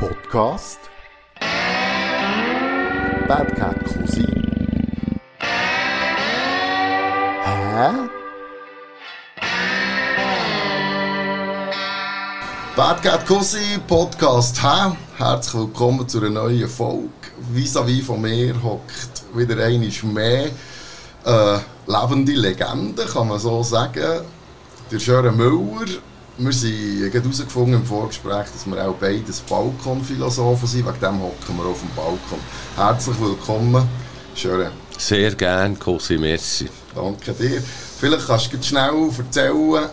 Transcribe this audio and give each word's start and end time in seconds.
Podcast 0.00 0.80
Bad 3.28 3.54
Cat 3.54 3.76
Cousin 3.84 4.42
Hä? 7.44 8.08
Bad 12.76 13.02
Cat 13.02 13.26
Cousin 13.26 13.80
Podcast 13.86 14.62
Hä? 14.62 14.96
Herzlich 15.18 15.54
willkommen 15.54 16.08
zu 16.08 16.18
einer 16.20 16.30
neuen 16.30 16.66
Folge. 16.66 17.10
Vis-à-vis 17.52 18.06
von 18.06 18.22
mir 18.22 18.54
hockt 18.62 19.24
wieder 19.34 19.62
einmal 19.62 19.90
mehr 20.14 20.46
äh, 21.26 21.58
lebende 21.86 22.32
Legende, 22.32 23.04
kann 23.04 23.28
man 23.28 23.38
so 23.38 23.62
sagen. 23.62 24.22
Der 24.90 24.98
Sören 24.98 25.36
Müller 25.36 26.00
wir 26.40 27.06
haben 27.06 27.22
herausgefunden 27.22 27.74
im 27.74 27.84
Vorgespräch, 27.84 28.46
dass 28.52 28.66
wir 28.66 28.88
auch 28.88 28.94
beides 28.94 29.40
Balkonphilosophen 29.40 30.66
sind. 30.66 30.86
Wegen 30.86 31.00
dem 31.00 31.20
hocken 31.20 31.56
wir 31.56 31.66
auf 31.66 31.80
dem 31.80 31.90
Balkon. 31.94 32.38
Herzlich 32.76 33.20
willkommen, 33.20 33.86
Schöre. 34.34 34.72
Sehr 34.96 35.34
gerne, 35.34 35.76
Cosi, 35.76 36.16
merci. 36.16 36.68
Danke 36.94 37.32
dir. 37.32 37.62
Vielleicht 37.98 38.26
kannst 38.26 38.52
du 38.52 38.62
schnell 38.62 39.10
erzählen, 39.18 39.90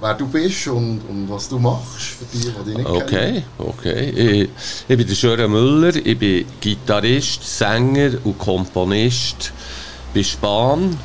wer 0.00 0.14
du 0.14 0.26
bist 0.26 0.68
und, 0.68 1.00
und 1.08 1.30
was 1.30 1.48
du 1.48 1.58
machst, 1.58 2.18
für 2.18 2.24
die, 2.32 2.38
die 2.38 2.64
dich 2.64 2.76
nicht 2.76 2.86
okay, 2.86 3.06
kennen. 3.06 3.44
Okay, 3.58 4.10
ich, 4.10 4.50
ich 4.86 4.96
bin 4.96 5.06
der 5.06 5.14
Schöre 5.14 5.48
Müller, 5.48 5.96
ich 5.96 6.18
bin 6.18 6.44
Gitarrist, 6.60 7.42
Sänger 7.58 8.12
und 8.24 8.38
Komponist 8.38 9.52
bei 10.14 10.22
Spahn 10.22 10.98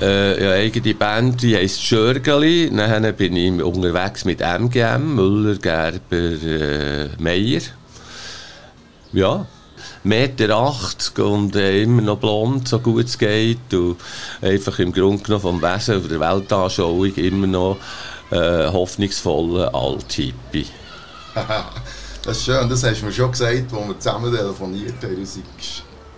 äh, 0.00 0.04
eine 0.04 0.52
eigene 0.52 0.94
Band, 0.94 1.42
die 1.42 1.56
heisst 1.56 1.82
Schörgeli. 1.82 2.70
Dann 2.74 3.14
bin 3.14 3.36
ich 3.36 3.62
unterwegs 3.62 4.24
mit 4.24 4.40
MGM, 4.40 5.14
Müller, 5.14 5.56
Gerber, 5.56 6.00
äh, 6.12 7.08
Meier. 7.18 7.62
Ja, 9.12 9.46
Meter 10.04 10.50
80 10.54 11.18
und 11.18 11.56
äh, 11.56 11.82
immer 11.82 12.02
noch 12.02 12.18
blond, 12.18 12.68
so 12.68 12.78
gut 12.78 13.06
es 13.06 13.18
geht. 13.18 13.72
Und 13.72 13.96
einfach 14.42 14.78
im 14.78 14.92
Grunde 14.92 15.22
genommen 15.22 15.42
vom 15.42 15.62
Wesen 15.62 16.08
der 16.08 16.20
Weltanschauung 16.20 17.14
immer 17.14 17.46
noch 17.46 17.78
äh, 18.30 18.66
hoffnungsvoller 18.66 19.74
Alt-Hippie. 19.74 20.66
das 22.22 22.38
ist 22.38 22.44
schön, 22.44 22.68
das 22.68 22.84
hast 22.84 23.00
du 23.00 23.06
mir 23.06 23.12
schon 23.12 23.30
gesagt, 23.30 23.72
als 23.72 23.88
wir 23.88 23.98
zusammen 23.98 24.34
telefoniert 24.34 25.02
haben. 25.02 25.14
Du 25.14 25.20
bist 25.20 25.38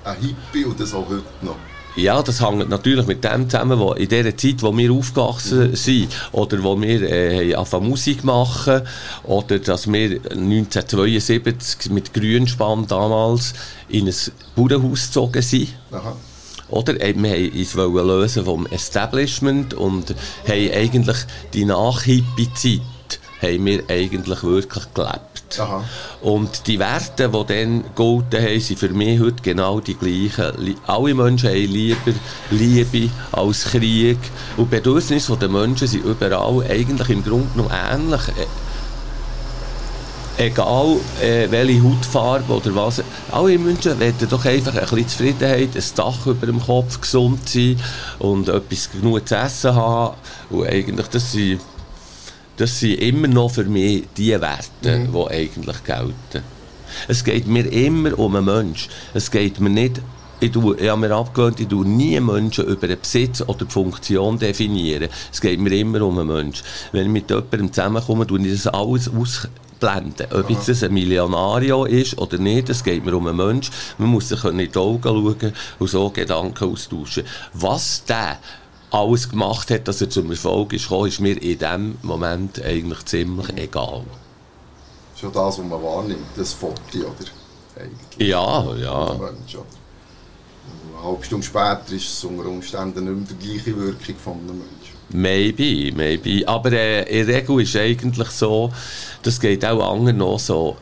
ein 0.05 0.17
Hippie 0.17 0.65
und 0.65 0.79
das 0.81 0.93
auch 0.93 1.09
heute 1.09 1.23
noch. 1.43 1.57
Ja, 1.97 2.23
das 2.23 2.41
hängt 2.41 2.69
natürlich 2.69 3.07
mit 3.07 3.25
dem 3.25 3.51
zusammen, 3.51 3.79
wo 3.79 3.93
in 3.93 4.09
der 4.09 4.37
Zeit, 4.37 4.63
wo 4.63 4.77
wir 4.77 4.93
aufgewachsen 4.93 5.71
mhm. 5.71 5.77
sind, 5.77 6.09
oder 6.33 6.63
wo 6.63 6.81
wir 6.81 7.03
äh, 7.03 7.55
angefangen 7.55 7.89
Musik 7.89 8.23
machen, 8.23 8.83
oder 9.25 9.59
dass 9.59 9.91
wir 9.91 10.21
1972 10.31 11.91
mit 11.91 12.15
Grünspann 12.15 12.87
damals 12.87 13.55
in 13.89 14.07
ein 14.07 14.15
Bauernhaus 14.55 15.07
gezogen 15.07 15.43
sind. 15.43 15.69
Aha. 15.91 16.17
Oder 16.69 17.01
äh, 17.01 17.15
wir 17.17 17.77
wollten 17.77 17.99
uns 17.99 18.07
lösen 18.07 18.45
vom 18.45 18.67
Establishment 18.67 19.75
und 19.75 20.15
haben 20.47 20.71
eigentlich 20.73 21.17
die 21.53 21.65
Nach-Hippie-Zeit 21.65 22.81
haben 23.41 23.67
wir 23.67 23.85
eigentlich 23.89 24.43
wirklich 24.43 24.85
gelebt. 24.95 25.28
Aha. 25.59 25.85
Und 26.21 26.67
die 26.67 26.79
Werte, 26.79 27.29
die 27.29 27.47
dann 27.47 27.85
gelten 27.95 28.45
haben, 28.45 28.61
sind 28.61 28.79
für 28.79 28.89
mich 28.91 29.21
heute 29.21 29.43
genau 29.43 29.81
die 29.81 29.95
gleichen. 29.95 30.77
Alle 30.87 31.15
Menschen 31.15 31.49
haben 31.49 31.73
lieber 31.73 32.13
Liebe 32.51 33.11
als 33.33 33.65
Krieg. 33.65 34.19
Und 34.57 34.71
die 34.71 34.77
Bedürfnisse 34.77 35.37
der 35.37 35.49
Menschen 35.49 35.89
sind 35.89 36.05
überall 36.05 36.65
eigentlich 36.69 37.09
im 37.09 37.25
Grunde 37.25 37.57
noch 37.57 37.71
ähnlich. 37.71 38.21
E, 40.39 40.47
egal 40.47 40.97
äh, 41.21 41.51
welche 41.51 41.83
Hautfarbe 41.83 42.53
oder 42.53 42.75
was. 42.75 43.03
Alle 43.33 43.59
Menschen 43.59 43.99
wollen 43.99 44.15
doch 44.29 44.45
einfach 44.45 44.75
ein 44.75 44.81
bisschen 44.81 45.09
Zufriedenheit, 45.09 45.71
ein 45.75 45.85
Dach 45.95 46.27
über 46.27 46.47
dem 46.47 46.63
Kopf, 46.63 47.01
gesund 47.01 47.49
sein 47.49 47.81
und 48.19 48.49
etwas 48.49 48.91
genug 48.91 49.27
zu 49.29 49.37
essen 49.37 49.75
haben. 49.75 50.17
Und 50.51 50.67
eigentlich, 50.67 51.09
das 51.09 51.33
sind 51.33 51.61
das 52.59 52.79
sind 52.79 53.01
immer 53.01 53.29
noch 53.29 53.51
für 53.51 53.65
mich 53.65 54.05
die 54.17 54.31
Werte, 54.33 54.99
mhm. 54.99 55.13
die 55.13 55.27
eigentlich 55.31 55.85
gelten. 55.85 56.43
Es 57.07 57.25
geht 57.25 57.47
mir 57.47 57.71
immer 57.73 58.19
um 58.19 58.37
einen 58.37 58.45
Menschen. 58.45 58.91
Es 59.15 59.31
geht 59.31 59.61
mir 59.61 59.71
nicht 59.71 60.01
ich, 60.41 60.53
tue, 60.53 60.77
ich 60.77 60.89
habe 60.89 61.01
mir 61.01 61.15
abgewöhnt, 61.15 61.59
ich 61.59 61.67
tue 61.67 61.87
nie 61.87 62.19
Menschen 62.21 62.67
über 62.67 62.87
den 62.87 63.01
Besitz 63.01 63.43
oder 63.43 63.65
die 63.65 63.73
Funktion 63.73 64.39
definieren. 64.39 65.09
Es 65.33 65.41
geht 65.41 65.59
mir 65.59 65.73
immer 65.73 66.03
um 66.03 66.19
einen 66.19 66.29
Menschen. 66.29 66.65
Wenn 66.93 67.07
ich 67.07 67.13
mit 67.13 67.31
jemandem 67.31 67.73
zusammenkomme, 67.73 68.27
tue 68.27 68.41
ich 68.47 68.53
das 68.53 68.73
alles 68.73 69.09
ausblenden. 69.09 70.27
Ob 70.33 70.49
jetzt 70.49 70.69
das 70.69 70.85
ein 70.85 70.95
Millionario 70.95 71.87
ist 71.87 72.19
oder 72.19 72.39
nicht, 72.39 72.69
es 72.69 72.85
geht 72.85 73.05
mir 73.05 73.15
um 73.17 73.27
einen 73.27 73.37
Menschen. 73.37 73.75
Man 73.99 74.11
muss 74.11 74.29
sich 74.29 74.45
in 74.45 74.59
die 74.59 74.77
Augen 74.77 75.03
schauen 75.03 75.53
und 75.81 75.91
so 75.91 76.11
Gedanken 76.11 76.73
austauschen. 76.73 77.25
Was 77.55 78.05
der 78.05 78.39
alles 78.91 79.29
gemacht 79.29 79.71
hat, 79.71 79.89
dass 79.89 80.01
er 80.01 80.11
zum 80.11 80.31
Erfolg 80.31 80.73
ist 80.73 80.85
gekommen, 80.85 81.09
ist 81.09 81.21
mir 81.21 81.41
in 81.41 81.59
dem 81.59 81.99
Moment 82.03 82.63
eigentlich 82.63 83.05
ziemlich 83.05 83.49
egal. 83.57 84.05
Schon 85.17 85.33
das, 85.33 85.59
was 85.59 85.65
man 85.65 85.83
wahrnimmt, 85.83 86.27
das 86.37 86.53
Foto, 86.53 86.79
oder? 86.95 87.09
Eigentlich. 87.77 88.29
Ja, 88.29 88.75
ja. 88.77 89.15
Mensch, 89.15 89.57
Eine 89.57 91.05
halbe 91.05 91.25
Stunde 91.25 91.47
später 91.47 91.93
ist 91.93 92.09
es 92.09 92.25
unter 92.25 92.47
Umständen 92.47 93.05
nicht 93.05 93.31
mehr 93.31 93.39
die 93.39 93.47
gleiche 93.47 93.77
Wirkung 93.77 94.17
von 94.23 94.33
einem 94.35 94.59
Menschen. 94.59 94.99
Maybe, 95.11 95.93
maybe. 95.97 96.47
Aber 96.47 96.73
äh, 96.73 97.21
in 97.21 97.27
der 97.27 97.37
Regel 97.37 97.63
ist 97.63 97.77
eigentlich 97.77 98.29
so, 98.31 98.71
das 99.23 99.41
geht 99.41 99.65
auch 99.65 99.93
anderen 99.93 100.19
noch 100.19 100.39
so, 100.39 100.77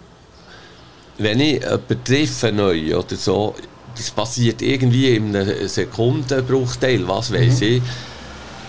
wenn 1.18 1.40
ich 1.40 1.62
jemanden 1.62 2.04
treffe 2.04 2.52
neu 2.52 2.96
oder 2.96 3.16
so, 3.16 3.54
das 3.96 4.10
passiert 4.10 4.62
irgendwie 4.62 5.16
in 5.16 5.34
einem 5.34 5.68
Sekundenbruchteil, 5.68 7.06
was 7.08 7.32
weiß 7.32 7.60
mhm. 7.60 7.66
ich, 7.66 7.82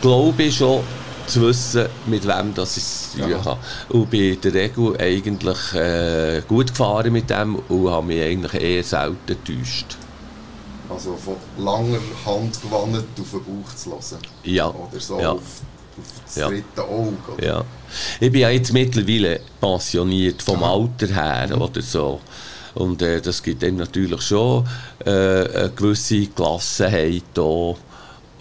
glaube 0.01 0.43
ich 0.43 0.55
schon 0.55 0.81
zu 1.27 1.41
wissen, 1.41 1.87
mit 2.05 2.25
wem 2.25 2.53
das 2.53 2.77
ich 2.77 3.19
ja. 3.19 3.43
habe. 3.43 3.59
Und 3.89 4.09
bin 4.09 4.33
in 4.33 4.41
der 4.41 4.53
Regel 4.53 4.95
eigentlich 4.99 5.73
äh, 5.73 6.41
gut 6.47 6.67
gefahren 6.67 7.11
mit 7.11 7.29
dem 7.29 7.55
und 7.55 7.89
habe 7.89 8.07
mich 8.07 8.21
eigentlich 8.21 8.53
eher 8.53 8.83
selten 8.83 9.17
getäuscht. 9.27 9.97
Also 10.89 11.17
von 11.17 11.35
langer 11.57 11.99
Hand 12.25 12.61
gewandt 12.61 13.05
auf 13.19 13.31
den 13.31 13.43
Bauch 13.43 13.75
zu 13.75 13.89
lassen? 13.89 14.17
Ja. 14.43 14.69
Oder 14.69 14.99
so 14.99 15.19
ja. 15.19 15.31
auf, 15.31 15.41
auf 15.41 16.21
das 16.25 16.35
ja. 16.35 16.47
dritte 16.47 16.83
Auge? 16.83 17.17
Oder? 17.35 17.45
Ja. 17.45 17.63
Ich 18.21 18.31
bin 18.31 18.41
ja 18.41 18.49
jetzt 18.49 18.71
mittlerweile 18.71 19.41
pensioniert, 19.59 20.41
vom 20.41 20.61
ja. 20.61 20.71
Alter 20.71 21.07
her 21.07 21.55
mhm. 21.55 21.61
oder 21.61 21.81
so. 21.81 22.21
Und 22.77 23.01
äh, 23.01 23.21
das 23.21 23.41
gibt 23.41 23.63
dann 23.63 23.77
natürlich 23.77 24.21
schon 24.21 24.65
äh, 25.03 25.09
eine 25.09 25.71
gewisse 25.75 26.27
Gelassenheit 26.27 27.23
da. 27.33 27.75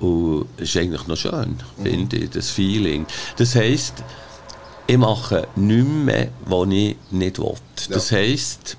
Und 0.00 0.47
es 0.58 0.69
ist 0.69 0.76
eigentlich 0.76 1.06
noch 1.06 1.16
schön, 1.16 1.56
mhm. 1.78 1.82
finde 1.82 2.16
ich, 2.16 2.30
das 2.30 2.50
Feeling. 2.50 3.06
Das 3.38 3.54
heisst, 3.54 3.94
ich 4.86 4.98
mache 4.98 5.48
nichts 5.56 5.91
mehr, 5.91 6.28
was 6.44 6.69
ich 6.69 6.97
nicht 7.10 7.38
will. 7.38 7.54
Ja. 7.88 7.94
Das 7.94 8.12
heisst, 8.12 8.76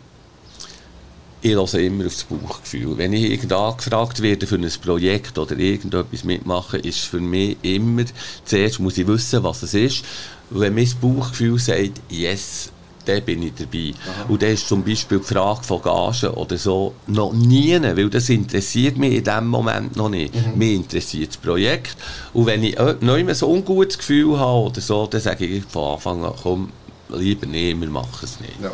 ich 1.42 1.54
lasse 1.54 1.82
immer 1.82 2.06
auf 2.06 2.14
das 2.14 2.24
Bauchgefühl. 2.24 2.98
Wenn 2.98 3.14
ich 3.14 3.32
irgend 3.32 3.54
angefragt 3.54 4.22
werde 4.22 4.46
für 4.46 4.56
ein 4.56 4.72
Projekt 4.84 5.40
oder 5.40 5.58
irgendetwas 5.58 6.24
mitmachen, 6.24 6.82
ist 6.82 7.00
für 7.00 7.20
mich 7.20 7.58
immer, 7.64 8.04
zuerst 8.46 8.80
muss 8.80 8.98
ich 8.98 9.08
wissen, 9.08 9.44
was 9.44 9.64
es 9.64 9.74
ist. 9.74 10.04
Und 10.52 10.60
wenn 10.60 10.76
mein 10.76 10.90
Bauchgefühl 11.02 11.58
sagt, 11.58 12.02
yes, 12.10 12.72
dann 13.08 13.24
bin 13.24 13.44
ich 13.44 13.54
dabei. 13.56 13.94
Aha. 14.04 14.26
Und 14.28 14.42
dann 14.42 14.50
ist 14.50 14.68
zum 14.68 14.84
Beispiel 14.84 15.20
die 15.20 15.24
Frage 15.24 15.64
von 15.64 15.82
Gagen 15.82 16.30
oder 16.32 16.58
so 16.58 16.94
noch 17.08 17.34
nie, 17.34 17.80
weil 17.82 18.10
das 18.10 18.30
interessiert 18.30 18.98
mich 18.98 19.16
in 19.16 19.24
dem 19.24 19.48
Moment 19.48 19.96
noch 19.96 20.10
nicht. 20.10 20.34
Mhm. 20.34 20.58
Mich 20.58 20.76
interessiert 20.76 21.30
das 21.30 21.38
Projekt. 21.38 21.96
Und 22.34 22.46
wenn 22.46 22.64
ich 22.64 22.78
äh, 22.78 22.96
noch 23.02 23.18
immer 23.18 23.36
so 23.36 23.48
ein 23.48 23.58
ungutes 23.58 23.98
Gefühl 23.98 24.38
habe 24.40 24.70
oder 24.70 24.82
so, 24.82 25.08
dann 25.08 25.22
sage 25.22 25.46
ich 25.46 25.64
von 25.66 25.94
Anfang 25.94 26.24
an, 26.24 26.34
komm, 26.42 26.70
lieber 27.10 27.46
nicht, 27.46 27.80
wir 27.80 27.90
machen 27.90 28.20
es 28.24 28.40
nicht. 28.40 28.62
Ja. 28.62 28.72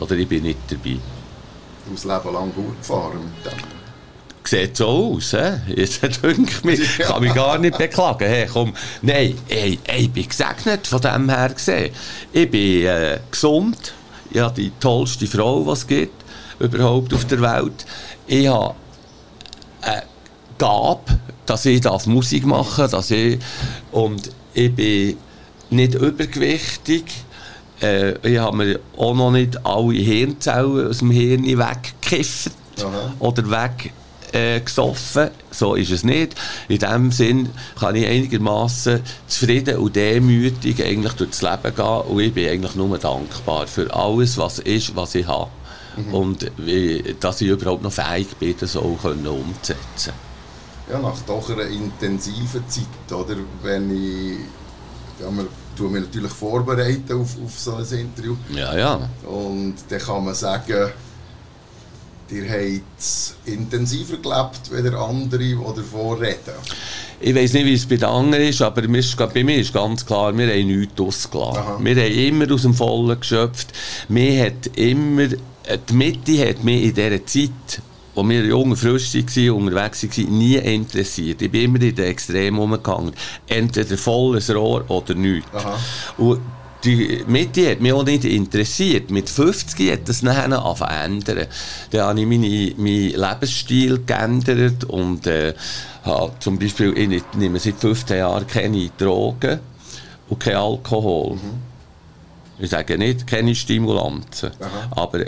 Oder 0.00 0.16
ich 0.16 0.28
bin 0.28 0.42
nicht 0.42 0.58
dabei. 0.68 0.98
Du 1.86 1.94
hast 1.94 2.04
Leben 2.04 2.34
lang 2.34 2.52
gut 2.54 2.78
gefahren 2.78 3.20
mit 3.44 3.52
dem 3.52 3.77
sieht 4.48 4.76
so 4.76 5.14
aus. 5.14 5.30
He? 5.32 5.74
Jetzt 5.80 6.02
denke 6.22 6.50
ich 6.50 6.64
mir, 6.64 6.74
ja. 6.98 7.06
kann 7.06 7.22
mich 7.22 7.34
gar 7.34 7.58
nicht 7.58 7.76
beklagen. 7.76 8.26
Hey, 8.26 8.48
komm, 8.50 8.72
nein, 9.02 9.36
ey, 9.48 9.78
ey, 9.84 10.02
ich 10.02 10.10
bin 10.10 10.28
gesegnet 10.28 10.86
von 10.86 11.00
dem 11.00 11.28
her 11.28 11.50
gesehen. 11.50 11.92
Ich 12.32 12.50
bin 12.50 12.86
äh, 12.86 13.18
gesund. 13.30 13.94
Ich 14.30 14.40
habe 14.40 14.54
die 14.54 14.72
tollste 14.80 15.26
Frau, 15.26 15.64
die 15.64 15.70
es 15.70 15.86
gibt, 15.86 16.24
überhaupt 16.58 17.14
auf 17.14 17.24
der 17.26 17.40
Welt. 17.40 17.86
Ich 18.26 18.46
habe 18.46 18.74
eine 19.80 20.02
Gabe, 20.58 21.18
dass 21.46 21.64
ich 21.64 21.80
darf 21.80 22.06
Musik 22.06 22.44
machen 22.44 22.82
darf. 22.82 22.90
Dass 22.90 23.10
ich, 23.10 23.38
und 23.92 24.30
ich 24.54 24.74
bin 24.74 25.16
nicht 25.70 25.94
übergewichtig. 25.94 27.04
Äh, 27.80 28.18
ich 28.28 28.38
habe 28.38 28.56
mir 28.56 28.80
auch 28.96 29.14
noch 29.14 29.30
nicht 29.30 29.64
alle 29.64 29.94
Hirnzellen 29.94 30.88
aus 30.88 30.98
dem 30.98 31.10
Hirn 31.10 31.44
weggekifft. 31.44 32.52
Oder 33.18 33.50
weg 33.50 33.92
äh, 34.32 34.60
gesoffen. 34.60 35.30
So 35.50 35.74
ist 35.74 35.90
es 35.90 36.04
nicht. 36.04 36.34
In 36.68 36.78
dem 36.78 37.12
Sinn 37.12 37.50
kann 37.78 37.96
ich 37.96 38.06
einigermaßen 38.06 39.00
zufrieden 39.26 39.78
und 39.78 39.96
demütig 39.96 40.82
eigentlich 40.84 41.14
durchs 41.14 41.42
Leben 41.42 41.74
gehen 41.74 42.00
und 42.08 42.20
ich 42.20 42.34
bin 42.34 42.48
eigentlich 42.48 42.74
nur 42.74 42.98
dankbar 42.98 43.66
für 43.66 43.92
alles, 43.94 44.38
was 44.38 44.58
ist, 44.58 44.94
was 44.94 45.14
ich 45.14 45.26
habe. 45.26 45.50
Mhm. 45.96 46.14
Und 46.14 46.52
wie, 46.58 47.16
dass 47.18 47.40
ich 47.40 47.48
überhaupt 47.48 47.82
noch 47.82 47.92
fähig 47.92 48.28
bin, 48.36 48.54
das 48.58 48.76
auch 48.76 48.98
können 49.02 49.26
umzusetzen. 49.26 50.12
Ja, 50.90 50.98
nach 50.98 51.18
doch 51.26 51.50
einer 51.50 51.66
intensiven 51.66 52.64
Zeit, 52.68 53.12
oder? 53.12 53.36
Wenn 53.62 53.90
ich, 53.90 54.38
ja, 55.20 55.30
man 55.30 55.48
tue 55.76 55.90
mich 55.90 56.02
natürlich 56.02 56.32
vorbereiten 56.32 57.20
auf, 57.20 57.36
auf 57.44 57.58
so 57.58 57.74
ein 57.74 57.84
Interview. 57.84 58.36
Ja, 58.54 58.76
ja. 58.76 59.08
Und 59.26 59.74
dann 59.88 59.98
kann 59.98 60.24
man 60.24 60.34
sagen, 60.34 60.90
ihr 62.30 62.48
habt 62.48 62.98
es 62.98 63.36
intensiver 63.44 64.16
gelebt 64.16 64.70
als 64.72 64.94
andere, 64.94 65.38
die 65.38 65.56
davor 65.76 66.20
reden. 66.20 66.54
Ich 67.20 67.34
weiß 67.34 67.54
nicht, 67.54 67.66
wie 67.66 67.74
es 67.74 67.86
bei 67.86 67.96
den 67.96 68.08
anderen 68.08 68.44
ist, 68.44 68.62
aber 68.62 68.82
bei 68.82 69.42
mir 69.42 69.56
ist 69.56 69.72
ganz 69.72 70.06
klar, 70.06 70.36
wir 70.36 70.46
haben 70.46 70.66
nichts 70.66 71.00
ausgelassen. 71.00 71.84
Wir 71.84 71.96
haben 71.96 72.12
immer 72.12 72.52
aus 72.52 72.62
dem 72.62 72.74
Vollen 72.74 73.18
geschöpft. 73.18 73.72
Mir 74.08 74.46
hat 74.46 74.76
immer, 74.76 75.26
die 75.26 75.94
Mitte 75.94 76.48
hat 76.48 76.62
mich 76.62 76.84
in 76.84 76.94
dieser 76.94 77.26
Zeit 77.26 77.82
wo 78.18 78.28
wir 78.28 78.44
jung 78.44 78.70
und 78.70 78.76
frisch 78.76 79.14
waren, 79.14 79.50
unterwegs 79.50 80.02
waren, 80.02 80.38
nie 80.38 80.56
interessiert. 80.56 81.40
Ich 81.40 81.50
bin 81.52 81.66
immer 81.66 81.80
in 81.80 81.94
den 81.94 82.06
Extremen 82.06 82.58
umgegangen. 82.58 83.12
Entweder 83.46 83.96
volles 83.96 84.52
Rohr 84.52 84.84
oder 84.88 85.14
nichts. 85.14 85.48
Aha. 85.54 85.78
Und 86.16 86.40
die 86.84 87.24
Mitte 87.26 87.70
hat 87.70 87.80
mich 87.80 87.92
auch 87.92 88.04
nicht 88.04 88.24
interessiert. 88.24 89.10
Mit 89.10 89.28
50 89.28 89.92
hat 89.92 90.08
das 90.08 90.22
nachher 90.22 90.76
verändern. 90.76 91.46
Dann 91.90 92.00
habe 92.02 92.20
ich 92.20 92.26
meine, 92.26 92.72
meinen 92.76 93.10
Lebensstil 93.10 94.02
geändert 94.06 94.84
und 94.84 95.26
äh, 95.26 95.54
habe 96.04 96.32
zum 96.40 96.58
Beispiel, 96.58 96.96
ich 96.96 97.22
nehme 97.36 97.58
seit 97.58 97.76
15 97.76 98.18
Jahren 98.18 98.46
keine 98.46 98.90
Drogen 98.96 99.60
und 100.28 100.40
kein 100.40 100.56
Alkohol. 100.56 101.34
Mhm. 101.34 101.68
Ich 102.60 102.70
sage 102.70 102.98
nicht, 102.98 103.26
keine 103.26 103.54
Stimulanten. 103.54 104.50
Aha. 104.60 104.88
Aber 104.90 105.20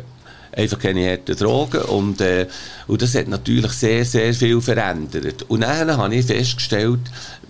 einfach 0.53 0.79
keine 0.79 1.11
harten 1.11 1.37
Drogen. 1.37 1.83
Und, 1.83 2.21
äh, 2.21 2.47
und 2.87 3.03
das 3.03 3.15
hat 3.15 3.29
natürlich 3.29 3.73
sehr, 3.73 4.05
sehr 4.05 4.35
viel 4.35 4.61
verändert. 4.61 5.45
Und 5.49 5.63
dann 5.63 5.97
habe 5.97 6.15
ich 6.15 6.27
festgestellt, 6.27 7.01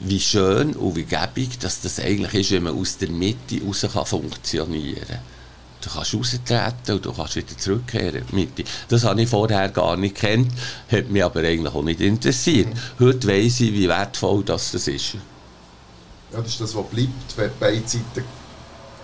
wie 0.01 0.21
schön 0.21 0.75
und 0.75 0.97
wie 0.97 1.07
dass 1.61 1.81
das 1.81 2.01
eigentlich 2.01 2.35
ist, 2.35 2.51
wenn 2.53 2.65
man 2.65 2.79
aus 2.79 2.99
der 2.99 3.11
Mitte 3.11 3.61
raus 3.65 3.87
kann 3.93 4.07
funktionieren 4.07 5.07
kann. 5.07 5.19
Du 5.83 5.89
kannst 5.89 6.15
raustreten 6.15 6.95
und 6.97 7.05
du 7.07 7.13
kannst 7.13 7.37
wieder 7.37 7.57
zurückkehren. 7.57 8.25
Mitte. 8.33 8.65
Das 8.89 9.05
habe 9.05 9.23
ich 9.23 9.29
vorher 9.29 9.71
gar 9.71 9.97
nicht 9.97 10.15
kennt, 10.17 10.53
hat 10.91 11.09
mich 11.09 11.25
aber 11.25 11.41
eigentlich 11.41 11.75
auch 11.75 11.83
nicht 11.83 12.01
interessiert. 12.01 12.69
Heute 12.99 13.27
weiss 13.29 13.61
ich, 13.61 13.73
wie 13.73 13.89
wertvoll 13.89 14.45
das, 14.45 14.73
das 14.73 14.89
ist. 14.89 15.15
Ja, 16.33 16.41
das 16.41 16.49
ist 16.49 16.61
das, 16.61 16.75
was 16.75 16.87
bleibt, 16.87 17.37
wenn 17.37 17.51
beide 17.59 17.89
Seiten 17.89 18.25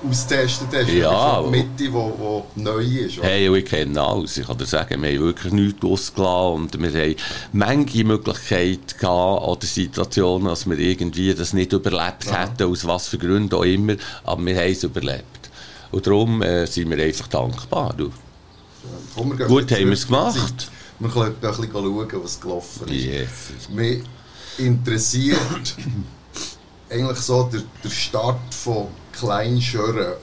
austestet 0.08 0.68
hast. 0.72 0.88
Ja. 0.88 1.42
Die 1.42 1.50
Mitte, 1.50 1.68
die 1.78 2.60
neu 2.60 2.82
ist. 2.82 3.18
Oder? 3.18 3.28
Hey, 3.28 3.56
ich 3.56 3.64
kenne 3.64 4.00
alles. 4.00 4.36
Ich 4.36 4.46
kann 4.46 4.58
dir 4.58 4.66
sagen, 4.66 5.02
wir 5.02 5.10
haben 5.10 5.20
wirklich 5.20 5.52
nichts 5.52 5.84
ausgelassen 5.84 6.54
und 6.54 6.82
wir 6.82 7.02
haben 7.02 7.16
manche 7.52 8.04
Möglichkeiten 8.04 8.98
gehabt 8.98 9.42
oder 9.42 9.66
Situationen, 9.66 10.48
dass 10.48 10.68
wir 10.68 10.78
irgendwie 10.78 11.34
das 11.34 11.52
nicht 11.52 11.72
überlebt 11.72 12.26
ja. 12.26 12.44
hätten, 12.44 12.70
aus 12.70 12.86
was 12.86 13.08
für 13.08 13.18
Gründen 13.18 13.54
auch 13.54 13.64
immer, 13.64 13.96
aber 14.24 14.44
wir 14.44 14.56
haben 14.56 14.72
es 14.72 14.82
überlebt. 14.82 15.50
Und 15.90 16.06
darum 16.06 16.42
äh, 16.42 16.66
sind 16.66 16.90
wir 16.90 17.02
einfach 17.02 17.28
dankbar. 17.28 17.94
Du. 17.96 18.10
Ja, 19.16 19.46
Gut 19.46 19.70
haben 19.72 19.86
wir 19.86 19.92
es 19.92 20.06
gemacht. 20.06 20.70
Wir 20.98 21.10
können 21.10 21.26
ein 21.26 21.34
bisschen 21.40 21.70
schauen, 21.72 22.08
was 22.22 22.40
gelaufen 22.40 22.88
ist. 22.88 23.04
Yes. 23.04 23.28
Mich 23.70 24.02
interessiert 24.58 25.76
eigentlich 26.90 27.18
so 27.18 27.44
der, 27.44 27.62
der 27.82 27.90
Start 27.90 28.54
von 28.54 28.88
Kleinschören 29.18 30.14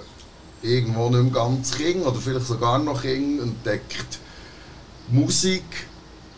irgendwo 0.62 1.10
nicht 1.10 1.24
mehr 1.24 1.34
ganz 1.34 1.72
Kind 1.72 2.06
oder 2.06 2.20
vielleicht 2.20 2.48
sogar 2.48 2.80
noch 2.80 3.02
Kind 3.02 3.42
entdeckt. 3.42 4.20
Musik, 5.10 5.64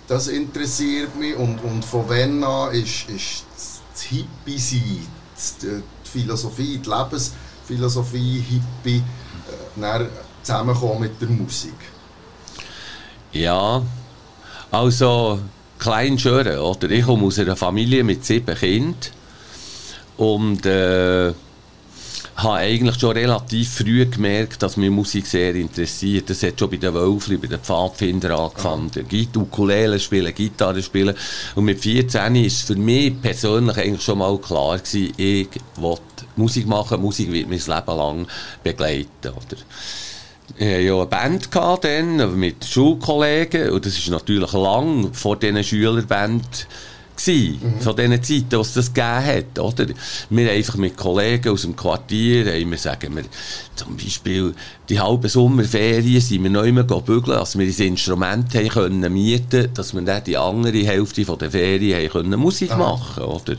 das 0.07 0.27
interessiert 0.27 1.15
mich 1.15 1.35
und, 1.35 1.59
und 1.59 1.85
von 1.85 2.05
wann 2.07 2.43
an 2.43 2.73
ist, 2.73 3.09
ist 3.09 3.45
das 3.55 4.01
Hippie-Sein, 4.01 5.07
die 5.61 5.83
Philosophie, 6.09 6.79
die 6.83 6.89
Lebensphilosophie, 6.89 8.43
Hippie, 8.83 9.03
äh, 9.81 10.05
zusammenkommen 10.41 11.01
mit 11.01 11.21
der 11.21 11.29
Musik? 11.29 11.75
Ja, 13.31 13.81
also 14.71 15.39
Kleinschören, 15.77 16.57
oder? 16.57 16.89
Ich 16.89 17.05
komme 17.05 17.25
aus 17.25 17.37
einer 17.37 17.55
Familie 17.55 18.03
mit 18.03 18.25
sieben 18.25 18.55
Kindern 18.55 18.95
und 20.17 20.65
äh, 20.65 21.33
habe 22.35 22.55
eigentlich 22.55 22.99
schon 22.99 23.11
relativ 23.11 23.75
früh 23.75 24.05
gemerkt, 24.05 24.61
dass 24.61 24.75
mich 24.75 24.89
Musik 24.89 25.25
sehr 25.25 25.55
interessiert. 25.55 26.29
Das 26.29 26.43
hat 26.43 26.59
schon 26.59 26.69
bei 26.69 26.77
den 26.77 26.93
Wölfli, 26.93 27.37
bei 27.37 27.47
den 27.47 27.59
Pfadfindern 27.59 28.33
angefangen. 28.33 28.91
Ja. 28.93 29.41
Ukulele 29.41 29.99
spielen, 29.99 30.35
Gitarre 30.35 30.83
spielen. 30.83 31.15
Und 31.55 31.65
mit 31.65 31.79
14 31.79 32.35
ist 32.35 32.67
für 32.67 32.75
mich 32.75 33.21
persönlich 33.21 33.77
eigentlich 33.77 34.03
schon 34.03 34.19
mal 34.19 34.37
klar 34.37 34.77
gewesen, 34.77 35.13
ich 35.15 35.47
will 35.77 35.97
Musik 36.35 36.67
machen, 36.67 37.01
Musik 37.01 37.31
wird 37.31 37.49
mein 37.49 37.59
Leben 37.59 37.97
lang 37.97 38.27
begleiten. 38.63 39.29
Oder? 39.29 39.57
Ich 40.57 40.65
hatte 40.65 40.81
ja 40.81 40.95
eine 40.95 41.05
Band 41.05 41.49
dann, 41.81 42.37
mit 42.37 42.65
Schulkollegen 42.65 43.69
und 43.69 43.85
das 43.85 43.97
ist 43.97 44.09
natürlich 44.09 44.51
lang 44.53 45.13
vor 45.13 45.37
diesen 45.37 45.63
Schülerband 45.63 46.67
gewesen, 47.15 47.59
mhm. 47.61 47.81
von 47.81 47.95
diesen 47.95 48.23
Zeiten, 48.23 48.59
was 48.59 48.73
das 48.73 48.93
gegeben 48.93 49.25
hat, 49.25 49.59
oder? 49.59 49.85
Wir 50.29 50.51
einfach 50.51 50.75
mit 50.75 50.97
Kollegen 50.97 51.49
aus 51.49 51.61
dem 51.61 51.75
Quartier, 51.75 52.45
haben 52.45 52.71
wir, 52.71 52.77
sagen 52.77 53.15
wir, 53.15 53.23
zum 53.75 53.97
Beispiel, 53.97 54.53
die 54.89 54.99
halbe 54.99 55.29
Sommerferien 55.29 56.21
sind 56.21 56.43
wir 56.43 56.49
neu 56.49 56.71
mehr 56.71 56.83
bügeln, 56.83 57.37
dass 57.37 57.57
wir 57.57 57.65
ein 57.65 57.87
Instrument 57.87 58.53
haben 58.53 58.69
können 58.69 59.13
mieten, 59.13 59.69
dass 59.73 59.93
wir 59.93 60.01
dann 60.01 60.23
die 60.23 60.37
andere 60.37 60.77
Hälfte 60.77 61.25
von 61.25 61.39
der 61.39 61.51
Ferien 61.51 61.99
haben 61.99 62.09
können 62.09 62.39
Musik 62.39 62.71
ah. 62.71 62.77
machen, 62.77 63.23
oder? 63.23 63.55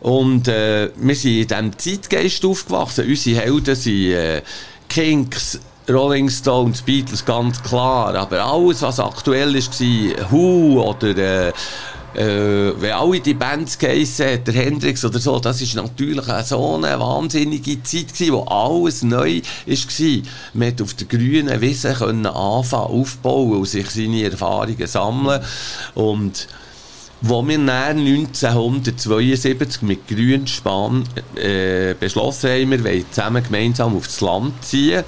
Und 0.00 0.48
äh, 0.48 0.90
wir 0.96 1.14
sind 1.14 1.32
in 1.32 1.48
diesem 1.48 1.78
Zeitgeist 1.78 2.44
aufgewachsen. 2.44 3.08
Unsere 3.08 3.40
Helden 3.40 3.74
sind 3.74 4.12
äh, 4.12 4.42
Kinks, 4.88 5.58
Rolling 5.88 6.28
Stones, 6.28 6.82
Beatles, 6.82 7.24
ganz 7.24 7.62
klar. 7.62 8.14
Aber 8.14 8.44
alles, 8.44 8.82
was 8.82 9.00
aktuell 9.00 9.54
war, 9.54 10.30
Who 10.30 10.82
oder 10.82 11.16
äh, 11.48 11.52
äh, 12.16 12.72
wenn 12.80 12.92
alle 12.92 13.20
die 13.20 13.34
Bands 13.34 13.78
geheissen 13.78 14.42
der 14.42 14.54
Hendrix 14.54 15.04
oder 15.04 15.18
so, 15.18 15.38
das 15.38 15.60
ist 15.60 15.74
natürlich 15.74 16.24
so 16.44 16.76
eine 16.76 16.98
wahnsinnige 16.98 17.82
Zeit 17.82 18.14
gewesen, 18.14 18.32
wo 18.32 18.42
alles 18.44 19.02
neu 19.02 19.42
war. 19.42 20.22
Man 20.54 20.68
konnte 20.68 20.84
auf 20.84 20.94
der 20.94 21.06
grünen 21.06 21.60
Wiese 21.60 21.92
können 21.92 22.26
anfangen, 22.26 22.86
aufbauen 22.86 23.58
und 23.58 23.66
sich 23.66 23.90
seine 23.90 24.24
Erfahrungen 24.24 24.86
sammeln. 24.86 25.42
Und 25.94 26.48
wo 27.20 27.46
wir 27.46 27.58
dann 27.58 27.98
1972 27.98 29.82
mit 29.82 30.08
Grünspan 30.08 31.04
äh, 31.34 31.94
beschlossen 32.00 32.50
haben, 32.50 32.70
wir 32.70 32.84
wollen 32.84 33.04
zusammen 33.10 33.42
gemeinsam 33.44 33.94
aufs 33.94 34.22
Land 34.22 34.64
ziehen, 34.64 35.04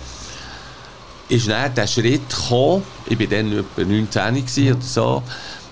ist 1.31 1.49
dann 1.49 1.75
der 1.75 1.87
Schritt 1.87 2.29
gekommen, 2.29 2.83
ich 3.07 3.19
war 3.19 3.27
dann 3.27 3.53
etwa 3.53 3.83
19 3.83 4.73
oder 4.73 4.81
so, 4.81 5.23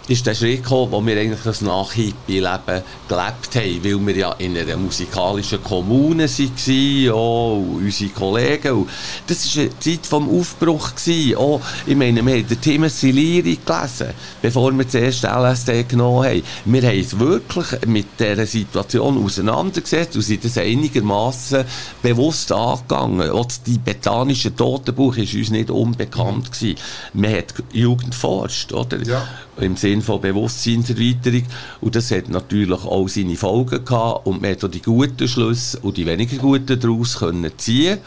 ist 0.09 0.25
der 0.25 0.35
Schritt 0.35 0.63
gekommen, 0.63 0.93
wo 0.93 1.05
wir 1.05 1.19
eigentlich 1.19 1.43
das 1.43 1.63
Nach-Hippie-Leben 1.63 2.83
gelebt 3.09 3.57
haben, 3.57 3.85
weil 3.85 4.07
wir 4.07 4.17
ja 4.17 4.33
in 4.39 4.57
einer 4.57 4.77
musikalischen 4.77 5.63
Kommune 5.63 6.29
waren, 6.29 7.11
auch 7.11 7.65
unsere 7.77 8.11
Kollegen. 8.11 8.73
Und 8.73 8.91
das 9.27 9.57
war 9.57 9.65
eine 9.65 9.79
Zeit 9.81 10.07
vom 10.07 10.29
Aufbruch. 10.29 10.95
Gewesen. 10.95 11.37
Auch, 11.37 11.61
ich 11.87 11.97
meine, 11.97 12.25
wir 12.25 12.35
haben 12.35 12.49
den 12.49 12.61
Timothy 12.61 13.11
Leary 13.11 13.59
gelesen, 13.65 14.09
bevor 14.41 14.77
wir 14.77 14.89
zuerst 14.89 15.25
LSD 15.25 15.85
genommen 15.85 16.25
haben. 16.25 16.43
Wir 16.65 16.83
haben 16.83 16.99
uns 16.99 17.19
wirklich 17.19 17.87
mit 17.87 18.07
dieser 18.19 18.47
Situation 18.47 19.25
auseinandergesetzt 19.25 20.15
und 20.15 20.23
sind 20.23 20.45
das 20.45 20.59
einigermaßen 20.59 21.65
bewusst 22.03 22.53
angegangen. 22.53 23.31
Auch 23.31 23.47
das 23.47 23.63
tibetanische 23.63 24.55
Totenbuch 24.55 25.17
war 25.17 25.23
uns 25.23 25.51
nicht 25.51 25.71
unbekannt. 25.71 26.53
Gewesen. 26.53 26.79
Man 27.13 27.35
hat 27.35 27.55
Jugend 27.73 28.15
forscht, 28.15 28.73
oder? 28.73 29.03
Ja 29.03 29.27
im 29.59 29.77
Sinn 29.77 30.03
von 30.03 30.21
Bewusstseinserweiterung. 30.21 31.45
Und 31.81 31.97
das 31.97 32.11
hat 32.11 32.29
natürlich 32.29 32.85
auch 32.85 33.09
seine 33.09 33.37
Folgen 33.37 33.85
gehabt. 33.85 34.27
Und 34.27 34.43
man 34.43 34.53
hat 34.53 34.65
auch 34.65 34.69
die 34.69 34.83
guten 34.83 35.29
Schlüsse 35.29 35.79
und 35.81 35.97
die 35.97 36.07
weniger 36.07 36.37
guten 36.37 36.79
daraus 36.79 37.19
können 37.19 37.51
ziehen 37.57 37.99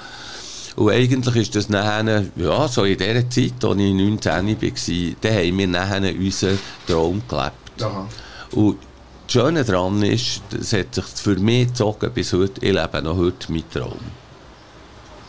und 0.79 0.91
eigentlich 0.91 1.35
ist 1.35 1.55
das 1.57 1.67
nachher, 1.67 2.23
ja, 2.37 2.67
so 2.69 2.85
in 2.85 2.97
der 2.97 3.29
Zeit, 3.29 3.65
als 3.65 3.77
ich 3.77 3.93
19 3.93 4.31
war, 4.31 5.15
da 5.19 5.29
haben 5.29 5.57
wir 5.57 5.67
nachher 5.67 6.15
unseren 6.15 6.59
Traum 6.87 7.21
gelebt. 7.27 7.81
Aha. 7.81 8.07
Und 8.51 8.77
das 9.25 9.33
Schöne 9.33 9.65
daran 9.65 10.01
ist, 10.03 10.41
es 10.57 10.71
hat 10.71 10.95
sich 10.95 11.03
für 11.03 11.35
mich 11.35 11.67
gezogen 11.67 12.09
bis 12.13 12.31
heute, 12.31 12.65
ich 12.65 12.73
lebe 12.73 13.01
noch 13.01 13.17
heute 13.17 13.51
mit 13.51 13.69
Traum. 13.71 13.99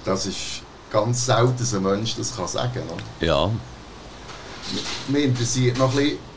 Das 0.05 0.27
ist 0.27 0.63
ganz 0.93 1.27
selten, 1.27 1.57
dass 1.59 1.75
ein 1.75 1.83
Mensch 1.83 2.15
das 2.15 2.37
kann 2.37 2.47
sagen 2.47 2.73
kann. 2.73 3.27
Ja 3.27 3.51
mich 5.09 5.25
interessiert 5.25 5.79
noch 5.79 5.91
ein 5.91 5.97
bisschen 5.97 6.31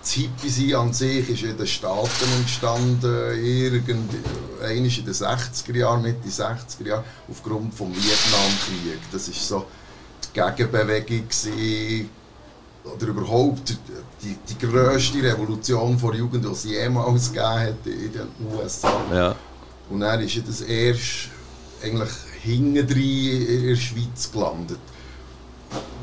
das 0.00 0.12
Hippie-Sein 0.12 0.74
an 0.74 0.92
sich 0.92 1.28
ist 1.28 1.42
in 1.42 1.56
den 1.56 1.66
Staaten 1.66 2.32
entstanden, 2.38 3.38
irgend, 3.38 4.14
in 4.74 4.84
den 4.84 5.14
60er 5.14 5.76
Jahren, 5.76 6.02
Mitte 6.02 6.28
60er 6.28 6.86
Jahren, 6.86 7.04
aufgrund 7.28 7.72
des 7.72 7.80
Vietnamkrieg. 7.80 9.00
Das 9.12 9.28
war 9.28 9.34
so 9.34 9.66
die 10.24 10.40
Gegenbewegung 10.40 11.28
gewesen, 11.28 12.10
oder 12.82 13.06
überhaupt 13.08 13.76
die, 14.22 14.36
die 14.48 14.58
grösste 14.58 15.22
Revolution 15.22 15.98
der 16.00 16.14
Jugend, 16.14 16.44
die 16.44 16.48
es 16.48 16.64
jemals 16.64 17.30
gegeben 17.30 17.60
hat 17.60 17.86
in 17.86 18.12
den 18.12 18.28
USA. 18.54 19.02
Ja. 19.12 19.36
Und 19.90 20.00
dann 20.00 20.20
ist 20.20 20.48
das 20.48 20.62
erst 20.62 21.28
eigentlich 21.82 22.10
hinten 22.42 22.76
in 22.76 23.66
der 23.66 23.76
Schweiz 23.76 24.30
gelandet. 24.32 24.78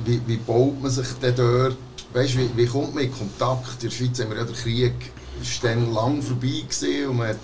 Wie, 0.06 0.22
wie 0.26 0.38
baut 0.38 0.82
man 0.82 0.92
sich 0.92 1.08
denn 1.22 1.36
dort, 1.36 1.78
weißt, 2.14 2.38
wie, 2.38 2.50
wie 2.56 2.66
kommt 2.66 2.96
man 2.96 3.04
in 3.04 3.12
Kontakt? 3.12 3.84
In 3.84 3.90
der 3.90 3.96
Schweiz 3.96 4.20
haben 4.20 4.30
wir 4.30 4.38
ja 4.38 4.44
den 4.44 4.56
Krieg 4.56 4.94
ist 5.42 5.64
lang 5.64 6.22
vorbei 6.22 6.64
gewesen 6.68 7.10
und 7.10 7.18
man 7.18 7.28
hat 7.30 7.38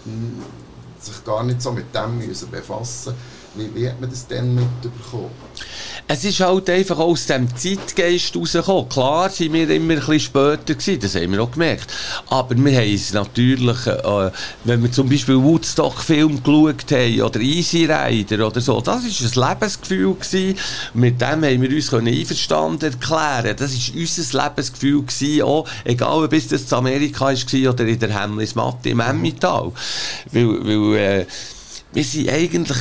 sich 0.99 1.23
gar 1.23 1.43
nicht 1.43 1.61
so 1.61 1.71
mit 1.71 1.93
dem 1.93 2.17
müssen 2.17 2.49
befassen 2.49 3.13
wie, 3.55 3.69
wie 3.75 3.87
hat 3.87 3.99
man 4.01 4.09
das 4.09 4.27
dann 4.27 4.55
mitbekommen? 4.55 5.29
Es 6.07 6.25
ist 6.25 6.39
halt 6.41 6.69
einfach 6.69 6.99
aus 6.99 7.27
dem 7.27 7.47
Zeitgeist 7.55 8.35
rausgekommen. 8.35 8.89
Klar 8.89 9.29
sind 9.29 9.53
wir 9.53 9.69
immer 9.69 9.93
ein 9.93 9.99
bisschen 9.99 10.19
später 10.19 10.73
gewesen, 10.73 10.99
das 10.99 11.15
haben 11.15 11.31
wir 11.31 11.41
auch 11.41 11.51
gemerkt. 11.51 11.93
Aber 12.29 12.55
wir 12.57 12.77
haben 12.77 12.93
es 12.93 13.13
natürlich, 13.13 13.87
äh, 13.87 14.31
wenn 14.65 14.83
wir 14.83 14.91
zum 14.91 15.07
Beispiel 15.07 15.41
Woodstock-Film 15.41 16.43
geschaut 16.43 16.91
haben 16.91 17.21
oder 17.21 17.39
Easy 17.39 17.85
Rider 17.85 18.45
oder 18.45 18.59
so, 18.59 18.81
das 18.81 19.03
war 19.03 19.45
ein 19.45 19.49
Lebensgefühl 19.49 20.13
gewesen. 20.15 20.59
Mit 20.93 21.21
dem 21.21 21.43
haben 21.43 21.61
wir 21.61 21.69
uns 21.69 21.93
einverstanden 21.93 22.91
erklären. 22.91 23.55
Das 23.57 23.71
war 23.71 23.99
unser 24.01 24.43
Lebensgefühl 24.43 25.03
gewesen, 25.03 25.41
auch, 25.43 25.67
egal 25.85 26.23
ob 26.23 26.33
es 26.33 26.51
in 26.51 26.77
Amerika 26.77 27.25
war 27.27 27.73
oder 27.73 27.85
in 27.85 27.99
der 27.99 28.21
Hemmlis 28.21 28.55
Matte 28.55 28.89
im 28.89 28.99
Emmental. 28.99 29.71
Weil, 30.31 30.65
weil 30.65 30.95
äh, 30.95 31.25
wir 31.93 32.03
sind 32.03 32.29
eigentlich 32.29 32.77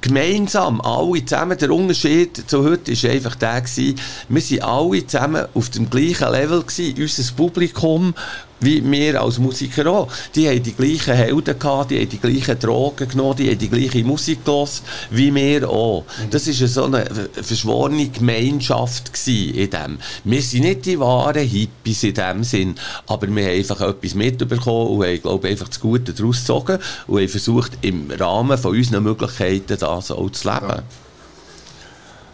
gemeinsam, 0.00 0.80
alle 0.80 1.24
zusammen, 1.24 1.56
der 1.56 1.70
Unterschied 1.70 2.50
zu 2.50 2.64
heute 2.64 2.92
war 2.92 3.10
einfach 3.10 3.36
der 3.36 3.60
gewesen, 3.60 4.00
wir 4.28 4.42
sind 4.42 4.62
alle 4.62 5.06
zusammen 5.06 5.46
auf 5.54 5.70
dem 5.70 5.88
gleichen 5.88 6.30
Level 6.30 6.62
gewesen, 6.62 7.00
unser 7.00 7.32
Publikum, 7.34 8.14
wie 8.60 8.88
wir 8.90 9.20
als 9.20 9.38
Musiker 9.38 9.86
auch. 9.86 10.08
Die 10.34 10.48
haben 10.48 10.62
die 10.62 10.72
gleichen 10.72 11.14
Helden 11.14 11.58
gehabt, 11.58 11.90
die 11.90 12.00
haben 12.00 12.08
die 12.08 12.18
gleichen 12.18 12.58
Drogen 12.58 13.08
genommen, 13.08 13.36
die 13.36 13.50
haben 13.50 13.58
die 13.58 13.68
gleiche 13.68 14.04
Musik 14.04 14.44
gehört, 14.44 14.82
wie 15.10 15.34
wir 15.34 15.68
auch. 15.68 16.04
Mhm. 16.04 16.30
Das 16.30 16.46
war 16.46 16.68
so 16.68 16.84
eine 16.84 17.06
verschworene 17.32 18.08
Gemeinschaft 18.08 19.10
in 19.26 19.70
dem. 19.70 19.98
Wir 20.24 20.42
sind 20.42 20.62
nicht 20.62 20.86
die 20.86 20.98
wahren 20.98 21.46
Hippies 21.46 22.02
in 22.04 22.14
dem 22.14 22.44
Sinn, 22.44 22.74
aber 23.06 23.26
wir 23.28 23.44
haben 23.44 23.56
einfach 23.56 23.80
etwas 23.80 24.14
mitbekommen 24.14 24.88
und 24.88 25.04
haben, 25.04 25.22
glaube 25.22 25.48
ich, 25.48 25.52
einfach 25.52 25.68
das 25.68 25.80
Gute 25.80 26.12
daraus 26.12 26.40
gezogen 26.40 26.78
und 27.06 27.18
haben 27.18 27.28
versucht, 27.28 27.72
im 27.82 28.10
Rahmen 28.10 28.58
von 28.58 28.76
unseren 28.76 29.02
Möglichkeiten 29.02 29.76
das 29.78 30.10
auch 30.10 30.30
zu 30.30 30.48
leben. 30.48 30.68
Ja. 30.68 30.82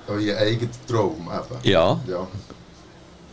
Euer 0.09 0.37
eigener 0.37 0.71
Traum 0.87 1.29
eben. 1.29 1.71
Ja. 1.71 2.01
ja. 2.09 2.29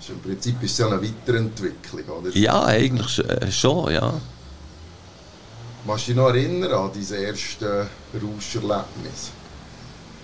Im 0.09 0.19
Prinzip 0.19 0.61
ist 0.61 0.71
es 0.71 0.77
ja 0.79 0.87
eine 0.87 1.01
Weiterentwicklung, 1.01 2.03
oder? 2.19 2.29
Ja, 2.35 2.63
eigentlich 2.65 3.19
äh, 3.19 3.51
schon, 3.51 3.93
ja. 3.93 4.13
Kannst 5.85 6.07
du 6.07 6.11
dich 6.11 6.15
noch 6.15 6.29
erinnern 6.29 6.71
an 6.71 6.91
dein 6.93 7.23
erstes 7.23 7.87
Rauscherlebnis? 8.13 9.31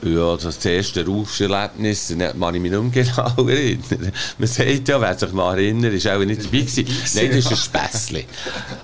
Ja, 0.02 0.38
das 0.38 0.64
erste 0.64 1.06
Raucherlebnis, 1.06 2.16
kann 2.18 2.56
ich 2.56 2.62
mich 2.62 2.72
nicht 2.72 2.96
mehr 2.96 3.04
genau 3.04 3.50
erinnern. 3.50 4.14
Man 4.38 4.48
sagt 4.48 4.88
ja, 4.88 5.02
wer 5.02 5.18
sich 5.18 5.34
mal 5.34 5.60
erinnert, 5.60 5.94
ist 5.94 6.08
auch 6.08 6.24
nicht 6.24 6.46
dabei 6.46 6.60
gewesen. 6.60 6.86
Nein, 7.16 7.32
das 7.32 7.38
ist 7.40 7.52
ein 7.52 7.58
Späßchen. 7.58 8.24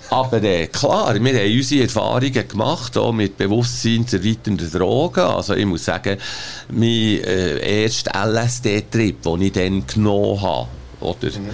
Aber 0.10 0.44
äh, 0.44 0.68
klar, 0.68 1.14
wir 1.16 1.34
haben 1.34 1.58
unsere 1.58 1.84
Erfahrungen 1.84 2.48
gemacht, 2.48 2.98
auch 2.98 3.14
mit 3.14 3.38
bewusstseinserweiternden 3.38 4.70
Drogen. 4.70 5.22
Also 5.22 5.54
ich 5.54 5.66
muss 5.66 5.86
sagen, 5.86 6.18
mein 6.70 6.90
äh, 7.24 7.84
erster 7.84 8.12
LSD-Trip, 8.26 9.22
den 9.22 9.42
ich 9.42 9.52
dann 9.54 9.88
genommen 9.88 10.42
habe, 10.42 10.68
oder? 11.06 11.30
Mhm. 11.30 11.52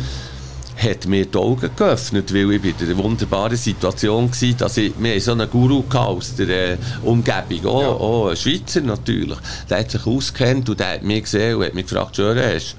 hat 0.77 1.05
mir 1.05 1.25
die 1.25 1.38
Augen 1.38 1.70
geöffnet, 1.75 2.34
weil 2.34 2.53
ich 2.53 2.63
in 2.63 2.88
der 2.88 2.98
wunderbaren 2.98 3.58
Situation 3.58 4.31
war, 4.31 4.53
dass 4.58 4.77
ich, 4.77 4.93
wir 4.98 5.22
so 5.22 5.34
einen 5.34 5.50
Guru 5.50 5.84
aus 5.93 6.36
der 6.36 6.50
äh, 6.50 6.77
Umgebung, 7.03 7.65
auch, 7.67 7.81
ja. 7.81 7.88
auch 7.89 8.29
ein 8.29 8.36
Schweizer 8.36 8.81
natürlich, 8.81 9.38
der 9.70 9.79
hat 9.79 9.91
sich 9.91 10.05
auskennt 10.05 10.70
und 10.70 10.79
der 10.79 10.93
hat 10.93 11.03
mich 11.03 11.24
gesehen 11.24 11.58
und 11.58 11.65
hat 11.65 11.75
mich 11.75 11.86
gefragt, 11.86 12.15
Schöre, 12.15 12.55
hast 12.55 12.75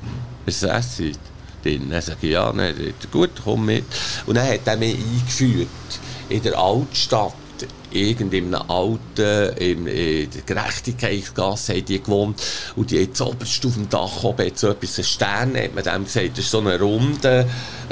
du 0.61 0.69
ein 0.69 0.79
Essen 0.79 1.13
drin? 1.63 1.91
Dann 1.91 2.03
sage 2.03 2.19
ich, 2.23 2.31
ja, 2.31 2.53
nein, 2.53 2.75
gut, 3.13 3.31
komm 3.45 3.67
mit. 3.67 3.85
Und 4.27 4.37
dann 4.37 4.49
hat 4.49 4.61
er 4.65 4.77
mich 4.77 4.97
eingeführt 4.97 5.69
in 6.29 6.43
der 6.43 6.59
Altstadt 6.59 7.35
irgend 7.91 8.33
in 8.33 8.55
einem 8.55 8.71
alten, 8.71 9.57
in, 9.59 9.87
in 9.87 10.31
der 10.31 10.43
Gerechtigkeitsgasse 10.47 11.75
haben 11.75 11.85
die 11.85 12.03
gewohnt 12.03 12.43
und 12.77 12.91
die 12.91 13.03
hat 13.03 13.21
oberst 13.21 13.65
auf 13.67 13.75
dem 13.75 13.89
Dach 13.89 14.25
oben 14.25 14.51
so 14.55 14.69
etwas, 14.69 14.99
ein 14.99 15.05
Stern 15.05 15.57
hat 15.57 15.75
man 15.75 15.85
dem 15.85 16.05
gesagt, 16.05 16.39
das 16.39 16.53
war 16.53 16.63
so 16.63 16.69
eine 16.69 16.81
Runde, 16.81 17.47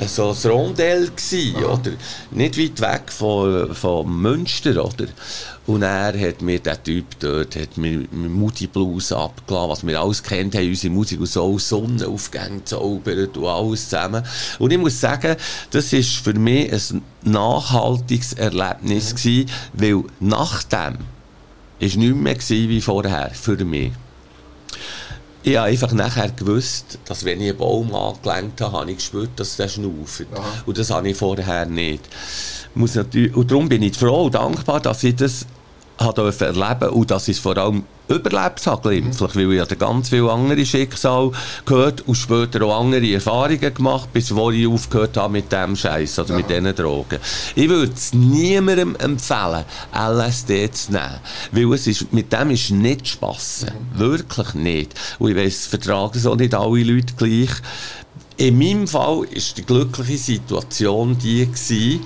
so 0.07 0.31
ein 0.31 0.51
Rondell 0.51 1.11
gewesen, 1.11 1.65
oder? 1.65 1.93
Nicht 2.31 2.59
weit 2.59 2.81
weg 2.81 3.13
von, 3.13 3.75
von 3.75 4.09
Münster, 4.09 4.85
oder? 4.85 5.07
Und 5.71 5.83
er 5.83 6.19
hat 6.19 6.43
mir, 6.43 6.59
der 6.59 6.83
Typ 6.83 7.05
dort, 7.21 7.55
hat 7.55 7.77
mir, 7.77 8.05
Mutti 8.11 8.67
Blues 8.67 9.13
abgelassen, 9.13 9.71
was 9.71 9.87
wir 9.87 10.01
alles 10.01 10.21
kennt 10.21 10.57
haben, 10.57 10.67
unsere 10.67 10.93
Musik 10.93 11.21
und 11.21 11.27
so 11.27 11.61
Sonnenaufgänge 11.61 12.65
zaubert 12.65 13.37
und 13.37 13.47
alles 13.47 13.89
zusammen. 13.89 14.25
Und 14.59 14.73
ich 14.73 14.79
muss 14.79 15.01
sagen, 15.01 15.37
das 15.71 15.93
ist 15.93 16.17
für 16.17 16.35
mich 16.35 16.73
ein 16.73 17.03
nachhaltiges 17.23 18.33
Erlebnis 18.33 19.13
mhm. 19.13 19.17
gewesen, 19.17 19.51
weil 19.75 20.05
nach 20.19 20.65
dem 20.65 20.99
ist 21.79 21.97
nichts 21.97 22.51
mehr 22.51 22.69
wie 22.69 22.81
vorher, 22.81 23.31
für 23.31 23.65
mich. 23.65 23.93
Ich 25.45 25.57
habe 25.57 25.69
einfach 25.69 25.93
nachher 25.93 26.31
gewusst, 26.31 26.99
dass 27.05 27.25
wenn 27.25 27.41
ich 27.41 27.51
einen 27.51 27.59
Baum 27.59 27.95
angelenkt 27.95 28.61
habe, 28.61 28.73
habe 28.77 28.91
ich 28.91 28.97
gespürt, 28.97 29.31
dass 29.37 29.57
der 29.57 29.69
schnauft. 29.69 30.27
Und 30.67 30.77
das 30.77 30.91
habe 30.91 31.09
ich 31.09 31.17
vorher 31.17 31.65
nicht. 31.65 32.03
Muss 32.75 32.97
natürlich, 32.97 33.37
und 33.37 33.49
darum 33.53 33.69
bin 33.69 33.85
ich 33.85 33.97
froh 33.97 34.25
und 34.25 34.35
dankbar, 34.35 34.81
dass 34.81 35.05
ich 35.05 35.15
das 35.15 35.47
habe 36.01 36.35
erleben 36.39 36.89
und 36.91 37.11
dass 37.11 37.29
ich 37.29 37.37
es 37.37 37.43
vor 37.43 37.57
allem 37.59 37.85
überlebt 38.09 38.67
habe, 38.67 38.89
glimpflich, 38.89 39.35
mhm. 39.35 39.39
weil 39.39 39.53
ich 39.53 39.61
habe 39.61 39.77
ganz 39.77 40.09
viele 40.09 40.33
andere 40.33 40.67
Schicksale 40.67 41.31
gehört 41.65 42.07
und 42.09 42.17
später 42.17 42.63
auch 42.63 42.81
andere 42.81 43.13
Erfahrungen 43.13 43.75
gemacht, 43.75 44.13
bis 44.13 44.35
wo 44.35 44.51
ich 44.51 44.67
aufgehört 44.67 45.17
habe 45.17 45.35
mit 45.35 45.53
dem 45.53 45.77
Scheiß 45.77 46.19
oder 46.19 46.31
ja. 46.31 46.37
mit 46.37 46.51
diesen 46.51 46.75
Drogen. 46.75 47.19
Ich 47.55 47.69
würde 47.69 47.93
es 47.95 48.13
niemandem 48.13 48.97
empfehlen, 48.97 49.65
LSD 49.95 50.71
zu 50.73 50.93
nehmen, 50.93 51.21
weil 51.53 51.73
es 51.75 51.87
ist, 51.87 52.13
mit 52.13 52.33
dem 52.33 52.51
ist 52.51 52.71
nicht 52.71 53.07
Spass. 53.07 53.67
Mhm. 53.67 53.99
Wirklich 53.99 54.55
nicht. 54.55 54.95
Und 55.19 55.31
ich 55.31 55.37
weiss, 55.37 55.67
vertragen 55.67 56.19
so 56.19 56.35
nicht 56.35 56.55
alle 56.55 56.83
Leute 56.83 57.15
gleich. 57.17 57.51
In 58.39 58.59
meinem 58.59 58.89
Fall 58.89 59.19
war 59.19 59.27
die 59.57 59.67
glückliche 59.67 60.19
Situation 60.19 61.17
die 61.19 61.47
gewesen, 61.47 62.01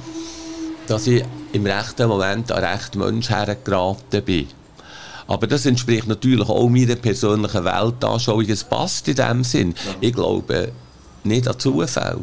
dass 0.86 1.06
ich 1.06 1.24
im 1.54 1.66
rechten 1.66 2.08
Moment 2.08 2.50
an 2.50 2.64
rechten 2.64 2.98
Mensch 2.98 3.30
hergeraten 3.30 4.22
bin. 4.24 4.48
Aber 5.26 5.46
das 5.46 5.64
entspricht 5.64 6.06
natürlich 6.06 6.48
auch 6.48 6.68
meiner 6.68 6.96
persönlichen 6.96 7.64
Weltanschauung. 7.64 8.44
Es 8.48 8.64
passt 8.64 9.08
in 9.08 9.16
dem 9.16 9.44
Sinn. 9.44 9.70
Ja. 9.70 9.94
Ich 10.00 10.12
glaube 10.12 10.72
nicht 11.22 11.48
an 11.48 11.58
Zufall. 11.58 12.18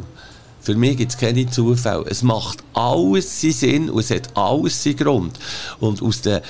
Für 0.60 0.76
mich 0.76 0.98
gibt 0.98 1.12
es 1.12 1.18
keine 1.18 1.48
Zufälle. 1.50 2.04
Es 2.08 2.22
macht 2.22 2.62
alles 2.74 3.40
seinen 3.40 3.52
Sinn 3.52 3.90
und 3.90 4.00
es 4.00 4.10
hat 4.10 4.36
alles 4.36 4.82
seinen 4.84 4.96
Grund. 4.96 5.38
Und 5.80 6.00
aus 6.02 6.20
den 6.20 6.40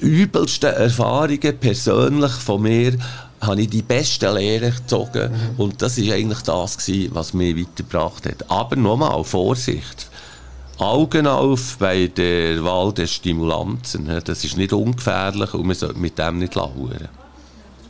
übelsten 0.00 0.74
Erfahrungen 0.74 1.58
persönlich 1.58 2.32
von 2.32 2.62
mir 2.62 2.98
habe 3.40 3.62
ich 3.62 3.70
die 3.70 3.82
besten 3.82 4.34
Lehren 4.34 4.74
gezogen. 4.74 5.30
Mhm. 5.30 5.60
Und 5.60 5.82
das 5.82 5.98
war 5.98 6.14
eigentlich 6.14 6.42
das, 6.42 6.78
was 7.10 7.34
mich 7.34 7.56
weitergebracht 7.56 8.26
hat. 8.26 8.50
Aber 8.50 8.74
nochmal, 8.74 9.22
Vorsicht. 9.22 10.08
Augen 10.82 11.26
auf 11.26 11.76
bei 11.78 12.06
der 12.06 12.62
Wahl 12.64 12.92
der 12.92 13.06
Stimulanten. 13.06 14.20
Das 14.24 14.44
ist 14.44 14.56
nicht 14.56 14.72
ungefährlich 14.72 15.54
und 15.54 15.66
man 15.66 15.76
sollte 15.76 15.98
mit 15.98 16.18
dem 16.18 16.38
nicht 16.38 16.54
lauern. 16.54 17.08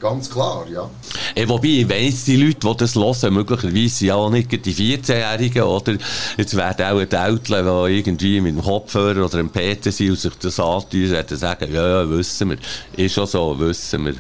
Ganz 0.03 0.29
klar, 0.29 0.65
ja. 0.69 0.91
Äh, 1.33 1.49
wobei, 1.49 1.69
ich 1.69 1.89
weiss, 1.89 2.25
die 2.25 2.35
Leute, 2.37 2.59
die 2.59 2.77
das 2.77 2.97
hören, 2.97 3.35
möglicherweise 3.35 4.07
ja 4.07 4.17
auch 4.17 4.31
nicht 4.31 4.51
die 4.51 4.75
14-Jährigen, 4.75 5.63
oder? 5.63 5.97
Jetzt 6.37 6.57
werden 6.57 6.87
auch 6.87 7.05
die 7.05 7.15
Eltern, 7.15 7.87
die 7.87 7.99
irgendwie 7.99 8.41
mit 8.41 8.57
dem 8.57 8.63
Kopfhörer 8.65 9.25
oder 9.25 9.39
einem 9.39 9.51
Peter 9.51 9.93
sind 9.93 10.11
und 10.11 10.19
sich 10.19 10.35
das 10.41 10.59
antun, 10.59 11.09
werden 11.09 11.39
sagen, 11.39 11.73
ja, 11.73 12.03
ja, 12.03 12.11
wissen 12.11 12.51
wir. 12.51 12.59
Ist 12.97 13.15
schon 13.15 13.27
so, 13.29 13.57
wissen 13.61 14.07
wir. 14.07 14.15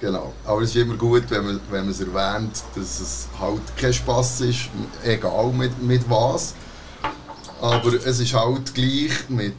Genau. 0.00 0.32
Aber 0.46 0.62
es 0.62 0.70
ist 0.70 0.76
immer 0.76 0.94
gut, 0.94 1.24
wenn 1.28 1.44
man, 1.44 1.60
wenn 1.70 1.82
man 1.82 1.90
es 1.90 2.00
erwähnt, 2.00 2.62
dass 2.74 3.00
es 3.00 3.28
halt 3.38 3.60
kein 3.76 3.92
Spass 3.92 4.40
ist, 4.40 4.70
egal 5.04 5.52
mit, 5.52 5.82
mit 5.82 6.08
was. 6.08 6.54
Aber 7.60 7.94
es 7.94 8.20
ist 8.20 8.34
halt 8.34 8.74
gleich 8.74 9.28
mit 9.28 9.54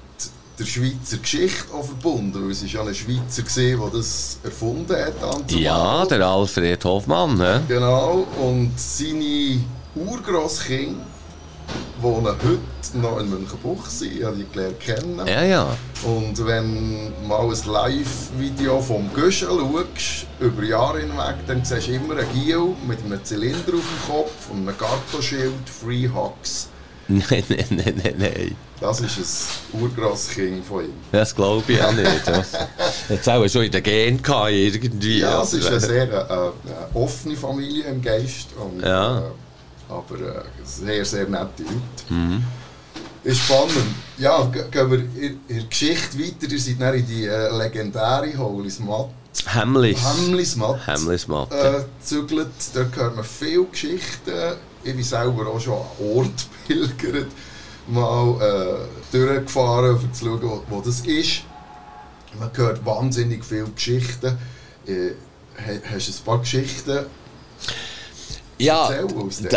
der 0.58 0.66
Schweizer 0.66 1.18
Geschichte 1.18 1.74
auch 1.74 1.86
verbunden, 1.86 2.44
weil 2.44 2.52
es 2.52 2.62
ist 2.64 2.74
ja 2.74 2.82
ein 2.82 2.94
Schweizer 2.94 3.44
gesehen, 3.44 3.80
der 3.80 3.90
das 4.00 4.40
erfunden 4.44 4.96
hat. 4.96 5.52
Ja, 5.52 6.06
der 6.06 6.28
Alfred 6.28 6.84
Hoffmann. 6.84 7.38
Ne? 7.38 7.62
Genau, 7.68 8.28
und 8.42 8.74
seine 8.78 9.62
Urgroßkinder 9.96 11.06
wohnen 12.02 12.26
heute 12.26 12.98
noch 12.98 13.20
in 13.20 13.30
Münchenbuchsee, 13.30 14.08
ich 14.20 14.24
habe 14.24 14.38
die 14.38 14.46
gelernt 14.52 14.80
kennen. 14.80 15.22
Ja, 15.28 15.44
ja. 15.44 15.68
Und 16.04 16.46
wenn 16.46 17.12
du 17.22 17.28
mal 17.28 17.42
ein 17.42 17.72
Live-Video 17.72 18.80
vom 18.82 19.14
Göschel 19.14 19.50
schaust, 19.50 20.26
über 20.40 20.64
Jahre 20.64 21.02
hinweg, 21.02 21.36
dann 21.48 21.64
siehst 21.64 21.88
du 21.88 21.92
immer 21.92 22.18
einen 22.18 22.34
Giel 22.34 22.76
mit 22.88 23.04
einem 23.04 23.24
Zylinder 23.24 23.58
auf 23.58 23.66
dem 23.68 24.08
Kopf 24.08 24.50
und 24.50 24.68
einem 24.68 24.78
Gartoschild 24.78 25.70
Free 25.70 26.10
Hugs. 26.10 26.70
Nein, 27.12 27.44
nein, 27.50 27.66
nein, 27.72 28.02
nein, 28.04 28.14
nein. 28.20 28.56
Das 28.80 29.02
ist 29.02 29.18
ein 29.74 29.82
Urgrosskind 29.82 30.64
von 30.64 30.86
ihm. 30.86 30.94
Das 31.12 31.36
glaube 31.36 31.74
ich 31.74 31.82
auch 31.82 31.92
nicht. 31.92 32.08
Das 32.28 32.54
hat 32.54 32.70
es 33.10 33.28
auch 33.28 33.48
schon 33.48 33.64
in 33.64 33.72
den 33.72 33.82
Genen 33.84 34.22
gehabt, 34.22 34.52
irgendwie. 34.52 35.20
Ja, 35.20 35.42
es 35.42 35.54
ist 35.54 35.68
eine 35.68 35.80
sehr 35.80 36.04
äh, 36.08 36.48
äh, 36.48 36.52
offene 36.94 37.36
Familie 37.36 37.86
im 37.86 38.02
Geist. 38.02 38.50
Und, 38.56 38.82
Ja. 38.84 39.20
äh, 39.20 39.24
aber 39.90 40.16
äh, 40.20 40.42
sehr, 40.64 41.04
sehr 41.04 41.28
nette 41.28 41.64
Leute. 41.64 42.14
Mhm. 42.14 42.44
Ist 43.24 43.40
spannend. 43.40 43.74
Ja, 44.18 44.44
ge- 44.46 44.66
gehen 44.72 44.92
wir 44.92 45.00
in, 45.00 45.40
in 45.48 45.58
der 45.58 45.64
Geschichte 45.66 46.18
weiter. 46.20 46.50
Ihr 46.52 46.60
seid 46.60 46.80
dann 46.80 46.94
in 46.94 47.08
die 47.08 47.26
äh, 47.26 47.58
legendäre 47.58 48.38
Holis 48.38 48.80
Matt, 48.80 49.10
Hemmlis. 49.48 50.00
Hemmlis 50.04 50.56
Matt 50.56 50.86
Hemmlis 50.88 51.28
Matte. 51.28 51.56
äh. 51.56 51.84
Dort 52.74 52.96
hört 52.96 53.16
man 53.16 53.26
viele 53.26 53.66
Geschichten. 53.66 54.32
Ich 54.84 54.94
bin 54.96 55.04
selber 55.04 55.48
auch 55.48 55.60
schon 55.60 55.74
an 55.74 55.86
Ort 56.16 56.48
pilgert, 56.68 57.28
mal 57.88 58.40
äh, 58.42 59.16
durchgefahren, 59.16 59.96
um 59.96 60.14
zu 60.14 60.26
schauen, 60.26 60.42
wo, 60.42 60.64
wo 60.70 60.82
das 60.82 61.02
ist. 61.02 61.42
Man 62.40 62.50
hört 62.54 62.86
wahnsinnig 62.86 63.44
viele 63.44 63.66
Geschichten. 63.70 64.38
Äh, 64.88 65.12
ha- 65.58 65.94
hast 65.94 66.08
du 66.08 66.14
ein 66.14 66.26
paar 66.26 66.40
Geschichten? 66.40 67.00
Ja, 68.62 68.90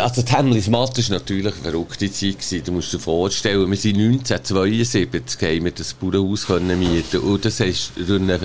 also 0.01 0.21
die 0.21 0.31
Hemmlis 0.31 0.67
Matte 0.69 1.03
war 1.03 1.17
natürlich 1.17 1.53
eine 1.53 1.61
verrückte 1.71 2.09
Zeit. 2.09 2.39
Gewesen. 2.39 2.63
Du 2.63 2.71
musst 2.71 2.93
dir 2.93 2.99
vorstellen, 2.99 3.69
wir 3.69 3.77
sind 3.77 3.97
1972 3.97 5.41
haben 5.41 5.65
wir 5.65 5.71
das 5.71 5.93
Bauernhaus 5.93 6.45
können 6.47 6.79
mieten 6.79 7.19
und 7.19 7.43
das 7.43 7.59
ist 7.59 7.91
durch 7.97 8.21
einen, 8.21 8.39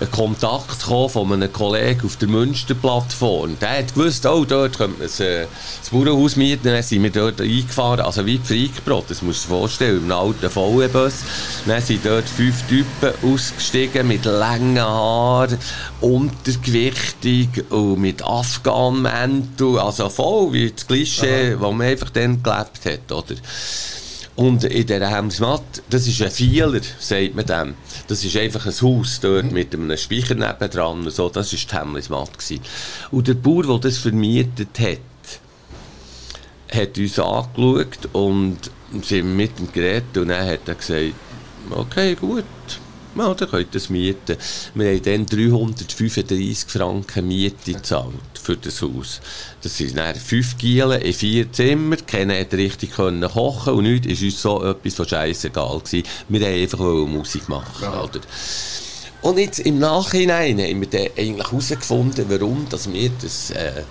einen 0.00 0.10
Kontakt 0.10 0.80
gekommen 0.80 1.08
von 1.08 1.32
einem 1.32 1.52
Kollegen 1.52 2.04
auf 2.04 2.16
der 2.16 2.28
Münsterplattform. 2.28 3.58
Der 3.60 3.78
hat 3.78 3.94
gewusst, 3.94 4.26
oh, 4.26 4.44
dort 4.44 4.76
könnte 4.76 4.98
man 4.98 5.06
das, 5.06 5.18
das 5.18 5.90
Bauernhaus 5.90 6.36
mieten. 6.36 6.64
Dann 6.64 6.82
sind 6.82 7.02
wir 7.02 7.10
dort 7.10 7.40
eingefahren, 7.40 8.00
also 8.00 8.26
wie 8.26 8.38
die 8.38 8.68
Freikbrot, 8.68 9.04
das 9.08 9.22
musst 9.22 9.44
du 9.44 9.48
dir 9.48 9.58
vorstellen, 9.60 10.04
im 10.04 10.12
alten 10.12 10.50
VW-Bus. 10.50 11.14
Dann 11.66 11.80
sind 11.80 12.04
dort 12.04 12.28
fünf 12.28 12.62
Typen 12.62 13.12
ausgestiegen 13.22 14.08
mit 14.08 14.24
langen 14.24 14.80
Haaren, 14.80 15.58
untergewichtig 16.00 17.70
und 17.70 18.00
mit 18.00 18.22
Afghan-Mäntel, 18.22 19.78
also 19.78 20.08
voll 20.08 20.52
wie 20.52 20.70
das 20.70 20.86
Klischee, 20.86 21.56
wo 21.58 21.70
man 21.70 21.86
einfach 21.86 22.10
dann 22.10 22.42
gelebt 22.42 22.84
hat, 22.84 23.12
oder? 23.12 23.34
Und 24.36 24.64
in 24.64 24.86
dieser 24.86 25.08
Hemsmatt, 25.08 25.82
das 25.90 26.08
ist 26.08 26.20
ein 26.20 26.30
Vieler, 26.30 26.80
sagt 26.98 27.36
man 27.36 27.46
dem. 27.46 27.74
Das 28.08 28.24
ist 28.24 28.36
einfach 28.36 28.66
ein 28.66 28.72
Haus 28.72 29.20
dort 29.20 29.52
mit 29.52 29.72
einem 29.72 29.96
Speicher 29.96 30.34
nebendran 30.34 31.08
so. 31.10 31.28
Das 31.28 31.52
war 31.52 31.58
die 31.58 31.66
gewesen. 32.32 32.60
Und 33.12 33.28
der 33.28 33.34
Bauer, 33.34 33.62
der 33.62 33.78
das 33.78 33.98
vermietet 33.98 34.80
hat, 34.80 34.98
hat 36.72 36.98
uns 36.98 37.18
angeschaut 37.18 38.08
und 38.12 38.58
sind 39.02 39.36
mit 39.36 39.60
ihm 39.60 39.72
geredet 39.72 40.16
und 40.16 40.28
dann 40.28 40.46
hat 40.46 40.66
er 40.66 40.74
gesagt, 40.74 41.14
okay, 41.70 42.16
gut, 42.16 42.44
ja, 43.16 43.34
dann 43.34 43.48
könnt 43.50 43.74
ihr 43.74 43.76
es 43.76 43.90
mieten. 43.90 44.36
Wir 44.74 44.90
haben 44.92 45.02
dann 45.02 45.26
335 45.26 46.68
Franken 46.70 47.28
Miete 47.28 47.72
gezahlt 47.72 48.14
für 48.40 48.56
das 48.56 48.82
Haus. 48.82 49.20
Das 49.62 49.76
sind 49.76 49.96
dann 49.96 50.14
fünf 50.16 50.56
Gielen 50.58 51.00
in 51.00 51.12
vier 51.12 51.50
Zimmer, 51.52 51.96
keiner 51.96 52.38
hat 52.38 52.52
richtig 52.54 52.92
können 52.92 53.28
kochen 53.28 53.74
und 53.74 53.84
nichts 53.84 54.06
ist 54.06 54.22
uns 54.22 54.42
so 54.42 54.62
etwas 54.64 54.94
von 54.94 55.08
scheissegal 55.08 55.78
gewesen. 55.80 56.06
Wir 56.28 56.40
wollten 56.40 56.60
einfach 56.62 56.78
Musik 57.08 57.48
machen, 57.48 57.82
Ja. 57.82 58.02
oder? 58.02 58.20
Und 59.22 59.38
jetzt 59.38 59.60
im 59.60 59.78
Nachhinein 59.78 60.58
haben 60.60 60.80
wir 60.80 60.88
dann 60.88 61.08
eigentlich 61.16 61.46
herausgefunden, 61.50 62.26
warum 62.28 62.66
dass 62.68 62.92
wir 62.92 63.10
das, 63.22 63.50
äh, 63.52 63.82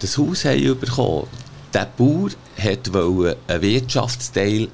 das 0.00 0.18
Haus 0.18 0.44
haben 0.44 0.78
bekommen. 0.78 1.26
Der 1.72 1.88
Bauer 1.96 2.30
wollte 2.62 3.36
einen 3.48 3.62
Wirtschaftsteil 3.62 4.68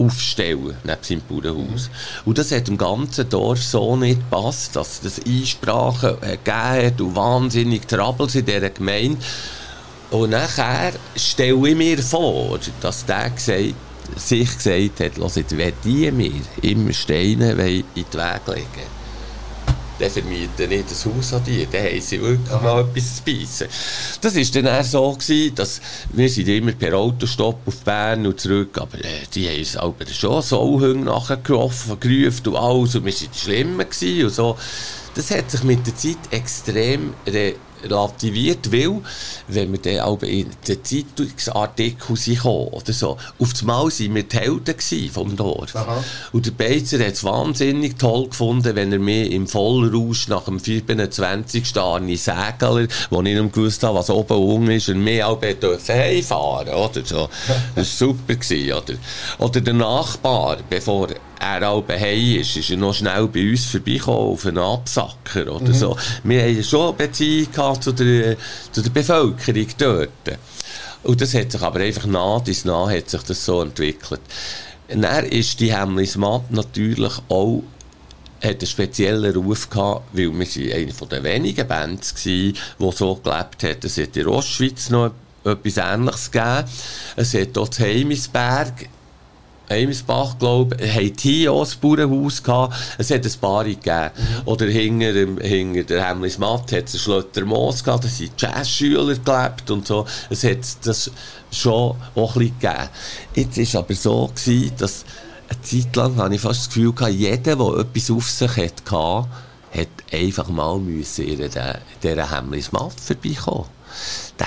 aufstellen 0.00 0.76
neben 0.84 1.02
seinem 1.02 1.22
Bauernhaus. 1.28 1.90
Und 2.24 2.38
das 2.38 2.52
hat 2.52 2.68
im 2.68 2.78
ganzen 2.78 3.28
Dorf 3.28 3.62
so 3.62 3.96
nicht 3.96 4.18
gepasst, 4.18 4.76
dass 4.76 5.02
es 5.04 5.20
Einsprachen 5.24 6.16
äh, 6.22 6.36
gegeben 6.36 6.86
hat 6.86 7.00
und 7.00 7.16
wahnsinnig 7.16 7.86
Troubles 7.86 8.34
in 8.34 8.46
dieser 8.46 8.70
Gemeinde. 8.70 9.18
Und 10.10 10.30
nachher 10.30 10.92
stelle 11.14 11.68
ich 11.68 11.76
mir 11.76 11.98
vor, 11.98 12.58
dass 12.80 13.06
der 13.06 13.30
gesagt, 13.30 13.74
sich 14.16 14.56
gesagt 14.56 15.00
hat, 15.00 15.18
«Hört, 15.18 15.56
wenn 15.56 15.72
die 15.84 16.10
mir 16.10 16.32
immer 16.62 16.92
Steine 16.92 17.52
in 17.52 17.56
den 17.56 17.58
Weg 17.58 17.84
legen 17.94 18.99
dann 20.00 20.10
vermieten 20.10 20.68
nicht 20.68 20.90
das 20.90 21.04
Haus 21.04 21.34
an 21.34 21.42
die, 21.44 21.66
dann 21.70 21.84
haben 21.84 22.00
sie 22.00 22.20
wirklich 22.20 22.62
mal 22.62 22.80
etwas 22.80 23.16
zu 23.16 23.22
beißen. 23.22 23.68
Das 24.20 24.34
war 24.34 24.62
dann 24.62 24.74
eher 24.74 24.84
so, 24.84 25.12
gewesen, 25.12 25.54
dass 25.54 25.80
wir 26.12 26.28
sind 26.28 26.48
immer 26.48 26.72
per 26.72 26.94
Autostopp 26.94 27.58
auf 27.66 27.76
Bern 27.80 28.26
und 28.26 28.40
zurück, 28.40 28.78
aber 28.78 28.98
äh, 28.98 29.26
die 29.34 29.48
haben 29.48 29.58
uns 29.58 29.76
aber 29.76 30.06
schon 30.06 30.42
so 30.42 30.78
nachgerufen, 30.78 32.00
gerufen 32.00 32.48
und 32.48 32.56
alles, 32.56 32.94
und 32.94 33.04
wir 33.04 33.12
waren 33.12 33.28
die 33.34 33.38
Schlimmen 33.38 33.78
gewesen 33.78 34.24
und 34.24 34.34
so. 34.34 34.56
Das 35.14 35.30
hat 35.32 35.50
sich 35.50 35.64
mit 35.64 35.86
der 35.86 35.96
Zeit 35.96 36.18
extrem 36.30 37.14
re 37.26 37.54
relativiert, 37.82 38.72
weil, 38.72 39.00
wenn 39.48 39.72
wir 39.72 39.80
dann 39.80 40.00
auch 40.00 40.22
in 40.22 40.50
den 40.66 40.84
Zeitungsartikel 40.84 42.16
sind 42.16 42.44
oder 42.44 42.92
so, 42.92 43.16
auf 43.38 43.52
das 43.52 43.62
Mal 43.62 43.84
waren 43.84 44.14
wir 44.14 44.22
die 44.22 44.36
Helden 44.36 45.10
vom 45.10 45.36
Dorf. 45.36 45.74
Aha. 45.74 46.02
Und 46.32 46.46
der 46.46 46.52
Beizer 46.52 46.98
hat 46.98 47.14
es 47.14 47.24
wahnsinnig 47.24 47.98
toll 47.98 48.28
gefunden, 48.28 48.74
wenn 48.74 48.92
er 48.92 48.98
mir 48.98 49.30
im 49.30 49.46
Vollrausch 49.46 50.28
nach 50.28 50.44
dem 50.44 50.58
27. 50.58 51.76
Arni 51.76 52.16
Sägeler, 52.16 52.86
wo 53.10 53.22
ich 53.22 53.34
nicht 53.34 53.52
gewusst 53.52 53.82
habe, 53.82 53.98
was 53.98 54.10
oben 54.10 54.36
unten 54.36 54.70
ist, 54.70 54.88
und 54.88 55.02
mir 55.02 55.28
auch 55.28 55.40
heimfahren, 55.42 56.74
oder 56.74 57.04
so. 57.04 57.28
Das 57.74 58.00
war 58.00 58.08
super, 58.08 58.34
gewesen, 58.34 58.72
oder? 58.72 58.94
Oder 59.38 59.60
der 59.60 59.74
Nachbar, 59.74 60.58
bevor 60.68 61.08
er 61.40 61.68
auch 61.68 61.88
heim 61.88 62.36
ist, 62.36 62.56
ist 62.56 62.70
er 62.70 62.76
noch 62.76 62.94
schnell 62.94 63.26
bei 63.28 63.50
uns 63.50 63.64
vorbeigekommen 63.64 64.32
auf 64.32 64.46
einen 64.46 64.58
Absacker, 64.58 65.54
oder 65.54 65.72
so. 65.72 65.96
Wir 66.22 66.42
haben 66.42 66.62
schon 66.62 66.88
eine 66.88 66.92
Beziehung 66.92 67.80
zu 67.80 67.92
der, 67.92 68.36
zu 68.70 68.82
der 68.82 68.90
Bevölkerung 68.90 69.66
dort. 69.78 70.38
Und 71.02 71.20
das 71.20 71.34
hat 71.34 71.50
sich 71.50 71.62
aber 71.62 71.80
einfach 71.80 72.04
nah 72.04 72.38
bis 72.38 72.66
nah 72.66 72.90
hat 72.90 73.08
sich 73.08 73.22
das 73.22 73.44
so 73.44 73.62
entwickelt. 73.62 74.20
Dann 74.88 75.24
ist 75.24 75.60
die 75.60 75.74
Hemmlis 75.74 76.16
Matt 76.16 76.50
natürlich 76.50 77.14
auch 77.28 77.62
hat 78.42 78.60
einen 78.60 78.66
speziellen 78.66 79.34
Ruf 79.34 79.68
gehabt, 79.68 80.08
weil 80.12 80.38
wir 80.38 80.46
sind 80.46 80.72
eine 80.72 80.92
von 80.92 81.08
den 81.08 81.22
wenigen 81.24 81.66
Bands 81.68 82.14
gsi, 82.14 82.54
die 82.78 82.92
so 82.92 83.14
gelebt 83.16 83.62
hat. 83.62 83.84
Es 83.84 83.98
hat 83.98 84.16
in 84.16 84.24
der 84.24 84.28
Ostschweiz 84.28 84.88
noch 84.90 85.12
etwas 85.44 85.76
Ähnliches 85.76 86.30
gegeben. 86.30 86.64
Es 87.16 87.34
hat 87.34 87.48
dort 87.52 87.78
Heimisberg, 87.78 88.88
Heimisbach, 89.70 90.38
glaube 90.38 90.76
ich, 90.80 90.92
hat 90.92 91.20
hier 91.20 91.52
auch 91.52 91.64
ein 91.64 91.80
Bauernhaus 91.80 92.42
gehabt. 92.42 92.74
Es 92.98 93.10
hat 93.10 93.24
ein 93.24 93.32
paar 93.40 93.64
gegeben. 93.64 94.10
Oder 94.44 94.66
hinter, 94.66 95.12
hinter 95.42 95.84
der 95.84 96.08
Hemmlis 96.08 96.38
Matt 96.38 96.72
hat 96.72 96.88
es 96.88 96.94
einen 96.94 97.00
Schlöttermoos 97.00 97.84
gehabt, 97.84 98.04
da 98.04 98.08
sind 98.08 98.32
Jazzschüler 98.36 99.14
gelebt 99.14 99.70
und 99.70 99.86
so. 99.86 100.04
Es 100.28 100.42
hat 100.44 100.58
das 100.84 101.10
schon 101.52 101.96
auch 102.14 102.36
ein 102.36 102.50
bisschen 102.50 102.58
gegeben. 102.58 102.88
Jetzt 103.34 103.74
war 103.74 103.80
aber 103.82 103.94
so, 103.94 104.30
gewesen, 104.34 104.72
dass 104.76 105.04
eine 105.48 105.62
Zeit 105.62 105.96
lang 105.96 106.16
hatte 106.16 106.34
ich 106.34 106.40
fast 106.40 106.60
das 106.60 106.68
Gefühl, 106.68 106.92
gehabt, 106.92 107.14
jeder, 107.14 107.56
der 107.56 107.78
etwas 107.78 108.10
auf 108.10 108.28
sich 108.28 108.56
hatte, 108.56 109.28
hat 109.72 109.88
einfach 110.12 110.48
mal 110.48 110.78
müssen 110.78 111.26
in 111.26 111.38
dieser, 111.38 111.78
dieser 112.02 112.30
Hemmlis 112.30 112.72
Matt 112.72 112.94
vorbeikommen. 113.00 113.66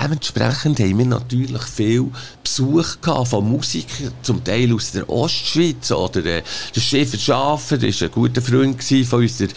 Dementsprechend 0.02 0.80
haben 0.80 0.98
wir 0.98 1.06
natürlich 1.06 1.62
viel 1.62 2.10
Besuch 2.42 3.00
gehabt 3.00 3.28
von 3.28 3.48
Musikern, 3.48 4.12
zum 4.22 4.42
Teil 4.42 4.74
aus 4.74 4.90
der 4.90 5.08
Ostschweiz. 5.08 5.92
Oder 5.92 6.24
äh, 6.26 6.42
der 6.74 6.80
Schäfer 6.80 7.18
Schafer, 7.18 7.78
der 7.78 7.90
war 7.90 8.08
ein 8.08 8.12
guter 8.12 8.42
Freund 8.42 8.82
von 8.82 9.20
uns, 9.20 9.38
der 9.38 9.48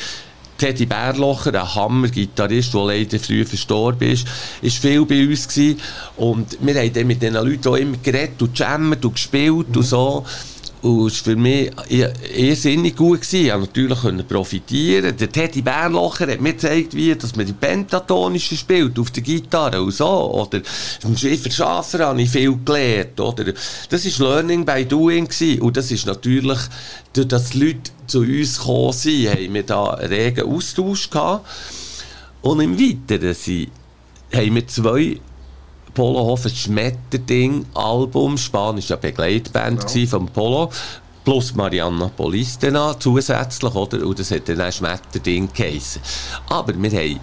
Teddy 0.57 0.85
Bärlocher, 0.85 1.53
ein 1.53 1.75
Hammer-Gitarrist, 1.75 2.73
der 2.73 2.85
leider 2.85 3.19
früh 3.19 3.45
verstorben 3.45 4.09
ist, 4.09 4.27
ist 4.61 4.77
viel 4.77 5.05
bei 5.05 5.27
uns 5.27 5.47
gewesen. 5.47 5.79
Und 6.17 6.57
wir 6.61 6.75
haben 6.75 6.93
dann 6.93 7.07
mit 7.07 7.21
diesen 7.21 7.35
Leuten 7.35 7.67
auch 7.67 7.75
immer 7.75 7.97
geredet 7.97 8.41
und 8.41 8.55
gejammt 8.55 9.05
und 9.05 9.13
gespielt 9.13 9.75
und 9.75 9.83
so. 9.83 10.25
Und 10.81 11.07
es 11.07 11.25
war 11.25 11.33
für 11.33 11.35
mich 11.35 11.71
irrsinnig 12.35 12.95
gut. 12.95 13.21
Gewesen. 13.21 13.45
Ich 13.45 13.51
konnte 13.51 14.11
natürlich 14.11 14.27
profitieren. 14.27 15.17
Der 15.17 15.31
Teddy 15.31 15.61
Bernlocher 15.61 16.27
hat 16.27 16.41
mir 16.41 16.53
gezeigt, 16.53 16.93
wie 16.93 17.15
dass 17.15 17.35
man 17.35 17.45
die 17.45 17.53
Pentatonische 17.53 18.55
spielt 18.55 18.99
auf 18.99 19.09
der 19.11 19.23
Gitarre 19.23 19.81
und 19.81 19.91
so. 19.91 20.07
Oder 20.07 20.61
im 21.03 21.17
Schiffer 21.17 21.49
Schafer 21.49 22.05
habe 22.05 22.21
ich 22.21 22.29
viel 22.29 22.57
gelernt. 22.63 23.19
Oder? 23.19 23.53
Das 23.89 24.19
war 24.19 24.27
Learning 24.27 24.65
by 24.65 24.85
Doing. 24.85 25.27
Gewesen. 25.27 25.61
Und 25.61 25.77
das 25.77 25.91
ist 25.91 26.05
natürlich, 26.05 26.59
durch 27.13 27.27
dass 27.27 27.49
die 27.49 27.59
Leute 27.59 27.91
zu 28.05 28.19
uns 28.19 28.59
gekommen 28.59 28.93
sind, 28.93 29.29
haben 29.29 29.53
wir 29.53 29.63
da 29.63 29.85
einen 29.91 30.13
regen 30.13 30.45
Austausch 30.45 31.09
gehabt. 31.09 31.47
Und 32.41 32.59
im 32.61 32.79
Weiteren 32.79 33.33
sind, 33.33 33.71
haben 34.33 34.55
wir 34.55 34.67
zwei 34.67 35.19
Polohof 35.97 36.45
ein 36.45 36.51
Schmetterding-Album, 36.51 38.37
spanischer 38.37 38.97
Begleitband 38.97 39.91
Genau. 39.91 40.07
vom 40.07 40.27
Polo, 40.27 40.69
plus 41.25 41.55
Marianna 41.55 42.09
Polistena 42.15 42.95
zusätzlich, 42.99 43.73
oder? 43.73 44.05
Und 44.05 44.19
das 44.19 44.29
hat 44.29 44.47
dann 44.47 44.61
auch 44.61 44.71
Schmetterding 44.71 45.49
geheissen. 45.51 46.03
Aber 46.49 46.79
wir 46.79 46.91
haben 46.91 47.19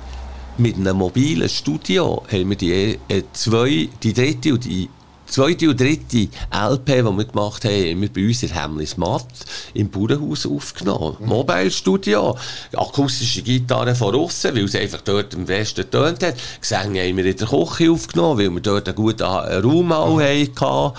mit 0.58 0.74
einem 0.74 0.96
mobilen 0.96 1.48
Studio 1.48 2.24
haben 2.26 2.50
wir 2.50 2.56
die, 2.56 2.98
äh, 3.08 3.22
zwei, 3.32 3.88
die 4.02 4.12
dritte 4.12 4.54
und 4.54 4.64
die 4.64 4.90
zweite 5.34 5.68
und 5.68 5.80
dritte 5.80 6.28
LP, 6.52 6.86
die 6.86 7.02
wir 7.02 7.24
gemacht 7.24 7.64
haben, 7.64 7.90
haben 7.90 8.00
wir 8.02 8.12
bei 8.12 8.26
uns 8.28 8.42
in 8.44 8.54
Hemmlis 8.54 8.96
Matt 8.96 9.26
im 9.74 9.90
Bauernhaus 9.90 10.46
aufgenommen. 10.46 11.16
Mobile 11.20 11.72
Studio, 11.72 12.38
akustische 12.72 13.42
Gitarre 13.42 13.96
von 13.96 14.14
außen, 14.14 14.54
weil 14.54 14.64
es 14.64 14.76
einfach 14.76 15.00
dort 15.00 15.34
am 15.34 15.44
besten 15.44 15.82
getönt 15.82 16.22
hat. 16.22 16.36
Gesänge 16.60 17.02
haben 17.02 17.16
wir 17.16 17.26
in 17.26 17.36
der 17.36 17.48
Küche 17.48 17.90
aufgenommen, 17.90 18.38
weil 18.38 18.50
wir 18.50 18.60
dort 18.60 18.86
einen 18.86 18.94
guten 18.94 19.24
Raum 19.24 19.90
auch 19.90 20.20
hatten. 20.20 20.96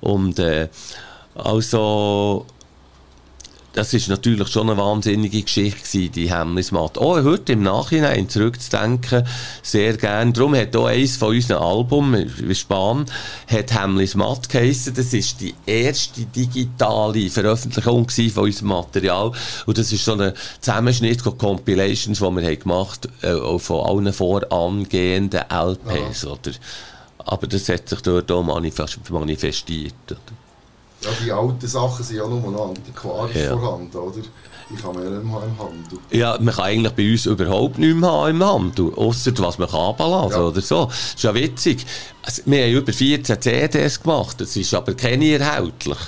Und 0.00 0.38
äh, 0.40 0.68
also 1.36 2.44
das 3.76 3.92
ist 3.92 4.08
natürlich 4.08 4.48
schon 4.48 4.70
eine 4.70 4.78
wahnsinnige 4.80 5.42
Geschichte 5.42 5.82
gewesen, 5.82 6.12
die 6.12 6.32
Hemmlismatt. 6.32 6.96
Auch 6.96 7.22
heute 7.22 7.52
im 7.52 7.62
Nachhinein 7.62 8.26
zurückzudenken, 8.26 9.26
sehr 9.62 9.98
gern. 9.98 10.32
Darum 10.32 10.54
hat 10.54 10.74
auch 10.74 10.86
eines 10.86 11.18
von 11.18 11.34
unseren 11.34 11.62
Alben, 11.62 12.32
wie 12.38 12.54
Span, 12.54 13.04
hat 13.46 13.74
Hemmlismatt 13.74 14.48
geheissen. 14.48 14.94
Das 14.94 15.12
ist 15.12 15.42
die 15.42 15.54
erste 15.66 16.22
digitale 16.24 17.28
Veröffentlichung 17.28 18.08
von 18.08 18.44
unserem 18.44 18.68
Material. 18.68 19.32
Und 19.66 19.76
das 19.76 19.92
ist 19.92 20.06
so 20.06 20.14
ein 20.14 20.32
Zusammenschnitt 20.60 21.20
von 21.20 21.36
Compilations, 21.36 22.18
die 22.18 22.24
wir 22.24 22.46
haben 22.46 22.58
gemacht 22.58 23.08
haben, 23.22 23.56
äh, 23.56 23.58
von 23.58 23.86
allen 23.86 24.12
vorangehenden 24.14 25.42
LPs, 25.50 26.24
oder? 26.24 26.52
Aber 27.18 27.46
das 27.46 27.68
hat 27.68 27.90
sich 27.90 28.00
dort 28.00 28.32
auch 28.32 28.42
manifest 28.42 29.10
manifestiert, 29.10 29.92
oder? 30.10 30.35
Ja, 31.06 31.24
die 31.24 31.32
alten 31.32 31.66
Sachen 31.66 32.04
sind 32.04 32.16
ja 32.16 32.26
nur 32.26 32.40
noch 32.50 32.68
antiquarisch 32.68 33.36
Ja. 33.36 33.56
vorhanden, 33.56 33.96
oder? 33.96 34.20
Die 34.68 34.74
kann 34.82 34.94
man 34.94 35.04
ja 35.04 35.10
nicht 35.10 35.24
mehr 35.24 35.42
im 35.44 35.58
Handel. 35.60 35.98
Ja, 36.10 36.36
man 36.40 36.52
kann 36.54 36.64
eigentlich 36.64 36.92
bei 36.94 37.10
uns 37.12 37.26
überhaupt 37.26 37.78
nichts 37.78 38.00
mehr 38.00 38.10
haben 38.10 38.30
im 38.30 38.44
Handel, 38.44 38.92
ausser 38.96 39.32
was 39.38 39.58
man 39.58 39.68
kann 39.68 39.94
Ja. 39.98 40.40
oder 40.40 40.60
so. 40.60 40.86
Das 40.86 41.14
ist 41.14 41.22
ja 41.22 41.32
witzig. 41.34 41.86
Also, 42.22 42.42
wir 42.46 42.64
haben 42.64 42.72
über 42.72 42.92
14 42.92 43.40
CDs 43.40 44.02
gemacht, 44.02 44.40
das 44.40 44.56
ist 44.56 44.74
aber 44.74 44.94
keine 44.94 45.26
erhältlich. 45.38 45.98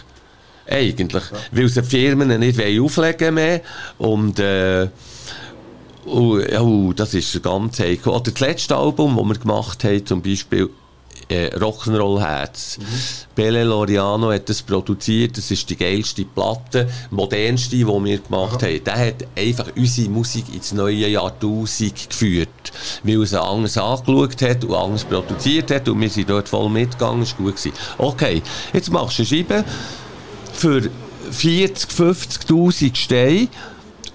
Eigentlich. 0.67 1.23
Weil 1.53 1.69
sie 1.69 1.81
die 1.83 1.89
Firmen 1.89 2.41
nicht 2.41 2.59
wollen 2.59 2.83
auflegen 2.85 3.35
mehr 3.35 3.61
und 3.99 4.39
äh, 4.41 4.89
Oh, 6.11 6.39
ja, 6.39 6.63
oh, 6.63 6.93
das 6.95 7.13
ist 7.13 7.43
ganz 7.43 7.81
heikel. 7.81 8.11
Oder 8.13 8.31
das 8.31 8.41
letzte 8.41 8.75
Album, 8.77 9.17
das 9.17 9.27
wir 9.27 9.39
gemacht 9.43 9.85
haben, 9.85 10.07
zum 10.07 10.23
Beispiel 10.23 10.71
äh, 11.29 11.49
Rock'n'Roll 11.57 12.21
Herz. 12.21 12.79
Bele 13.35 13.65
Loriano 13.65 14.33
hat 14.33 14.49
das 14.49 14.63
produziert. 14.63 15.37
Das 15.37 15.51
ist 15.51 15.69
die 15.71 15.77
geilste 15.77 16.25
Platte, 16.25 16.89
modernste, 17.11 17.77
die 17.77 17.87
wir 17.87 18.19
gemacht 18.19 18.63
haben. 18.63 18.85
Der 18.85 19.07
hat 19.07 19.27
einfach 19.37 19.69
unsere 19.77 20.09
Musik 20.09 20.55
ins 20.55 20.73
neue 20.73 21.09
Jahrtausend 21.09 22.11
geführt. 22.11 22.49
Weil 23.03 23.27
sie 23.27 23.41
anders 23.41 23.79
angeschaut 23.79 24.43
hat 24.43 24.65
und 24.65 24.75
anders 24.75 25.05
produziert 25.05 25.71
hat. 25.71 25.89
Und 25.89 26.01
wir 26.01 26.11
sind 26.11 26.31
dort 26.31 26.49
voll 26.49 26.69
mitgegangen. 26.69 27.27
War 27.27 27.37
gut. 27.37 27.57
Gewesen. 27.57 27.73
Okay, 27.97 28.43
jetzt 28.73 28.91
machst 28.91 29.19
du 29.19 29.23
eine 29.23 29.27
Scheibe 29.29 29.65
für 30.53 30.91
40, 31.31 31.91
50'000 31.91 32.97
Steine. 32.97 33.49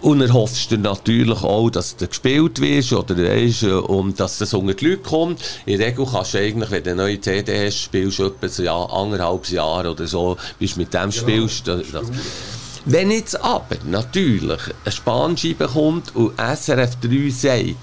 Und 0.03 0.19
erhoffst 0.19 0.69
du 0.69 0.77
natürlich 0.77 1.43
auch, 1.43 1.69
dass 1.69 1.95
du 1.95 2.09
gespielt 2.09 2.59
wirst 2.59 2.91
oder 2.91 3.17
weisst, 3.17 3.63
und 3.63 4.19
dass 4.19 4.37
das 4.37 4.53
unter 4.53 4.73
die 4.73 4.89
Leute 4.89 5.01
kommt. 5.01 5.41
In 5.65 5.79
der 5.79 5.87
Regel 5.87 6.05
kannst 6.05 6.33
du 6.33 6.39
eigentlich, 6.39 6.71
wenn 6.71 6.83
du 6.83 6.91
eine 6.91 7.01
neue 7.03 7.21
CD 7.21 7.65
hast, 7.65 7.79
spielst 7.79 8.19
du 8.19 8.25
etwa 8.25 8.45
ein 8.45 8.65
Jahr, 8.65 8.93
anderthalb 8.93 9.47
Jahre 9.47 9.91
oder 9.91 10.05
so, 10.05 10.35
bis 10.59 10.73
du 10.73 10.81
mit 10.81 10.93
dem 10.93 11.09
spielst. 11.09 11.69
Das, 11.69 11.83
das. 11.89 12.07
Wenn 12.83 13.11
jetzt 13.11 13.41
aber 13.41 13.77
natürlich 13.85 14.59
eine 14.83 14.91
Spanscheibe 14.91 15.69
kommt 15.69 16.13
und 16.17 16.33
SRF 16.37 16.97
3 16.99 17.29
sagt, 17.29 17.75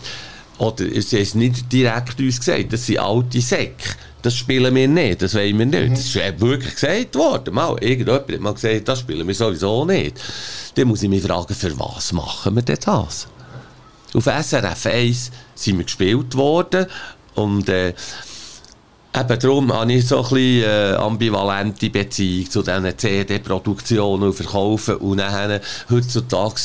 oder 0.59 0.85
sie 1.01 1.17
haben 1.17 1.23
es 1.23 1.35
nicht 1.35 1.73
direkt 1.73 2.21
uns 2.21 2.39
gesagt, 2.39 2.71
das 2.75 2.85
sind 2.85 2.99
alte 2.99 3.41
Säcke. 3.41 3.97
Das 4.23 4.35
spielen 4.35 4.75
wir 4.75 4.89
nicht, 4.89 5.23
das 5.23 5.35
wollen 5.35 5.59
wir 5.59 5.67
nicht. 5.67 5.93
Das 5.93 6.01
ist 6.01 6.15
ja 6.15 6.39
wirklich 6.41 6.75
gesagt 6.75 7.15
worden. 7.15 7.55
Mal, 7.55 7.77
irgendjemand 7.81 8.31
hat 8.31 8.41
mal 8.41 8.55
gesagt, 8.55 8.89
das 8.89 9.01
spielen 9.01 9.27
wir 9.27 9.35
sowieso 9.35 9.85
nicht. 9.85 10.21
Dann 10.75 10.89
muss 10.89 11.03
ich 11.03 11.09
mich 11.09 11.23
fragen, 11.23 11.55
für 11.55 11.79
was 11.79 12.13
machen 12.13 12.55
wir 12.55 12.63
denn 12.63 12.79
das? 12.85 13.27
Auf 14.13 14.25
SRF 14.25 14.87
1 14.87 15.31
sind 15.55 15.79
wir 15.79 15.85
gespielt 15.85 16.35
worden 16.35 16.87
und 17.35 17.69
äh, 17.69 17.95
Eben 19.13 19.39
darum 19.41 19.73
habe 19.73 19.93
ich 19.93 20.07
so 20.07 20.19
ein 20.19 20.23
bisschen 20.23 20.63
äh, 20.63 20.95
ambivalente 20.95 21.91
Beziehung 21.91 22.49
zu 22.49 22.63
diesen 22.63 22.97
CD-Produktionen 22.97 24.23
und 24.23 24.35
Verkaufen. 24.35 24.97
Und 24.97 25.19
dann, 25.19 25.61
heutzutage, 25.91 26.61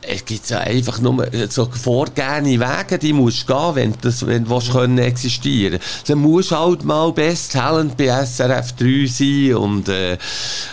es 0.00 0.24
gibt 0.24 0.48
ja 0.48 0.60
einfach 0.60 0.98
nur 1.00 1.26
so 1.50 1.66
vorgegebene 1.66 2.58
Wege, 2.58 2.98
die 2.98 3.12
musst 3.12 3.46
du 3.46 3.52
gehen, 3.52 3.74
wenn, 3.74 3.94
das, 4.00 4.26
wenn 4.26 4.44
du 4.44 4.50
willst, 4.50 4.72
können 4.72 4.96
existieren 4.96 5.78
Dann 6.06 6.18
musst 6.20 6.52
du 6.52 6.56
halt 6.56 6.84
mal 6.84 7.12
Best 7.12 7.52
Talent 7.52 7.98
bei 7.98 8.06
SRF 8.06 8.72
3 8.72 9.06
sein 9.06 9.54
und, 9.56 9.88
äh, 9.90 10.16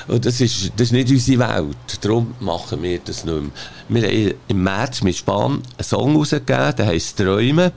und 0.07 0.25
das, 0.25 0.39
ist, 0.39 0.71
das 0.77 0.87
ist 0.87 0.91
nicht 0.93 1.09
unsere 1.09 1.39
Welt. 1.39 1.75
Darum 1.99 2.35
machen 2.39 2.81
wir 2.81 2.99
das 2.99 3.25
nicht 3.25 3.35
mehr. 3.89 4.01
Wir 4.01 4.07
haben 4.07 4.33
im 4.47 4.63
März 4.63 5.01
mit 5.01 5.17
Span 5.17 5.61
einen 5.77 5.83
Song 5.83 6.15
rausgegeben, 6.15 6.75
der 6.77 6.85
heisst 6.85 7.17
«Träumen» 7.17 7.73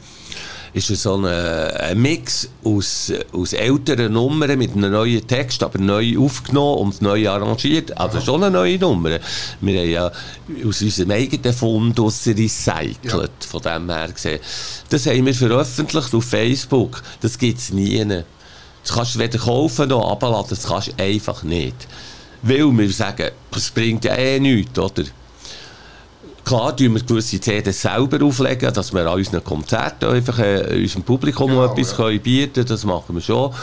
ist 0.73 0.87
so 0.89 1.17
ein, 1.17 1.25
ein 1.27 2.01
Mix 2.01 2.49
aus, 2.65 3.13
aus 3.33 3.53
älteren 3.53 4.13
Nummern 4.13 4.57
mit 4.59 4.73
einem 4.77 4.93
neuen 4.93 5.27
Text, 5.27 5.63
aber 5.63 5.79
neu 5.79 6.17
aufgenommen 6.19 6.79
und 6.79 7.03
neu 7.03 7.29
arrangiert. 7.29 7.97
Also 7.99 8.21
schon 8.21 8.45
eine 8.45 8.53
neue 8.57 8.79
Nummer. 8.79 9.19
Wir 9.61 9.81
haben 9.81 9.91
ja 9.91 10.13
aus 10.67 10.81
unserem 10.83 11.11
eigenen 11.11 11.53
Fundus 11.53 12.27
recycelt, 12.27 13.01
Ja. 13.05 13.29
von 13.49 13.63
dem 13.63 13.91
her 13.91 14.09
gesehen. 14.13 14.41
Das 14.89 15.07
haben 15.07 15.27
wir 15.27 15.35
veröffentlicht 15.35 16.15
auf 16.15 16.25
Facebook. 16.25 17.03
Das 17.21 17.37
gibt 17.39 17.59
es 17.59 17.73
nie. 17.73 18.05
Das 18.83 18.95
kannst 18.95 19.15
du 19.15 19.19
weder 19.19 19.39
kaufen 19.39 19.89
noch 19.89 20.11
abladen, 20.11 20.47
das 20.51 20.67
kannst 20.67 20.89
du 20.89 21.03
einfach 21.03 21.43
nicht. 21.43 21.77
Weil 22.43 22.71
wir 22.79 22.91
sagen, 22.91 23.31
es 23.55 23.71
bringt 23.71 24.05
ja 24.05 24.15
eh 24.15 24.41
nichts, 24.41 24.79
oder? 24.79 25.05
Klar, 26.51 26.77
tun 26.77 26.95
wir 26.95 27.03
gewisse 27.05 27.41
CDs 27.41 27.81
selber 27.81 28.27
auflegen, 28.27 28.75
dass 28.75 28.93
wir 28.93 29.07
an 29.07 29.19
unseren 29.19 29.45
Konzerten 29.45 30.07
einfach 30.07 30.37
äh, 30.41 30.81
unserem 30.83 31.05
Publikum 31.05 31.51
Genau, 31.51 31.65
etwas 31.65 31.93
ja. 31.93 31.97
können 31.99 32.21
bieten 32.21 32.55
können. 32.55 32.67
Das 32.67 32.85
machen 32.85 33.15
wir 33.15 33.23
schon. 33.23 33.55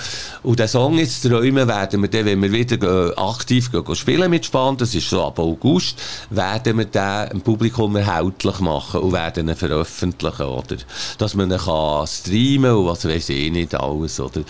Und 0.42 0.58
den 0.58 0.70
Song 0.70 0.98
jetzt 0.98 1.22
träumen 1.22 1.68
werden 1.68 2.02
wir 2.02 2.08
dann, 2.08 2.26
wenn 2.26 2.42
wir 2.42 2.50
wieder 2.50 3.10
äh, 3.10 3.14
aktiv 3.18 3.74
gehen, 3.74 3.94
spielen 3.94 4.32
mit 4.32 4.46
Span, 4.46 4.78
das 4.78 4.96
ist 4.96 5.10
so 5.10 5.22
ab 5.22 5.38
August, 5.38 6.02
werden 6.30 6.78
wir 6.78 6.86
den 6.86 7.30
dem 7.32 7.42
Publikum 7.42 7.94
erhältlich 7.98 8.62
machen 8.62 9.02
und 9.02 9.12
werden 9.12 9.50
ihn 9.50 9.56
veröffentlichen, 9.58 10.46
oder? 10.46 10.78
Dass 11.18 11.36
man 11.36 11.52
ihn 11.52 11.58
kann 11.58 12.08
streamen 12.08 12.72
und 12.72 12.86
was 12.86 13.04
weiß 13.04 13.28
ich 13.28 13.52
nicht 13.52 13.76
alles, 13.76 14.18
oder? 14.22 14.44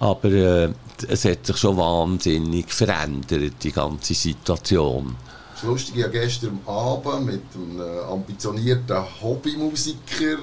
Aber 0.00 0.28
äh, 0.28 0.70
es 1.06 1.24
hat 1.24 1.46
sich 1.46 1.56
schon 1.56 1.76
wahnsinnig 1.76 2.72
verändert, 2.72 3.62
die 3.62 3.70
ganze 3.70 4.14
Situation. 4.14 5.14
Das 5.56 5.64
Lustige, 5.64 6.04
habe 6.04 6.12
gestern 6.12 6.60
Abend 6.66 7.24
mit 7.24 7.42
einem 7.54 7.80
äh, 7.80 8.12
ambitionierten 8.12 8.98
Hobbymusiker 9.22 10.36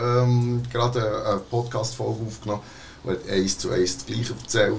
ähm, 0.00 0.62
gerade 0.72 1.26
eine, 1.26 1.38
Podcast-Folge 1.38 2.20
aufgenommen, 2.24 2.62
er 3.04 3.12
hat 3.14 3.28
eins 3.28 3.58
zu 3.58 3.70
eins 3.70 3.96
das 3.96 4.06
Gleiche 4.06 4.32
erzählt. 4.40 4.76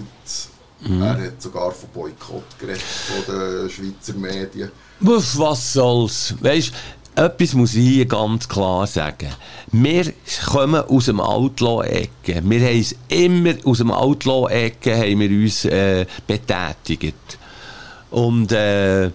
Er 0.88 1.26
hat 1.26 1.42
sogar 1.42 1.72
von 1.72 1.90
Boykott 1.90 2.58
geredet, 2.58 2.82
von 2.82 3.36
den 3.36 3.70
Schweizer 3.70 4.14
Medien. 4.14 4.72
Was 5.02 5.74
soll's? 5.74 6.36
Weisst, 6.40 6.74
etwas 7.14 7.54
muss 7.54 7.76
ich 7.76 7.88
hier 7.88 8.06
ganz 8.06 8.48
klar 8.48 8.88
sagen. 8.88 9.30
Wir 9.74 10.14
kommen 10.46 10.82
aus 10.84 11.06
dem 11.06 11.20
Outlaw-Ecke. 11.20 12.42
Wir 12.44 12.62
haben 12.62 12.80
es 12.80 12.96
immer 13.10 13.56
aus 13.66 13.80
dem 13.80 13.92
Outlaw-Ecke 13.92 15.16
uns 15.16 15.66
äh, 15.66 16.06
betätigt. 16.28 17.38
Und 18.12 18.54
äh, 18.54 19.12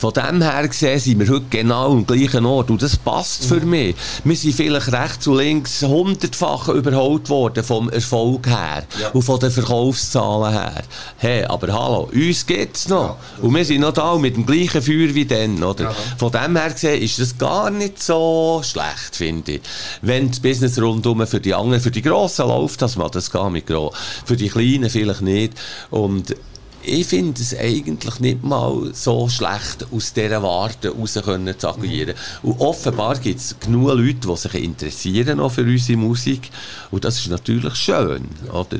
von 0.00 0.14
dem 0.14 0.40
her 0.40 0.66
gesehen 0.66 0.98
sind 0.98 1.20
wir 1.20 1.28
heute 1.28 1.44
genau 1.50 1.92
am 1.92 2.06
gleichen 2.06 2.46
Ort. 2.46 2.70
Und 2.70 2.80
das 2.80 2.96
passt 2.96 3.44
für 3.44 3.60
mich. 3.60 3.94
Wir 4.24 4.34
sind 4.34 4.54
vielleicht 4.54 4.90
rechts 4.90 5.26
und 5.26 5.36
links 5.36 5.82
hundertfach 5.82 6.68
überholt 6.68 7.28
worden 7.28 7.62
vom 7.62 7.90
Erfolg 7.90 8.46
her. 8.46 8.84
Ja. 8.98 9.10
Und 9.10 9.20
von 9.20 9.38
den 9.38 9.50
Verkaufszahlen 9.50 10.52
her. 10.54 10.82
Hey, 11.18 11.44
aber 11.44 11.74
hallo, 11.74 12.08
uns 12.14 12.46
gibt's 12.46 12.88
noch. 12.88 13.02
Ja, 13.02 13.16
und 13.42 13.54
wir 13.54 13.62
sind 13.62 13.82
noch 13.82 13.92
da 13.92 14.16
mit 14.16 14.36
dem 14.36 14.46
gleichen 14.46 14.80
Feuer 14.80 15.14
wie 15.14 15.26
dann, 15.26 15.62
oder? 15.62 15.84
Ja. 15.84 15.94
Von 16.16 16.32
dem 16.32 16.56
her 16.56 16.70
gesehen 16.70 17.02
ist 17.02 17.18
das 17.18 17.36
gar 17.36 17.68
nicht 17.68 18.02
so 18.02 18.62
schlecht, 18.64 19.14
finde 19.14 19.52
ich. 19.52 19.60
Wenn 20.00 20.30
das 20.30 20.40
Business 20.40 20.80
rundum 20.80 21.26
für 21.26 21.40
die 21.40 21.52
anderen, 21.52 21.82
für 21.82 21.90
die 21.90 22.00
Grossen 22.00 22.48
läuft 22.48 22.80
das 22.80 22.96
mal, 22.96 23.10
das 23.10 23.30
geht 23.30 23.50
mit 23.50 23.66
gro. 23.66 23.92
Für 24.24 24.38
die 24.38 24.48
Kleinen 24.48 24.88
vielleicht 24.88 25.20
nicht. 25.20 25.52
Und 25.90 26.34
ich 26.82 27.06
finde 27.06 27.40
es 27.40 27.56
eigentlich 27.56 28.20
nicht 28.20 28.42
mal 28.42 28.90
so 28.92 29.28
schlecht, 29.28 29.86
aus 29.92 30.12
dieser 30.12 30.42
Warte 30.42 30.90
raus 30.90 31.18
können 31.24 31.58
zu 31.58 31.68
agieren. 31.68 32.14
Und 32.42 32.60
offenbar 32.60 33.18
gibt 33.18 33.40
es 33.40 33.56
genug 33.58 33.88
Leute, 33.88 34.28
die 34.28 34.36
sich 34.36 34.54
interessieren 34.54 35.40
auch 35.40 35.50
für 35.50 35.62
unsere 35.62 35.98
Musik. 35.98 36.50
Und 36.90 37.04
das 37.04 37.18
ist 37.18 37.28
natürlich 37.28 37.74
schön, 37.74 38.28
oder? 38.52 38.78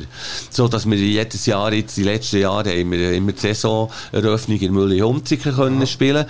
So, 0.50 0.68
dass 0.68 0.88
wir 0.88 0.96
jedes 0.96 1.46
Jahr, 1.46 1.72
jetzt 1.72 1.96
die 1.96 2.04
letzten 2.04 2.38
Jahre, 2.38 2.70
haben 2.70 2.90
wir 2.92 3.12
immer 3.12 3.32
die 3.32 3.40
Saisoneröffnung 3.40 4.58
in 4.58 4.72
Mühle-Hunziker 4.72 5.52
können 5.52 5.86
spielen 5.86 6.26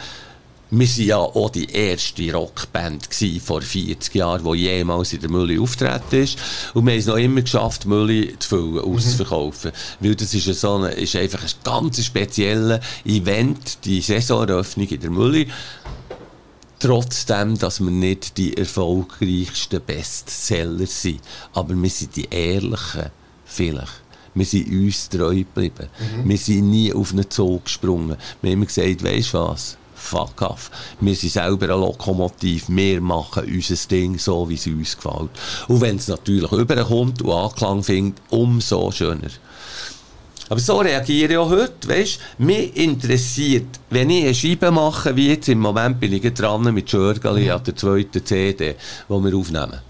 wir 0.70 0.86
waren 0.86 1.04
ja 1.04 1.16
auch 1.18 1.50
die 1.50 1.68
erste 1.68 2.32
Rockband 2.32 3.08
vor 3.42 3.60
40 3.60 4.14
Jahren, 4.14 4.44
die 4.44 4.58
jemals 4.58 5.12
in 5.12 5.20
der 5.20 5.30
Mülle 5.30 5.60
auftreten 5.60 6.22
ist. 6.22 6.38
Und 6.74 6.86
wir 6.86 6.92
haben 6.92 6.98
es 7.00 7.06
noch 7.06 7.16
immer 7.16 7.42
geschafft, 7.42 7.86
Mülle 7.86 8.38
zu 8.38 8.48
füllen, 8.48 8.78
auszuverkaufen. 8.78 9.72
Mhm. 9.72 10.06
Weil 10.06 10.14
das 10.14 10.32
ist, 10.32 10.60
so 10.60 10.76
eine, 10.76 10.90
ist 10.92 11.16
einfach 11.16 11.42
ein 11.42 11.50
ganz 11.64 12.04
spezielles 12.04 12.80
Event, 13.04 13.84
die 13.84 14.00
Saisoneröffnung 14.00 14.86
in 14.86 15.00
der 15.00 15.10
Mülle. 15.10 15.46
Trotzdem, 16.78 17.58
dass 17.58 17.80
wir 17.80 17.90
nicht 17.90 18.38
die 18.38 18.56
erfolgreichsten 18.56 19.80
Bestseller 19.84 20.86
sind. 20.86 21.20
Aber 21.52 21.74
wir 21.74 21.90
sind 21.90 22.14
die 22.14 22.28
Ehrlichen, 22.30 23.10
vielleicht. 23.44 24.02
Wir 24.34 24.46
sind 24.46 24.68
uns 24.68 25.08
treu 25.08 25.34
geblieben. 25.34 25.88
Mhm. 25.98 26.28
Wir 26.28 26.38
sind 26.38 26.70
nie 26.70 26.92
auf 26.92 27.12
einen 27.12 27.28
Zug 27.28 27.64
gesprungen. 27.64 28.16
Wir 28.40 28.52
haben 28.52 28.58
immer 28.58 28.66
gesagt, 28.66 29.02
weisst 29.02 29.34
du 29.34 29.38
was? 29.38 29.76
Fuck 30.00 30.42
off. 30.42 30.70
Wir 31.00 31.14
sind 31.14 31.32
selber 31.32 31.74
ein 31.74 31.80
Lokomotiv, 31.80 32.64
wir 32.68 33.00
machen 33.00 33.44
unser 33.44 33.88
Ding 33.88 34.18
so, 34.18 34.48
wie 34.48 34.54
es 34.54 34.66
uns 34.66 34.96
gefällt. 34.96 35.30
Und 35.68 35.80
wenn 35.80 35.96
es 35.96 36.08
natürlich 36.08 36.50
überkommt 36.50 37.22
und 37.22 37.32
Anklang 37.32 37.82
findet, 37.82 38.22
umso 38.30 38.90
schöner. 38.90 39.28
Aber 40.48 40.58
so 40.58 40.78
reagiere 40.78 41.32
ich 41.32 41.38
auch 41.38 41.50
heute, 41.50 41.88
weißt 41.88 42.18
Mich 42.38 42.76
interessiert, 42.76 43.78
wenn 43.90 44.10
ich 44.10 44.24
eine 44.24 44.34
Scheibe 44.34 44.72
mache, 44.72 45.14
wie 45.14 45.28
jetzt 45.28 45.48
im 45.48 45.60
Moment 45.60 46.00
bin 46.00 46.12
ich 46.12 46.34
dran 46.34 46.74
mit 46.74 46.90
Schörgali 46.90 47.50
an 47.50 47.62
der 47.62 47.76
zweiten 47.76 48.24
CD, 48.24 48.74
die 49.08 49.12
wir 49.12 49.36
aufnehmen 49.36 49.80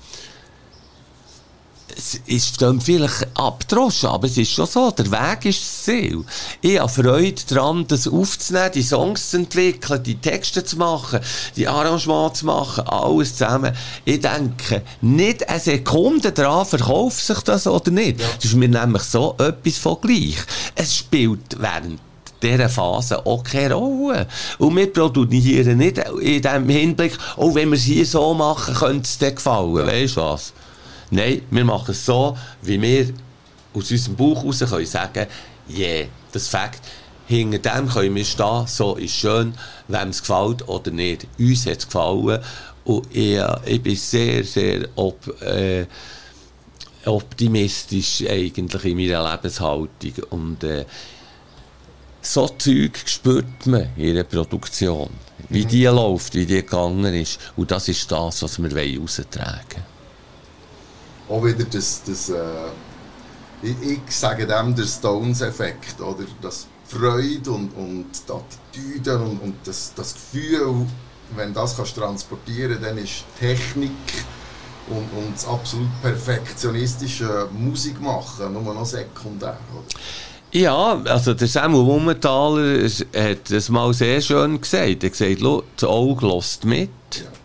es 2.00 2.20
ist 2.24 2.62
dann 2.62 2.80
vielleicht 2.80 3.26
abgedroschen, 3.34 4.08
aber 4.08 4.26
es 4.26 4.38
ist 4.38 4.52
schon 4.52 4.66
so, 4.66 4.90
der 4.90 5.10
Weg 5.10 5.44
ist 5.44 5.60
das 5.60 5.84
Ziel. 5.84 6.24
Ich 6.62 6.78
habe 6.78 6.88
Freude 6.88 7.42
daran, 7.46 7.86
das 7.86 8.08
aufzunehmen, 8.08 8.70
die 8.74 8.82
Songs 8.82 9.30
zu 9.30 9.36
entwickeln, 9.36 10.02
die 10.02 10.14
Texte 10.14 10.64
zu 10.64 10.78
machen, 10.78 11.20
die 11.56 11.68
Arrangements 11.68 12.40
zu 12.40 12.46
machen, 12.46 12.86
alles 12.86 13.36
zusammen. 13.36 13.76
Ich 14.06 14.20
denke, 14.20 14.82
nicht 15.02 15.46
eine 15.46 15.60
Sekunde 15.60 16.32
daran, 16.32 16.64
verkauft 16.64 17.24
sich 17.24 17.40
das 17.40 17.66
oder 17.66 17.90
nicht. 17.90 18.20
Ja. 18.20 18.26
Das 18.36 18.46
ist 18.46 18.54
mir 18.54 18.68
nämlich 18.68 19.02
so 19.02 19.34
etwas 19.38 19.76
von 19.76 19.98
gleich. 20.00 20.38
Es 20.74 20.96
spielt 20.96 21.60
während 21.60 22.00
dieser 22.42 22.70
Phase 22.70 23.26
auch 23.26 23.44
keine 23.44 23.74
Rolle. 23.74 24.26
Und 24.56 24.74
wir 24.74 24.90
produzieren 24.90 25.76
nicht 25.76 25.98
in 25.98 26.40
dem 26.40 26.68
Hinblick, 26.70 27.18
oh, 27.36 27.54
wenn 27.54 27.68
wir 27.68 27.76
es 27.76 27.82
hier 27.82 28.06
so 28.06 28.32
machen, 28.32 28.74
könnte 28.74 29.02
es 29.02 29.18
dir 29.18 29.32
gefallen. 29.32 29.86
Weißt 29.86 30.16
du 30.16 30.22
was? 30.22 30.54
Nein, 31.10 31.42
wir 31.50 31.64
machen 31.64 31.90
es 31.90 32.06
so, 32.06 32.36
wie 32.62 32.80
wir 32.80 33.12
aus 33.74 33.90
unserem 33.90 34.16
Bauch 34.16 34.44
heraus 34.44 34.60
können 34.60 34.86
sagen, 34.86 35.26
yeah, 35.68 36.06
das 36.32 36.48
Fakt, 36.48 36.80
hinter 37.26 37.58
dem 37.58 37.88
können 37.88 38.14
wir 38.14 38.24
stehen, 38.24 38.66
so 38.66 38.96
ist 38.96 39.14
schön, 39.14 39.54
wem 39.88 40.08
es 40.08 40.20
gefällt 40.20 40.66
oder 40.68 40.90
nicht. 40.90 41.26
Uns 41.38 41.66
hat 41.66 41.78
es 41.78 41.86
gefallen 41.86 42.40
und 42.84 43.06
ich, 43.14 43.40
ich 43.66 43.82
bin 43.82 43.96
sehr, 43.96 44.44
sehr 44.44 44.88
op, 44.96 45.26
äh, 45.42 45.86
optimistisch 47.04 48.24
eigentlich 48.28 48.84
in 48.84 48.96
meiner 48.96 49.30
Lebenshaltung 49.30 50.12
und 50.30 50.64
äh, 50.64 50.84
so 52.22 52.48
Zeug 52.48 52.98
spürt 53.06 53.66
man 53.66 53.88
in 53.96 54.14
der 54.14 54.24
Produktion, 54.24 55.10
wie 55.48 55.64
mhm. 55.64 55.68
die 55.68 55.84
läuft, 55.84 56.34
wie 56.34 56.46
die 56.46 56.56
gegangen 56.56 57.14
ist 57.14 57.38
und 57.56 57.70
das 57.70 57.88
ist 57.88 58.10
das, 58.10 58.42
was 58.42 58.62
wir 58.62 58.70
raustragen 58.70 59.38
wollen 59.38 59.89
auch 61.30 61.44
wieder 61.44 61.64
das, 61.64 62.02
das 62.04 62.28
äh, 62.28 62.40
ich, 63.62 63.76
ich, 63.82 64.16
sage 64.16 64.46
dem 64.46 64.74
der 64.74 64.84
Stones-Effekt, 64.84 66.00
oder? 66.00 66.24
Das 66.40 66.66
Freude 66.86 67.50
und, 67.50 67.70
und 67.76 68.06
die 68.26 68.32
Attitüde 68.32 69.18
und, 69.18 69.40
und 69.40 69.54
das, 69.64 69.92
das 69.94 70.14
Gefühl, 70.14 70.86
wenn 71.36 71.54
das 71.54 71.76
kannst 71.76 71.94
transportieren 71.94 72.78
dann 72.82 72.98
ist 72.98 73.24
Technik 73.38 73.90
und, 74.88 75.08
und 75.16 75.34
das 75.34 75.46
absolut 75.46 75.88
perfektionistische 76.02 77.48
Musik 77.52 78.00
machen 78.00 78.52
nur 78.52 78.74
noch 78.74 78.86
sekundär, 78.86 79.58
oder? 79.72 79.84
Ja, 80.52 81.00
also 81.04 81.32
der 81.34 81.46
Samuel 81.46 81.86
Wummenthaler 81.86 82.88
hat 83.16 83.50
das 83.50 83.68
mal 83.68 83.94
sehr 83.94 84.20
schön 84.20 84.60
gesagt. 84.60 85.04
Er 85.04 85.10
hat 85.10 85.16
gesagt, 85.16 85.64
das 85.76 85.88
Auge 85.88 86.26
lässt 86.26 86.64
mit. 86.64 86.90
Ja. 87.12 87.39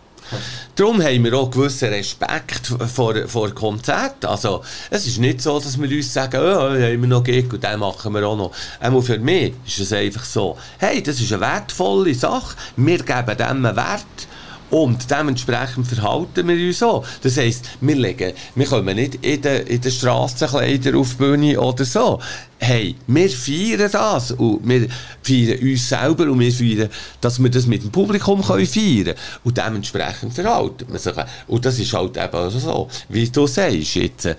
Darum 0.74 1.02
haben 1.02 1.24
wir 1.24 1.34
auch 1.34 1.50
gewissen 1.50 1.88
Respekt 1.88 2.66
vor, 2.92 3.14
vor 3.26 3.50
Konzerten. 3.54 4.26
Also, 4.26 4.62
es 4.90 5.06
ist 5.06 5.18
nicht 5.18 5.40
so, 5.40 5.58
dass 5.58 5.80
wir 5.80 5.88
uns 5.88 6.12
sagen, 6.12 6.40
oh, 6.40 6.70
haben 6.70 7.00
wir 7.00 7.08
noch 7.08 7.24
Gig 7.24 7.52
und 7.52 7.62
den 7.62 7.80
machen 7.80 8.12
wir 8.12 8.26
auch 8.26 8.36
noch. 8.36 8.52
Einmal 8.80 9.02
für 9.02 9.18
mich 9.18 9.54
ist 9.66 9.80
es 9.80 9.92
einfach 9.92 10.24
so, 10.24 10.58
hey, 10.78 11.02
das 11.02 11.20
ist 11.20 11.32
eine 11.32 11.40
wertvolle 11.40 12.14
Sache, 12.14 12.56
wir 12.76 12.98
geben 12.98 13.36
dem 13.36 13.46
einen 13.46 13.76
Wert 13.76 14.26
und 14.70 15.10
dementsprechend 15.10 15.86
verhalten 15.86 16.48
wir 16.48 16.66
uns 16.66 16.78
so. 16.78 17.04
Das 17.22 17.36
heisst, 17.36 17.68
wir, 17.80 17.94
legen, 17.94 18.32
wir 18.54 18.66
kommen 18.66 18.96
nicht 18.96 19.24
in 19.24 19.40
den, 19.40 19.66
in 19.66 19.80
den 19.80 19.92
Strassenkleider 19.92 20.96
auf 20.98 21.10
die 21.10 21.16
Bühne 21.16 21.60
oder 21.60 21.84
so. 21.84 22.20
Hey, 22.58 22.96
wir 23.06 23.28
feiern 23.30 23.90
das 23.92 24.32
und 24.32 24.66
wir 24.66 24.88
feiern 25.22 25.58
uns 25.60 25.88
selber 25.88 26.24
und 26.24 26.40
wir 26.40 26.52
feiern, 26.52 26.88
dass 27.20 27.40
wir 27.40 27.50
das 27.50 27.66
mit 27.66 27.84
dem 27.84 27.90
Publikum 27.90 28.42
können 28.42 28.66
feiern 28.66 29.04
können. 29.04 29.14
Und 29.44 29.56
dementsprechend 29.56 30.32
verhalten 30.32 30.86
wir 30.90 30.98
sich. 30.98 31.14
Und 31.46 31.64
das 31.64 31.78
ist 31.78 31.92
halt 31.92 32.16
eben 32.16 32.50
so, 32.50 32.88
wie 33.08 33.28
du 33.28 33.46
sagst 33.46 33.94
jetzt 33.94 34.36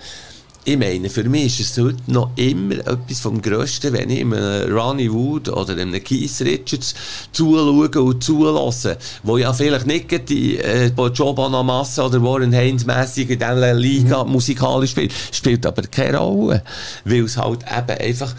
ich 0.68 0.76
meine, 0.76 1.08
für 1.08 1.24
mich 1.24 1.60
ist 1.60 1.78
es 1.78 1.82
heute 1.82 2.02
noch 2.08 2.30
immer 2.36 2.74
etwas 2.74 3.20
vom 3.20 3.40
Größten, 3.40 3.90
wenn 3.94 4.10
ich 4.10 4.20
einem 4.20 4.70
Ronnie 4.70 5.10
Wood 5.10 5.48
oder 5.48 5.72
einem 5.72 6.04
Keith 6.04 6.42
Richards 6.42 6.94
zuschaue 7.32 7.88
und 7.88 8.22
zulasse, 8.22 8.98
wo 9.22 9.38
ja 9.38 9.54
vielleicht 9.54 9.86
nicht 9.86 10.28
die 10.28 10.58
äh, 10.58 10.88
Joe 11.14 11.32
Bonamassa 11.32 12.04
oder 12.04 12.22
Warren 12.22 12.52
Haynes 12.52 12.84
mässig 12.84 13.30
in 13.30 13.38
dieser 13.38 13.72
Liga 13.72 14.24
mhm. 14.24 14.32
musikalisch 14.32 14.90
spielt, 14.90 15.14
spielt 15.32 15.64
aber 15.64 15.82
keine 15.84 16.18
Rolle, 16.18 16.62
weil 17.06 17.24
es 17.24 17.38
halt 17.38 17.60
eben 17.62 17.98
einfach, 17.98 18.34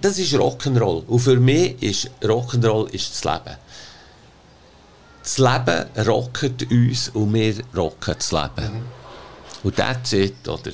das 0.00 0.18
ist 0.18 0.32
Rock'n'Roll 0.32 1.04
und 1.06 1.18
für 1.18 1.36
mich 1.36 1.82
ist 1.82 2.10
Rock'n'Roll 2.22 2.88
ist 2.94 3.10
das 3.10 3.24
Leben. 3.24 3.56
Das 5.22 5.36
Leben 5.36 6.06
rocket 6.06 6.70
uns 6.70 7.10
und 7.10 7.34
wir 7.34 7.54
rocken 7.76 8.14
das 8.16 8.32
Leben. 8.32 8.72
Mhm. 8.72 8.82
Und 9.62 9.76
that's 9.76 10.14
it, 10.14 10.48
oder? 10.48 10.72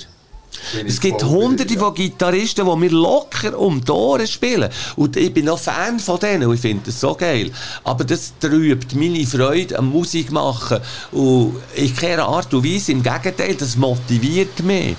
Es 0.87 1.01
gibt 1.01 1.23
hunderte 1.23 1.79
von 1.79 1.95
Gitarristen, 1.95 2.67
die 2.67 2.77
mir 2.77 2.91
locker 2.91 3.59
um 3.59 3.85
die 3.85 3.91
Ohren 3.91 4.27
spielen. 4.27 4.71
Und 4.97 5.17
ich 5.17 5.33
bin 5.33 5.47
noch 5.47 5.59
Fan 5.59 5.99
von 5.99 6.19
denen 6.19 6.49
und 6.49 6.55
ich 6.55 6.61
finde 6.61 6.85
das 6.87 7.01
so 7.01 7.15
geil. 7.15 7.51
Aber 7.85 8.05
das 8.05 8.33
trübt 8.41 8.95
meine 8.95 9.27
Freude 9.27 9.79
am 9.79 9.91
Musik 9.91 10.31
machen. 10.31 10.79
Und 11.13 11.57
in 11.75 11.95
keiner 11.95 12.27
Art 12.29 12.53
und 12.55 12.65
Weise. 12.65 12.93
Im 12.93 13.03
Gegenteil, 13.03 13.55
das 13.55 13.77
motiviert 13.77 14.63
mich. 14.63 14.97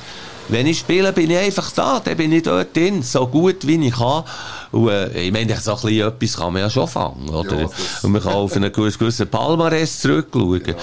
Wenn 0.49 0.67
ich 0.67 0.80
spiele, 0.80 1.13
bin 1.13 1.32
ich 1.32 1.38
einfach 1.38 1.71
da, 1.71 2.02
dann 2.04 2.17
bin 2.17 2.32
ich 2.32 2.43
dort 2.43 2.76
drin, 2.76 3.02
so 3.02 3.26
gut 3.28 3.65
wie 3.65 3.88
ich 3.88 3.93
kann. 3.93 4.23
Und, 4.71 4.89
äh, 4.89 5.28
ich 5.28 5.32
meine, 5.32 5.56
so 5.56 5.71
ein 5.71 5.82
bisschen 5.82 6.08
etwas 6.08 6.38
kann 6.38 6.54
man 6.54 6.62
ja 6.62 6.69
schon 6.69 6.88
fangen, 6.88 7.30
oder? 7.30 7.62
Ja, 7.62 7.69
und 8.02 8.12
man 8.12 8.21
kann 8.21 8.34
auf 8.34 8.56
einen 8.56 8.71
gewissen 8.71 9.28
Palmares 9.28 9.99
zurückschauen. 10.02 10.63
Ja. 10.67 10.76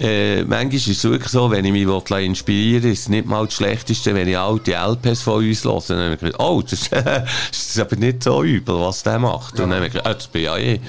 Äh, 0.00 0.44
manchmal 0.44 0.74
ist 0.74 0.86
es 0.86 1.04
wirklich 1.04 1.30
so, 1.30 1.50
wenn 1.50 1.64
ich 1.64 1.72
mich 1.72 1.86
inspirieren 2.24 2.84
will, 2.84 2.92
ist 2.92 3.00
es 3.00 3.08
nicht 3.08 3.26
mal 3.26 3.46
das 3.46 3.54
Schlechteste, 3.54 4.14
wenn 4.14 4.28
ich 4.28 4.38
alte 4.38 4.74
LPs 4.74 5.22
von 5.22 5.44
uns 5.44 5.64
höre. 5.64 5.82
Dann 5.88 5.98
habe 5.98 6.14
ich 6.14 6.20
gedacht, 6.20 6.40
oh, 6.40 6.62
das, 6.62 6.88
das, 6.90 7.24
ist 7.50 7.80
aber 7.80 7.96
nicht 7.96 8.22
so 8.22 8.42
übel, 8.44 8.78
was 8.78 9.02
der 9.02 9.18
macht. 9.18 9.58
Ja. 9.58 9.64
Und 9.64 9.70
dann 9.70 9.78
habe 9.78 9.86
ich 9.86 9.92
gedacht, 9.92 10.06
ah, 10.06 10.14
das 10.14 10.26
bin 10.28 10.42
ja 10.42 10.56
eh. 10.56 10.80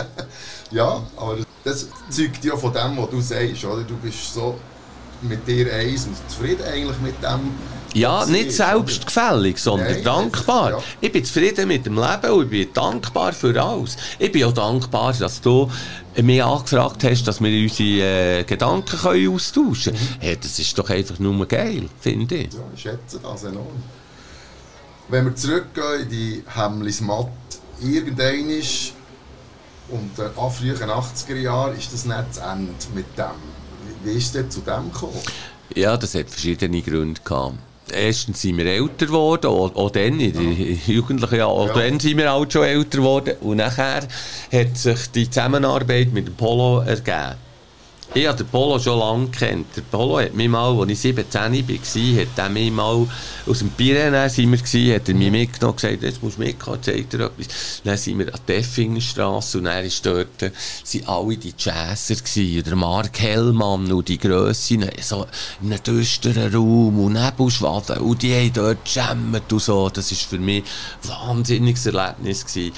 ja, 0.72 1.02
aber 1.16 1.38
das 1.62 1.88
zeugt 2.08 2.44
ja 2.44 2.56
von 2.56 2.72
dem, 2.72 2.96
was 2.98 3.10
du 3.10 3.20
sagst, 3.20 3.64
oder? 3.64 3.82
Du 3.82 3.96
bist 3.96 4.34
so 4.34 4.58
mit 5.22 5.46
dir 5.46 5.72
eins 5.72 6.06
und 6.06 6.16
zufrieden 6.28 6.64
eigentlich 6.64 6.98
mit 7.00 7.22
dem, 7.22 7.52
ja, 7.92 8.24
nicht 8.24 8.52
selbstgefällig, 8.52 9.58
sondern 9.58 9.92
Nein, 9.92 10.04
dankbar. 10.04 10.70
Ja. 10.70 10.78
Ich 11.00 11.10
bin 11.10 11.24
zufrieden 11.24 11.66
mit 11.66 11.86
dem 11.86 11.96
Leben 11.96 12.30
und 12.30 12.44
ich 12.44 12.50
bin 12.50 12.72
dankbar 12.72 13.32
für 13.32 13.60
alles. 13.60 13.96
Ich 14.18 14.30
bin 14.30 14.44
auch 14.44 14.52
dankbar, 14.52 15.12
dass 15.12 15.40
du 15.40 15.68
mich 16.16 16.42
angefragt 16.42 17.02
hast, 17.02 17.26
dass 17.26 17.40
wir 17.40 17.62
unsere 17.62 18.38
äh, 18.40 18.44
Gedanken 18.44 18.96
können 18.96 19.34
austauschen 19.34 19.94
können. 19.94 20.04
Mhm. 20.04 20.20
Hey, 20.20 20.38
das 20.40 20.58
ist 20.58 20.78
doch 20.78 20.88
einfach 20.88 21.18
nur 21.18 21.46
geil, 21.46 21.88
finde 22.00 22.36
ich. 22.36 22.52
Ja, 22.52 22.60
ich 22.74 22.80
schätze 22.80 23.18
das 23.20 23.44
enorm. 23.44 23.66
Wenn 25.08 25.24
wir 25.24 25.34
zurückgehen 25.34 26.02
in 26.02 26.08
die 26.08 26.44
Hemmlis 26.46 27.00
Matt, 27.00 27.26
irgendein 27.80 28.50
ist 28.50 28.92
und 29.88 30.16
den 30.16 30.30
frühen 30.50 30.76
80er 30.76 31.36
Jahren 31.36 31.76
ist 31.76 31.92
das 31.92 32.04
nicht 32.04 32.34
zu 32.34 32.40
Ende 32.40 32.72
mit 32.94 33.18
dem. 33.18 33.59
Wie 34.04 34.12
ist 34.12 34.34
es 34.34 34.48
zu 34.48 34.60
dem 34.60 34.92
gekommen? 34.92 35.14
Ja, 35.74 35.96
das 35.96 36.14
hat 36.14 36.28
verschiedene 36.30 36.82
Gründe 36.82 37.20
gehabt. 37.22 37.54
erstens 37.92 38.40
sind 38.42 38.56
wir 38.56 38.66
älter 38.66 39.06
geworden, 39.06 39.46
auch, 39.46 39.74
auch 39.74 39.90
dann, 39.90 40.18
in 40.20 40.32
den 40.32 40.80
Jugendlichen 40.86 41.36
Jahren, 41.36 41.50
auch 41.50 41.66
Ja. 41.68 41.74
dann 41.88 42.00
sind 42.00 42.16
wir 42.18 42.32
auch 42.32 42.46
schon 42.50 42.64
älter 42.64 42.98
geworden. 42.98 43.34
Und 43.40 43.56
nachher 43.58 44.02
hat 44.52 44.76
sich 44.78 45.10
die 45.12 45.28
Zusammenarbeit 45.28 46.12
mit 46.12 46.26
dem 46.26 46.34
Polo 46.34 46.80
ergeben. 46.80 47.34
Ich 48.12 48.26
habe 48.26 48.38
den 48.38 48.48
Polo 48.48 48.76
schon 48.80 48.98
lange 48.98 49.28
kennt. 49.28 49.76
Der 49.76 49.82
Polo 49.82 50.18
hat 50.18 50.34
mich 50.34 50.48
mal, 50.48 50.76
als 50.80 50.90
ich 50.90 50.98
17 50.98 51.32
war, 51.32 52.20
hat 52.20 52.38
er 52.38 52.48
mich 52.48 52.72
mal 52.72 53.06
aus 53.46 53.58
dem 53.60 53.70
Pyrenäen 53.70 54.28
sind 54.28 54.50
wir 54.50 54.58
gewesen, 54.58 54.94
hat 54.96 55.08
er 55.08 55.14
mich 55.14 55.30
mitgenommen 55.30 55.74
und 55.74 55.80
gesagt, 55.80 56.02
jetzt 56.02 56.20
musst 56.20 56.36
du 56.36 56.42
mitkommen, 56.42 56.78
zeig 56.82 57.08
dir 57.08 57.26
etwas. 57.26 57.80
Dann 57.84 57.96
sind 57.96 58.18
wir 58.18 58.34
an 58.34 58.40
der 58.48 58.58
Effingerstrasse 58.58 59.58
und 59.58 59.64
dann 59.64 59.84
ist 59.84 60.04
dort, 60.04 60.52
sind 60.82 61.08
alle 61.08 61.36
die 61.36 61.54
Jazzer 61.56 62.16
gewesen, 62.16 62.64
der 62.64 62.74
Mark 62.74 63.20
Hellmann 63.20 63.92
und 63.92 64.08
die 64.08 64.18
Grössen, 64.18 64.90
so 65.00 65.26
in 65.62 65.72
einem 65.72 65.80
düsteren 65.80 66.52
Raum 66.52 66.98
und 66.98 67.12
Nebelschwaden 67.12 67.98
und 67.98 68.22
die 68.22 68.34
haben 68.34 68.52
dort 68.52 68.84
geschämt 68.84 69.52
und 69.52 69.62
so. 69.62 69.88
Das 69.88 70.10
war 70.10 70.18
für 70.18 70.38
mich 70.38 70.64
ein 71.04 71.10
wahnsinniges 71.10 71.86
Erlebnis 71.86 72.44
gewesen. 72.44 72.72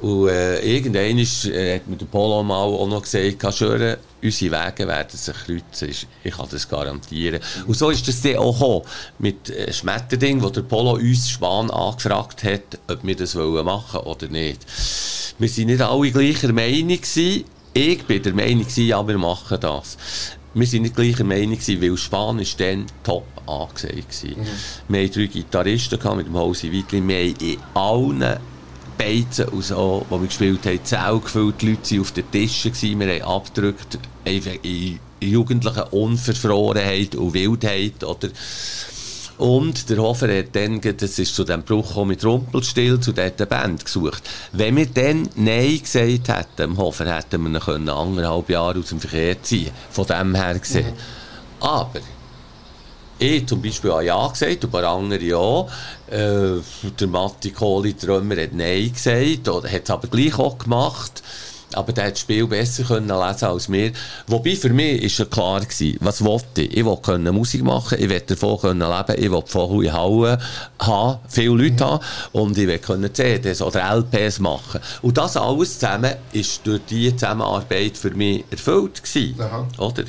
Und 0.00 0.28
äh, 0.28 0.60
irgendwann 0.60 1.18
ist, 1.18 1.46
äh, 1.46 1.76
hat 1.76 1.86
mir 1.86 1.96
der 1.96 2.04
Polo 2.06 2.42
mal 2.42 2.64
auch 2.64 2.86
noch 2.86 3.02
gesagt, 3.02 3.38
«Kannst 3.38 3.62
du 3.62 3.64
hören, 3.66 3.96
unsere 4.22 4.52
Wege 4.52 4.86
werden 4.86 5.16
sich 5.18 5.34
kreuzen, 5.34 5.88
Ich- 6.22 6.34
kann 6.36 6.46
das 6.50 6.68
garantieren. 6.68 7.40
Und 7.66 7.76
so 7.76 7.88
ist 7.90 8.06
das 8.06 8.20
dann 8.20 8.36
auch 8.36 8.52
gekommen, 8.52 8.82
mit 9.18 9.48
äh, 9.48 9.72
Schmetterding, 9.72 10.42
wo 10.42 10.50
der 10.50 10.62
Polo 10.62 10.92
uns 10.96 11.30
Spahn 11.30 11.70
angefragt 11.70 12.44
hat, 12.44 12.78
ob 12.88 13.04
wir 13.04 13.16
das 13.16 13.34
wollen 13.36 13.64
machen 13.64 14.00
oder 14.00 14.28
nicht. 14.28 14.60
Wir 15.38 15.48
sind 15.48 15.66
nicht 15.68 15.80
alle 15.80 16.10
gleicher 16.10 16.52
Meinung 16.52 16.88
gewesen. 17.00 17.44
Ich 17.72 18.02
bin 18.04 18.22
der 18.22 18.34
Meinung 18.34 18.60
gewesen, 18.64 18.86
ja, 18.86 19.06
wir 19.06 19.18
machen 19.18 19.58
das. 19.60 19.96
Wir 20.54 20.66
sind 20.66 20.82
nicht 20.82 20.94
gleicher 20.96 21.24
Meinung 21.24 21.58
gewesen, 21.58 21.80
weil 21.82 21.96
Spahn 21.96 22.38
ist 22.38 22.58
dann 22.60 22.86
top 23.02 23.26
angesagt 23.46 23.94
gewesen. 23.94 24.36
Wir 24.88 25.04
hatten 25.04 25.12
drei 25.14 25.26
Gitarristen 25.26 25.98
gehabt 25.98 26.16
mit 26.16 26.26
dem 26.26 26.36
Hausi 26.36 26.72
Weitli. 26.72 27.06
Wir 27.06 27.16
haben 27.18 27.34
in 27.40 27.58
allen 27.74 28.36
Beizen 28.96 29.48
und 29.48 29.64
so, 29.64 30.04
wo 30.08 30.20
wir 30.20 30.26
gespielt 30.26 30.64
haben, 30.66 30.84
Zell 30.84 31.20
gefüllt, 31.20 31.60
die 31.60 31.70
Leute 31.70 31.90
waren 31.90 32.00
auf 32.00 32.12
den 32.12 32.30
Tischen, 32.30 32.72
gewesen, 32.72 33.00
wir 33.00 33.24
haben 33.24 33.36
abgedrückt, 33.36 33.98
einfach 34.24 34.58
in 34.62 34.98
jugendlichen 35.20 35.82
Unverfrorenheit 35.90 37.14
und 37.14 37.34
Wildheit, 37.34 38.04
oder? 38.04 38.28
Und 39.38 39.90
der 39.90 39.98
Hofer 39.98 40.38
hat 40.38 40.56
dann, 40.56 40.80
das 40.80 41.18
ist 41.18 41.34
zu 41.34 41.44
dem 41.44 41.62
Bruch 41.62 41.88
gekommen 41.88 42.08
mit 42.08 42.24
Rumpelstil, 42.24 42.98
zu 43.00 43.12
dieser 43.12 43.44
Band 43.46 43.84
gesucht. 43.84 44.22
Wenn 44.52 44.76
wir 44.76 44.86
dann 44.86 45.28
Nein 45.36 45.78
gesagt 45.78 46.28
hätten, 46.28 46.56
dem 46.58 46.78
Hofer, 46.78 47.14
hätten 47.14 47.42
wir 47.42 47.50
ihn 47.50 47.60
können 47.60 47.88
anderthalb 47.90 48.48
Jahre 48.48 48.78
aus 48.78 48.88
dem 48.88 49.00
Verkehr 49.00 49.42
ziehen 49.42 49.72
Von 49.90 50.06
dem 50.06 50.34
her 50.34 50.58
gesehen. 50.58 50.92
Aber, 51.60 52.00
ich 53.18 53.46
zum 53.46 53.62
Beispiel 53.62 53.92
habe 53.92 54.04
Ja 54.04 54.28
gesagt, 54.28 54.64
und 54.64 54.64
ein 54.64 54.70
paar 54.70 54.84
andere 54.84 55.22
ja. 55.22 55.66
Äh, 56.08 56.60
der 57.00 57.08
Matti 57.08 57.50
Kohli 57.50 57.94
Trömer 57.94 58.36
hat 58.36 58.52
Nein 58.52 58.92
gesagt, 58.92 59.48
oder 59.48 59.70
hat 59.70 59.84
es 59.84 59.90
aber 59.90 60.08
gleich 60.08 60.38
auch 60.38 60.58
gemacht. 60.58 61.22
Aber 61.74 61.92
der 61.92 62.04
hat 62.04 62.12
das 62.12 62.20
Spiel 62.20 62.46
besser 62.46 62.84
können 62.84 63.08
lesen 63.08 63.44
als 63.44 63.70
wir. 63.70 63.92
Wobei 64.28 64.54
für 64.54 64.70
mich 64.70 65.02
ist 65.02 65.18
ja 65.18 65.24
klar 65.24 65.60
gewesen, 65.60 65.98
was 66.00 66.24
wollte 66.24 66.62
ich? 66.62 66.76
Ich 66.76 66.84
wollte 66.84 67.18
Musik 67.32 67.64
machen, 67.64 67.98
ich 68.00 68.08
wollte 68.08 68.34
davon 68.34 68.58
können 68.58 68.88
leben, 68.88 69.22
ich 69.22 69.30
wollte 69.30 69.84
in 69.84 69.92
Hauen 69.92 70.38
haben, 70.78 71.18
viele 71.28 71.54
Leute 71.54 71.84
haben 71.84 72.04
und 72.32 72.56
ich 72.56 72.68
wollte 72.68 73.12
CDs 73.12 73.62
oder 73.62 73.96
LPs 73.96 74.38
machen. 74.38 74.80
Und 75.02 75.18
das 75.18 75.36
alles 75.36 75.78
zusammen 75.78 76.14
ist 76.32 76.64
durch 76.64 76.82
diese 76.88 77.16
Zusammenarbeit 77.16 77.96
für 77.98 78.10
mich 78.10 78.44
erfüllt 78.50 79.02
gewesen. 79.02 79.34
Oder? 79.78 80.04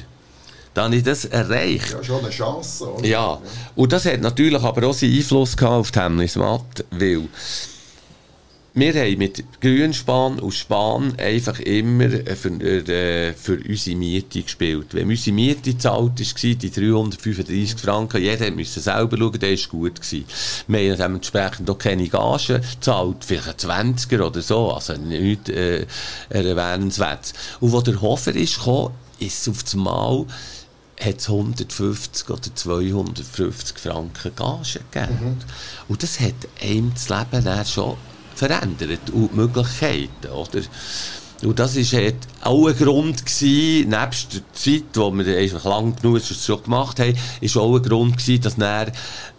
Dann 0.78 0.86
habe 0.86 0.98
ich 0.98 1.04
das 1.04 1.26
erreicht. 1.26 1.92
Ja, 1.92 2.04
schon 2.04 2.20
eine 2.20 2.30
Chance, 2.30 2.94
oder? 2.94 3.04
Ja, 3.04 3.42
und 3.76 3.92
das 3.92 4.06
hat 4.06 4.22
natürlich 4.22 4.62
aber 4.62 4.86
auch 4.88 4.94
seinen 4.94 5.16
Einfluss 5.16 5.58
gehabt 5.58 5.74
auf 5.74 5.90
die 5.90 6.00
Hemmnismatt, 6.00 6.86
weil 6.92 7.28
wir 8.76 8.94
haben 8.94 9.18
mit 9.18 9.44
Grünspan 9.60 10.38
und 10.38 10.54
Span 10.54 11.16
einfach 11.18 11.60
immer 11.62 12.10
für, 12.12 12.62
äh, 12.62 13.34
für 13.34 13.58
unsere 13.68 13.98
Miete 13.98 14.44
gespielt. 14.44 14.94
Wenn 14.94 15.10
unsere 15.10 15.34
Miete 15.34 15.72
gezahlt 15.72 16.20
war, 16.20 16.54
die 16.54 16.72
335 16.72 17.82
Franken, 17.82 18.22
jeder 18.22 18.52
musste 18.52 18.80
selber 18.80 19.18
schauen, 19.18 19.40
der 19.40 19.50
war 19.50 19.68
gut. 19.70 19.96
Gewesen. 19.96 20.26
Wir 20.68 20.92
haben 20.92 20.98
dementsprechend 21.00 21.68
auch 21.72 21.80
keine 21.80 22.08
Gage 22.08 22.62
gezahlt, 22.76 23.26
vielleicht 23.26 23.66
ein 23.68 23.96
20er 23.96 24.22
oder 24.22 24.42
so, 24.44 24.72
also 24.72 24.94
nichts 24.94 25.50
äh, 25.50 25.88
erwähnenswertes. 26.30 27.34
Und 27.62 27.74
als 27.74 27.86
der 27.86 28.00
Hofer 28.00 28.36
ist 28.36 28.60
gekommen, 28.60 28.94
ist 29.20 29.42
es 29.42 29.50
auf 29.50 29.64
das 29.64 29.74
Mal 29.74 30.28
hat 31.00 31.18
es 31.18 31.30
150 31.30 32.30
oder 32.30 32.56
250 32.56 33.78
Franken 33.78 34.36
Gage 34.36 34.80
gegeben. 34.92 35.38
Und 35.88 36.04
das 36.04 36.20
hat 36.20 36.34
einem 36.62 36.94
das 36.94 37.10
Leben 37.10 37.44
dann 37.44 37.66
schon 37.66 37.98
verändert 38.36 39.10
und 39.12 39.32
die 39.32 39.36
Möglichkeiten, 39.36 40.28
oder? 40.32 40.62
Und 41.44 41.60
das 41.60 41.76
war 41.76 42.12
auch 42.42 42.68
ein 42.68 42.76
Grund, 42.76 43.26
gewesen, 43.26 43.90
nebst 43.90 44.34
der 44.34 44.42
Zeit, 44.54 44.84
wo 44.96 45.12
wir 45.12 45.38
einfach 45.38 45.66
lang 45.66 45.96
genug 45.96 46.22
schon 46.22 46.64
gemacht 46.64 47.00
haben, 47.00 47.16
ist 47.42 47.58
auch 47.58 47.76
ein 47.76 47.84
Grund 47.84 48.18
gewesen, 48.18 48.42
dass 48.42 48.56
dann 48.56 48.92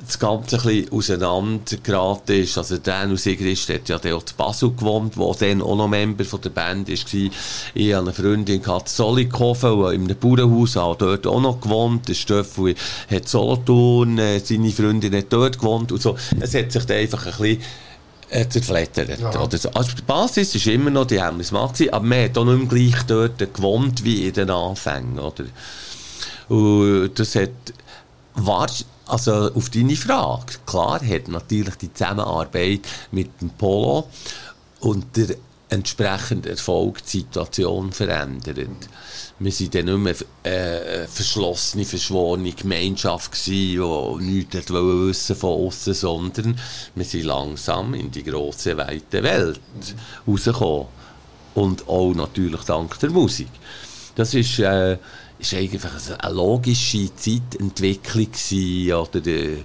das 0.06 0.18
Ganze 0.18 0.56
ein 0.56 0.62
bisschen 0.62 0.92
auseinandergeraten 0.92 2.42
ist. 2.42 2.56
Also 2.56 2.78
Dan 2.78 3.10
und 3.10 3.16
Sigrist 3.18 3.68
hat 3.68 3.88
ja 3.88 3.98
dann 3.98 4.12
auch 4.12 4.22
zu 4.22 4.34
Basel 4.36 4.70
gewohnt, 4.70 5.16
wo 5.16 5.34
dann 5.34 5.60
auch 5.60 5.76
noch 5.76 5.88
Member 5.88 6.24
von 6.24 6.40
der 6.40 6.50
Band 6.50 6.88
war. 6.88 6.94
Ich 7.74 7.92
hatte 7.92 7.98
eine 7.98 8.12
Freundin 8.12 8.62
gehabt, 8.62 8.88
Zollikofen, 8.88 9.78
die 9.78 9.94
in 9.96 10.04
einem 10.04 10.16
Bauernhaus 10.16 10.76
hat 10.76 11.02
dort 11.02 11.26
auch 11.26 11.40
noch 11.40 11.60
gewohnt. 11.60 12.08
Der 12.08 12.14
Stöffel 12.14 12.76
hat 13.10 13.28
Solothurn, 13.28 14.18
äh, 14.18 14.38
seine 14.38 14.70
Freundin 14.70 15.16
hat 15.16 15.26
dort 15.30 15.58
gewohnt 15.58 15.90
und 15.90 16.00
so. 16.00 16.16
Es 16.38 16.54
hat 16.54 16.70
sich 16.70 16.84
dann 16.84 16.98
einfach 16.98 17.26
ein 17.26 17.32
bisschen 17.32 17.62
äh, 18.30 18.48
zerflettert. 18.48 19.18
Ja. 19.20 19.40
Oder 19.40 19.58
so. 19.58 19.70
Also 19.70 19.92
die 19.96 20.02
Basis 20.02 20.54
ist 20.54 20.66
immer 20.66 20.90
noch 20.90 21.06
die 21.06 21.22
Hemmnismatt 21.22 21.74
gewesen, 21.74 21.92
aber 21.92 22.04
man 22.04 22.24
hat 22.24 22.38
auch 22.38 22.44
nicht 22.44 22.58
mehr 22.58 22.88
gleich 22.90 23.02
dort 23.04 23.54
gewohnt 23.54 24.04
wie 24.04 24.26
in 24.26 24.34
den 24.34 24.50
Anfängen, 24.50 25.18
oder? 25.18 25.44
Und 26.48 27.18
das 27.18 27.34
hat, 27.34 27.50
war, 28.34 28.70
also 29.06 29.52
auf 29.52 29.70
deine 29.70 29.96
Frage, 29.96 30.54
klar 30.66 31.00
hat 31.00 31.28
natürlich 31.28 31.74
die 31.76 31.92
Zusammenarbeit 31.92 32.80
mit 33.10 33.40
dem 33.40 33.50
Polo 33.50 34.08
und 34.80 35.16
der 35.16 35.36
entsprechende 35.70 36.50
Erfolg 36.50 37.02
die 37.04 37.18
Situation 37.18 37.92
verändert. 37.92 38.58
Wir 39.40 39.52
waren 39.52 39.70
dann 39.70 40.02
nicht 40.02 40.24
mehr 40.42 41.02
äh, 41.02 41.06
verschlossene, 41.06 41.84
verschworene 41.84 42.52
Gemeinschaft 42.52 43.30
gewesen, 43.30 44.20
die 44.20 44.24
nichts 44.24 44.72
wollen 44.72 45.08
wissen 45.08 45.36
von 45.36 45.66
außen, 45.66 45.94
sondern 45.94 46.58
wir 46.94 47.04
sind 47.04 47.24
langsam 47.24 47.94
in 47.94 48.10
die 48.10 48.24
grosse, 48.24 48.76
weite 48.76 49.22
Welt 49.22 49.60
rausgekommen. 50.26 50.86
Und 51.54 51.88
auch 51.88 52.14
natürlich 52.14 52.62
dank 52.62 52.98
der 52.98 53.10
Musik. 53.10 53.48
Das 54.16 54.34
ist, 54.34 54.58
äh, 54.58 54.98
ist 55.38 55.54
eigentlich 55.54 55.82
eine 56.18 56.34
logische 56.34 57.14
Zeitentwicklung 57.14 58.26
oder 58.92 59.26
äh, 59.26 59.58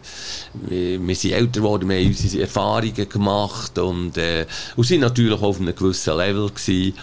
wir, 0.53 1.07
wir 1.07 1.15
sind 1.15 1.31
älter 1.31 1.62
geworden, 1.62 1.89
wir 1.89 1.97
haben 1.97 2.07
unsere 2.07 2.43
Erfahrungen 2.43 3.09
gemacht 3.09 3.77
und, 3.79 4.17
äh, 4.17 4.45
und 4.75 4.83
sind 4.83 5.01
natürlich 5.01 5.41
auf 5.41 5.59
einem 5.59 5.75
gewissen 5.75 6.15
Level 6.15 6.49
gewesen. 6.49 6.93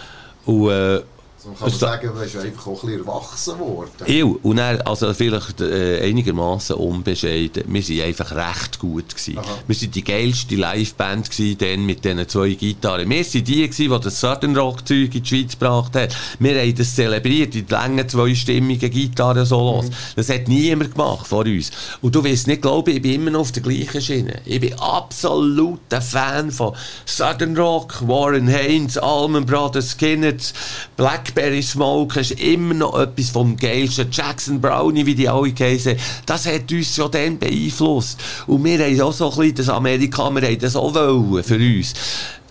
Und, 0.45 0.69
äh, 0.69 1.01
So 1.43 1.49
kann 1.49 1.55
man 1.59 1.63
Also- 1.63 1.77
sagen, 1.79 2.11
du 2.13 2.19
bist 2.21 2.35
einfach 2.37 2.67
auch 2.67 2.83
ein 2.83 2.89
bisschen 2.89 3.07
erwachsen 3.07 3.59
worden. 3.59 3.89
ich, 4.05 4.23
und 4.23 4.57
dann, 4.57 4.81
also 4.81 5.11
vielleicht 5.15 5.59
äh, 5.61 5.99
einigermaßen 6.07 6.75
unbescheiden, 6.75 7.63
wir 7.67 7.81
waren 7.89 8.01
einfach 8.07 8.31
recht 8.31 8.77
gut. 8.77 9.09
Gewesen. 9.09 9.39
Aha. 9.39 9.47
Wir 9.65 9.75
waren 9.81 9.91
die 9.91 10.03
geilste 10.03 10.55
Liveband 10.55 11.31
gewesen, 11.31 11.57
dann 11.57 11.85
mit 11.87 12.05
diesen 12.05 12.27
zwei 12.29 12.49
Gitarren. 12.53 13.09
Wir 13.09 13.17
waren 13.25 13.43
die, 13.43 13.67
gewesen, 13.67 13.91
die 13.91 13.99
das 14.03 14.19
Southern 14.19 14.55
Rock 14.55 14.87
Zeug 14.87 15.15
in 15.15 15.23
die 15.23 15.25
Schweiz 15.25 15.53
gebracht 15.53 15.95
haben. 15.95 16.13
Wir 16.37 16.61
haben 16.61 16.75
das 16.75 16.93
zelebriert, 16.95 17.53
die 17.55 17.65
langen 17.67 18.07
zweistimmigen 18.07 18.91
Gitarren-Solos. 18.91 19.87
Das 20.15 20.29
hat 20.29 20.47
niemand 20.47 20.91
gemacht 20.91 21.25
vor 21.25 21.45
uns. 21.45 21.71
Und 22.03 22.13
du 22.13 22.23
wirst 22.23 22.45
nicht 22.45 22.61
glauben, 22.61 22.91
ich 22.95 23.01
bin 23.01 23.13
immer 23.15 23.31
noch 23.31 23.39
auf 23.41 23.51
der 23.51 23.63
gleichen 23.63 23.99
Schiene. 24.01 24.41
Ich 24.45 24.59
bin 24.59 24.73
absolut 24.79 25.79
ein 25.91 26.01
Fan 26.03 26.51
von 26.51 26.75
Southern 27.07 27.57
Rock, 27.57 28.07
Warren 28.07 28.47
Haynes, 28.47 28.97
Allman 28.99 29.45
Brothers, 29.47 29.91
Skinner, 29.97 30.33
Blackberry 31.33 31.61
Smoke, 31.61 32.19
ist 32.19 32.31
immer 32.31 32.73
noch 32.73 32.99
etwas 32.99 33.29
vom 33.29 33.55
geilsten. 33.55 34.09
Jackson 34.11 34.59
Brownie, 34.59 35.05
wie 35.05 35.15
die 35.15 35.29
alle 35.29 35.53
heissen. 35.57 35.95
Das 36.25 36.45
hat 36.45 36.71
uns 36.71 36.95
schon 36.95 37.11
dann 37.11 37.39
beeinflusst. 37.39 38.19
Und 38.47 38.63
wir 38.63 38.79
haben 38.79 39.01
auch 39.01 39.13
so 39.13 39.31
ein 39.31 39.37
bisschen 39.37 39.55
das 39.55 39.69
Amerika, 39.69 40.29
wir 40.29 40.41
haben 40.41 40.59
das 40.59 40.75
auch 40.75 40.93
wollen 40.93 41.43
für 41.43 41.55
uns. 41.55 41.93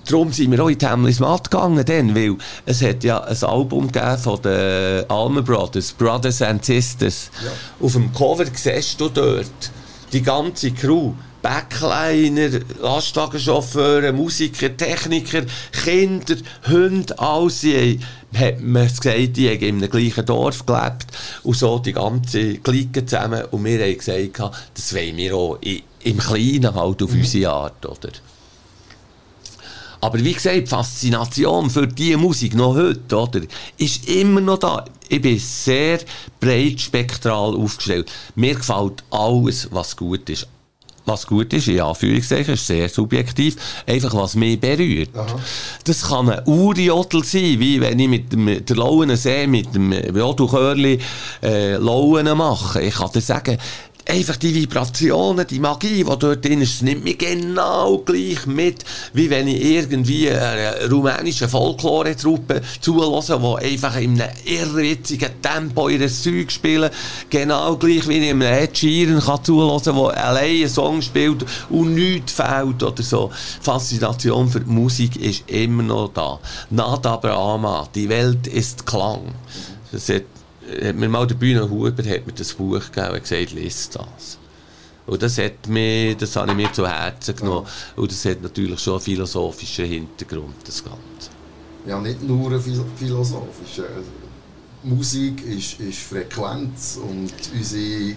Darum 0.07 0.33
sind 0.33 0.51
wir 0.51 0.65
auch 0.65 0.69
in 0.69 0.79
die 0.79 0.87
Hamlis 0.87 1.21
Matt 1.21 1.51
gegangen, 1.51 1.85
dann, 1.85 2.15
weil 2.15 2.37
es 2.65 2.83
hat 2.83 3.05
ja 3.05 3.21
ein 3.21 3.43
Album 3.45 3.93
gegeben 3.93 4.19
von 4.19 4.43
den 4.43 5.09
Allman 5.09 5.45
Brothers, 5.45 5.93
Brothers 5.93 6.43
and 6.43 6.65
Sisters. 6.65 7.31
Ja. 7.45 7.85
Auf 7.85 7.93
dem 7.93 8.13
Cover 8.13 8.47
siehst 8.53 9.01
du 9.01 9.09
dort 9.09 9.71
die 10.13 10.23
ganze 10.23 10.73
Crew. 10.73 11.13
Backliner, 11.43 12.61
Lastwagenchauffeure, 12.83 14.13
Musiker, 14.13 14.77
Techniker, 14.77 15.43
Kinder, 15.73 16.37
Hunde, 16.69 17.19
alles. 17.19 17.65
Hat 18.33 18.61
man 18.61 18.87
gesagt, 18.87 19.37
die 19.37 19.49
haben 19.49 19.61
in 19.61 19.77
einem 19.77 19.91
gleichen 19.91 20.25
Dorf 20.25 20.65
gelebt 20.65 21.07
und 21.43 21.57
so 21.57 21.79
die 21.79 21.93
ganze 21.93 22.59
Clique 22.59 23.05
zusammen. 23.05 23.45
Und 23.51 23.65
wir 23.65 23.83
haben 23.83 23.97
gesagt, 23.97 24.57
das 24.75 24.95
wollen 24.95 25.17
wir 25.17 25.35
auch. 25.35 25.59
Im 26.03 26.19
Kleinen 26.19 26.75
halt 26.75 27.03
auf 27.03 27.13
mhm. 27.13 27.21
unsere 27.21 27.53
Art, 27.53 27.85
oder? 27.85 28.11
Aber 30.03 30.19
wie 30.25 30.33
gesagt, 30.33 30.57
die 30.57 30.67
Faszination 30.67 31.69
für 31.69 31.87
diese 31.87 32.17
Musik 32.17 32.55
noch 32.55 32.75
heute, 32.75 33.17
oder, 33.17 33.41
ist 33.77 34.09
immer 34.09 34.41
noch 34.41 34.59
da. 34.59 34.85
Ich 35.09 35.21
bin 35.21 35.39
sehr 35.39 35.99
breit 36.39 36.81
spektral 36.81 37.55
aufgestellt. 37.55 38.11
Mir 38.35 38.55
gefällt 38.55 39.05
alles, 39.11 39.69
was 39.71 39.95
gut 39.97 40.31
ist. 40.31 40.47
Was 41.11 41.27
gut 41.27 41.53
ist, 41.53 41.67
in 41.67 41.81
Anführungszeichen, 41.81 42.55
ist 42.55 42.69
sehr 42.69 42.89
subjektiv. 42.89 43.57
Einfach, 43.85 44.15
was 44.15 44.37
mich 44.37 44.61
berührt. 44.61 45.11
Aha. 45.17 45.41
Das 45.83 46.03
kann 46.03 46.31
ein 46.31 46.47
Uriottel 46.47 47.25
sein, 47.25 47.59
wie 47.59 47.81
wenn 47.81 47.99
ich 47.99 48.09
mit, 48.09 48.33
dem, 48.33 48.65
der 48.65 48.77
Lauen 48.77 49.17
See, 49.17 49.49
mit 49.49 49.75
dem 49.75 49.91
Jodel 49.93 51.01
äh, 51.43 51.75
Lauen 51.79 52.37
mache. 52.37 52.83
Ich 52.83 52.95
kann 52.95 53.11
dir 53.11 53.21
sagen, 53.21 53.59
einfach 54.11 54.37
die 54.37 54.55
Vibrationen, 54.55 55.47
die 55.47 55.61
Magie, 55.61 56.05
die 56.05 56.05
dort 56.05 56.45
drin 56.45 56.61
ist, 56.61 56.83
nimmt 56.83 57.05
mich 57.05 57.19
genau 57.19 57.99
gleich 57.99 58.45
mit, 58.47 58.85
wie 59.13 59.31
wenn 59.31 59.47
ich 59.47 59.65
irgendwie 59.65 60.31
eine 60.31 60.91
rumänische 60.91 61.49
Folklore-Truppe 61.49 62.61
zulasse, 62.81 63.41
die 63.41 63.67
einfach 63.67 63.97
in 63.97 64.21
einem 64.21 64.33
irrwitzigen 64.45 65.41
Tempo 65.41 65.89
ihr 65.89 66.09
Zeug 66.09 66.51
spielen. 66.51 66.91
Genau 67.29 67.77
gleich 67.77 68.09
wie 68.09 68.19
ich 68.19 68.31
einem 68.31 68.43
Ed 68.43 68.77
Sheeran 68.77 69.21
kann 69.21 69.41
der 69.45 69.95
allein 69.95 70.57
einen 70.57 70.69
Song 70.69 71.03
spielt 71.03 71.45
und 71.69 71.95
nichts 71.95 72.33
fehlt 72.33 72.83
oder 72.83 73.03
so. 73.03 73.31
Faszination 73.61 74.49
für 74.49 74.61
die 74.61 74.71
Musik 74.71 75.17
ist 75.17 75.49
immer 75.49 75.83
noch 75.83 76.11
da. 76.13 76.39
Nada 76.71 77.17
Brahma, 77.17 77.89
die 77.95 78.09
Welt 78.09 78.47
ist 78.47 78.87
Klang. 78.87 79.23
Das 79.93 80.09
hat 80.09 80.23
hat 80.83 80.97
mir 80.97 81.09
mal 81.09 81.27
der 81.27 81.35
Bühne 81.35 81.69
Huber 81.69 82.05
hat 82.05 82.27
mir 82.27 82.33
das 82.33 82.55
Buch 82.55 82.81
gegeben 82.93 83.15
und 83.15 83.23
gesagt, 83.23 83.53
lies 83.53 83.91
das. 83.91 84.39
Und 85.07 85.23
das 85.23 85.39
hat 85.39 85.67
mir, 85.67 86.15
das 86.15 86.37
habe 86.37 86.51
ich 86.53 86.57
mir 86.57 86.73
zu 86.73 86.87
Herzen 86.87 87.35
genommen. 87.35 87.67
Und 87.97 88.11
das 88.11 88.25
hat 88.25 88.43
natürlich 88.43 88.79
schon 88.81 88.95
einen 88.95 89.03
philosophischen 89.03 89.87
Hintergrund, 89.87 90.55
das 90.65 90.85
Ganze. 90.85 91.31
Ja, 91.87 92.01
nicht 92.01 92.23
nur 92.23 92.51
einen 92.51 92.61
philosophischen. 92.61 93.85
Musik 94.83 95.45
ist, 95.45 95.79
ist 95.81 95.99
Frequenz 95.99 96.99
und 97.03 97.33
unsere 97.55 98.15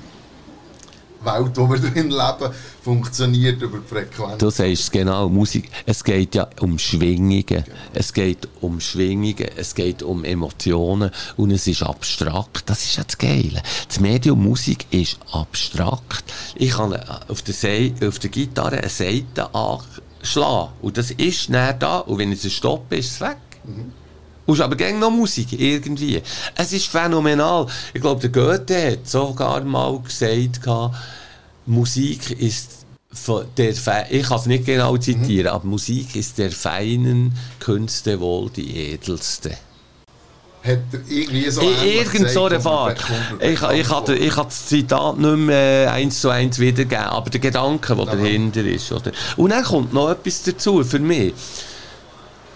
Welt, 1.26 1.58
der 1.58 1.70
wir 1.70 1.80
drin 1.80 2.10
leben, 2.10 2.54
funktioniert 2.84 3.62
über 3.62 3.80
die 3.80 3.88
Frequenz. 3.88 4.38
Du 4.38 4.50
sagst 4.50 4.84
es 4.84 4.92
genau, 4.92 5.30
Musik, 5.30 5.70
es 5.86 6.04
geht 6.04 6.36
ja 6.36 6.48
um 6.60 6.78
Schwingungen, 6.78 7.46
genau. 7.46 7.64
es 7.94 8.14
geht 8.14 8.48
um 8.62 8.80
Schwingungen, 8.80 9.48
es 9.56 9.74
geht 9.76 10.04
um 10.04 10.24
Emotionen 10.24 11.12
und 11.38 11.52
es 11.52 11.68
ist 11.68 11.84
abstrakt. 11.84 12.70
Das 12.70 12.84
ist 12.84 12.98
ja 12.98 13.04
das 13.04 13.18
Geile. 13.18 13.62
Das 13.88 14.00
Medium 14.00 14.44
Musik 14.44 14.86
ist 14.92 15.18
abstrakt. 15.32 16.24
Ich 16.56 16.72
kann 16.72 16.94
auf 17.28 17.42
der, 17.42 17.54
Se 17.54 17.94
auf 18.06 18.20
der 18.20 18.30
Gitarre 18.30 18.78
eine 18.78 18.90
Seite 18.90 19.54
anschlagen 19.54 20.74
und 20.82 20.98
das 20.98 21.12
ist 21.12 21.50
näher 21.50 21.74
da 21.74 22.00
und 22.00 22.18
wenn 22.18 22.32
ich 22.32 22.44
es 22.44 22.54
stoppe, 22.54 22.98
ist 22.98 23.12
es 23.12 23.22
weg. 23.22 23.38
Mhm. 23.64 24.03
Und 24.46 24.60
aber 24.60 24.76
gegen 24.76 25.00
noch 25.00 25.12
Musik, 25.12 25.58
irgendwie. 25.58 26.22
Es 26.56 26.74
ist 26.74 26.88
phänomenal. 26.88 27.68
Ich 27.94 28.02
glaube, 28.02 28.28
der 28.28 28.30
Goethe 28.30 28.92
hat 28.92 29.08
sogar 29.08 29.62
mal 29.62 30.00
gesagt, 30.00 30.60
Musik 31.66 32.32
ist 32.32 32.84
der 33.58 33.76
Fe 33.76 34.06
ich 34.10 34.28
kann 34.28 34.40
es 34.40 34.46
nicht 34.48 34.66
genau 34.66 34.98
zitieren, 34.98 35.52
mhm. 35.52 35.56
aber 35.56 35.66
Musik 35.66 36.16
ist 36.16 36.38
der 36.38 36.52
feinen 36.52 37.34
Künste 37.60 38.20
wohl 38.20 38.50
die 38.50 38.76
edelste. 38.76 39.52
Hat 40.64 40.80
er 40.94 41.00
irgendwie 41.10 41.50
so 41.50 41.62
Irgend 41.62 42.30
so 42.30 42.46
eine 42.46 42.60
Fahrt. 42.60 43.04
Ich, 43.40 43.62
ich, 43.62 43.90
hatte, 43.90 44.16
ich 44.16 44.36
hatte 44.36 44.48
das 44.48 44.66
Zitat 44.66 45.18
nicht 45.18 45.38
mehr 45.38 45.92
eins 45.92 46.22
zu 46.22 46.30
eins 46.30 46.58
wiedergegeben, 46.58 47.06
aber 47.06 47.30
der 47.30 47.42
Gedanke, 47.42 47.96
der 47.96 48.06
dahinter 48.06 48.64
ist. 48.64 48.92
Oder? 48.94 49.12
Und 49.36 49.50
dann 49.50 49.64
kommt 49.64 49.94
noch 49.94 50.10
etwas 50.10 50.44
dazu 50.44 50.82
für 50.84 51.00
mich. 51.00 51.34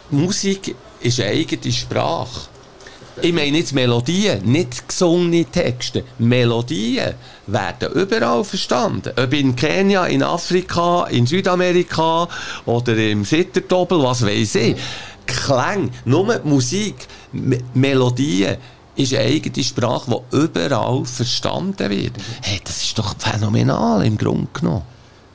Musik 0.10 0.74
ist 1.08 1.20
eine 1.20 1.32
eigene 1.32 1.72
Sprache. 1.72 2.50
Ich 3.20 3.34
meine 3.34 3.58
jetzt 3.58 3.74
Melodien, 3.74 4.44
nicht 4.46 4.88
gesungene 4.88 5.46
Texte. 5.46 6.04
Melodien 6.20 7.16
werden 7.48 7.92
überall 7.94 8.44
verstanden. 8.44 9.12
Ob 9.18 9.34
in 9.34 9.56
Kenia, 9.56 10.06
in 10.06 10.22
Afrika, 10.22 11.06
in 11.06 11.26
Südamerika 11.26 12.28
oder 12.66 12.96
im 12.96 13.26
Sittertobel, 13.26 14.04
was 14.04 14.24
weiß 14.24 14.56
ich. 14.56 14.78
Klang, 15.26 15.90
nur 16.06 16.40
Musik, 16.44 17.08
M 17.34 17.58
Melodien 17.74 18.58
ist 18.96 19.14
eine 19.14 19.24
eigene 19.24 19.64
Sprache, 19.64 20.22
die 20.32 20.38
überall 20.38 21.04
verstanden 21.06 21.90
wird. 21.90 22.14
Hey, 22.42 22.62
das 22.64 22.84
ist 22.84 23.00
doch 23.00 23.16
phänomenal 23.18 24.06
im 24.06 24.18
Grunde 24.18 24.48
genommen. 24.54 24.84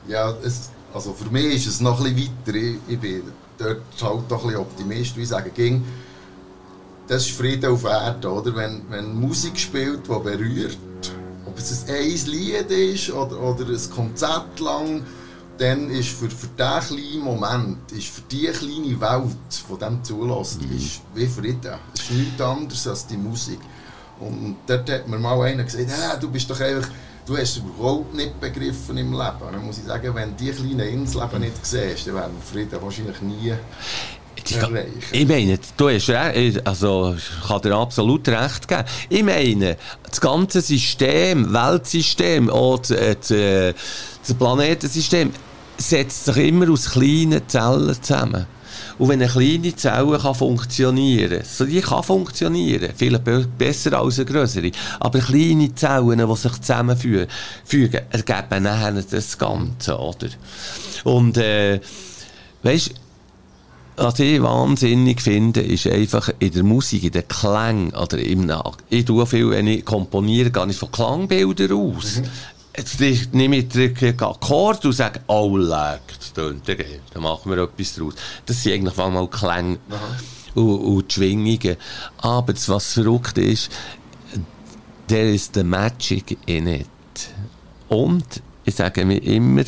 Ja, 0.07 0.33
es, 0.43 0.69
also 0.93 1.13
für 1.13 1.29
mich 1.29 1.53
ist 1.53 1.67
es 1.67 1.81
noch 1.81 2.03
ein 2.03 2.15
bisschen 2.15 2.31
weiter. 2.45 2.57
Ich, 2.57 2.93
ich 2.93 2.99
bin 2.99 3.23
dort 3.63 3.81
halt 4.01 4.31
doch 4.31 4.41
ein 4.43 4.47
bisschen 4.47 4.61
Optimist, 4.61 5.17
wie 5.17 5.21
ich 5.21 5.29
sage, 5.29 5.49
ging, 5.49 5.83
das 7.07 7.27
ist 7.27 7.37
Frieden 7.37 7.71
auf 7.71 7.83
Erden, 7.83 8.25
oder? 8.25 8.55
Wenn, 8.55 8.81
wenn 8.89 9.19
Musik 9.19 9.59
spielt, 9.59 10.07
die 10.07 10.19
berührt, 10.19 10.77
ob 11.45 11.57
es 11.57 11.85
ein 11.87 12.31
Lied 12.31 12.71
ist 12.71 13.11
oder, 13.11 13.39
oder 13.39 13.65
ein 13.67 13.89
Konzert 13.89 14.59
lang, 14.59 15.03
dann 15.57 15.89
ist 15.89 16.09
für, 16.09 16.29
für 16.29 16.47
diesen 16.47 16.97
kleinen 16.97 17.23
Moment, 17.23 17.91
ist 17.91 18.07
für 18.07 18.21
die 18.21 18.47
kleine 18.47 18.99
Welt, 18.99 19.37
die 19.69 19.77
dem 19.77 20.03
zulässt, 20.03 20.61
mhm. 20.61 20.77
ist 20.77 21.01
wie 21.13 21.27
Frieden. 21.27 21.75
Es 21.93 22.01
ist 22.01 22.11
nichts 22.11 22.41
anderes 22.41 22.87
als 22.87 23.05
die 23.05 23.17
Musik. 23.17 23.59
Und 24.19 24.57
dort 24.65 24.89
hat 24.89 25.07
mir 25.07 25.19
mal 25.19 25.41
einer 25.41 25.63
gesagt, 25.63 25.87
hey, 25.87 26.19
du 26.19 26.29
bist 26.29 26.49
doch 26.49 26.59
einfach, 26.59 26.89
du 27.25 27.37
hast 27.37 27.57
überhaupt 27.57 28.13
nicht 28.13 28.39
begriffen 28.39 28.97
im 28.97 29.11
Leben. 29.11 29.41
Und 29.41 29.53
dann 29.53 29.65
muss 29.65 29.77
ich 29.77 29.85
sagen, 29.85 30.13
wenn 30.15 30.35
du 30.35 30.43
die 30.43 30.51
kleinen 30.51 30.79
Inseln 30.79 31.41
nicht 31.41 31.65
siehst, 31.65 32.07
dann 32.07 32.15
werden 32.15 32.37
Frieden 32.41 32.81
wahrscheinlich 32.81 33.21
nie 33.21 33.53
erreichen. 34.51 34.91
Ich 35.11 35.27
meine, 35.27 35.59
du 35.77 35.89
hast 35.89 36.09
recht, 36.09 36.67
also 36.67 37.15
ich 37.17 37.47
kann 37.47 37.61
dir 37.61 37.75
absolut 37.75 38.27
recht 38.27 38.67
geben. 38.67 38.83
Ich 39.09 39.23
meine, 39.23 39.77
das 40.09 40.19
ganze 40.19 40.61
System, 40.61 41.53
Weltsystem, 41.53 42.49
auch 42.49 42.79
das, 42.79 42.91
äh, 43.31 43.69
äh, 43.69 43.73
das 44.25 44.33
Planetensystem, 44.35 45.31
setzt 45.77 46.25
sich 46.25 46.37
immer 46.37 46.69
aus 46.71 46.91
kleinen 46.91 47.47
Zellen 47.47 47.95
zusammen. 48.01 48.45
Und 48.97 49.09
wenn 49.09 49.21
eine 49.21 49.31
kleine 49.31 49.75
Zelle 49.75 50.19
kann 50.19 50.35
funktionieren 50.35 51.39
kann, 51.39 51.45
so 51.45 51.65
die 51.65 51.81
kann 51.81 52.03
funktionieren, 52.03 52.91
viel 52.95 53.19
besser 53.19 53.99
als 53.99 54.19
eine 54.19 54.25
größere, 54.25 54.71
aber 54.99 55.19
kleine 55.19 55.73
Zellen, 55.73 56.27
die 56.27 56.35
sich 56.35 56.61
zusammenfügen, 56.61 57.27
ergeben 58.11 58.63
nachher 58.63 58.91
das 58.91 59.37
Ganze, 59.37 59.97
oder? 59.97 60.29
Und, 61.03 61.37
äh, 61.37 61.79
weißt, 62.63 62.91
was 63.95 64.19
ich 64.19 64.41
wahnsinnig 64.41 65.21
finde, 65.21 65.61
ist 65.61 65.85
einfach 65.85 66.29
in 66.39 66.51
der 66.51 66.63
Musik, 66.63 67.03
in 67.03 67.11
den 67.11 67.27
Klängen 67.27 67.93
oder 67.93 68.17
im 68.17 68.45
Nach. 68.45 68.77
Ich 68.89 69.05
tue 69.05 69.25
viel, 69.27 69.51
wenn 69.51 69.67
ich 69.67 69.85
komponiere, 69.85 70.49
gehe 70.49 70.67
ich 70.67 70.77
von 70.77 70.91
Klangbildern 70.91 71.71
aus. 71.73 72.17
Mhm. 72.17 72.23
Jetzt 72.75 72.99
nehme 73.33 73.57
ich 73.57 73.67
den 73.67 74.19
Akkord 74.19 74.83
und 74.85 74.93
sage, 74.93 75.21
oh, 75.27 75.57
leck, 75.57 76.01
das 76.17 76.33
tönt 76.33 76.67
ja 76.67 76.75
Dann 77.13 77.21
machen 77.21 77.51
wir 77.51 77.63
etwas 77.63 77.93
daraus. 77.93 78.15
Das 78.47 78.63
sind 78.63 78.73
eigentlich 78.73 78.97
mal 78.97 79.27
Klänge 79.27 79.77
und, 80.55 80.79
und 80.79 81.13
Schwingungen. 81.13 81.77
Aber 82.17 82.53
das, 82.53 82.67
was 82.69 82.93
verrückt 82.93 83.37
ist, 83.37 83.71
there 85.07 85.29
is 85.29 85.51
the 85.53 85.63
magic 85.63 86.37
in 86.47 86.67
it. 86.67 86.87
Und 87.89 88.41
ich 88.63 88.73
sage 88.73 89.05
mir 89.05 89.21
immer, 89.21 89.63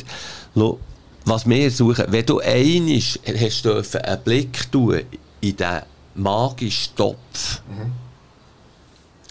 was 1.24 1.48
wir 1.48 1.70
suchen, 1.70 2.06
wenn 2.08 2.26
du 2.26 2.40
einig 2.40 3.20
hast 3.24 3.64
dürfen 3.64 4.00
einen 4.00 4.22
Blick 4.22 4.70
tun 4.72 5.02
in 5.40 5.56
diesen 5.56 5.82
magischen 6.16 6.96
Topf, 6.96 7.62
mhm 7.68 8.05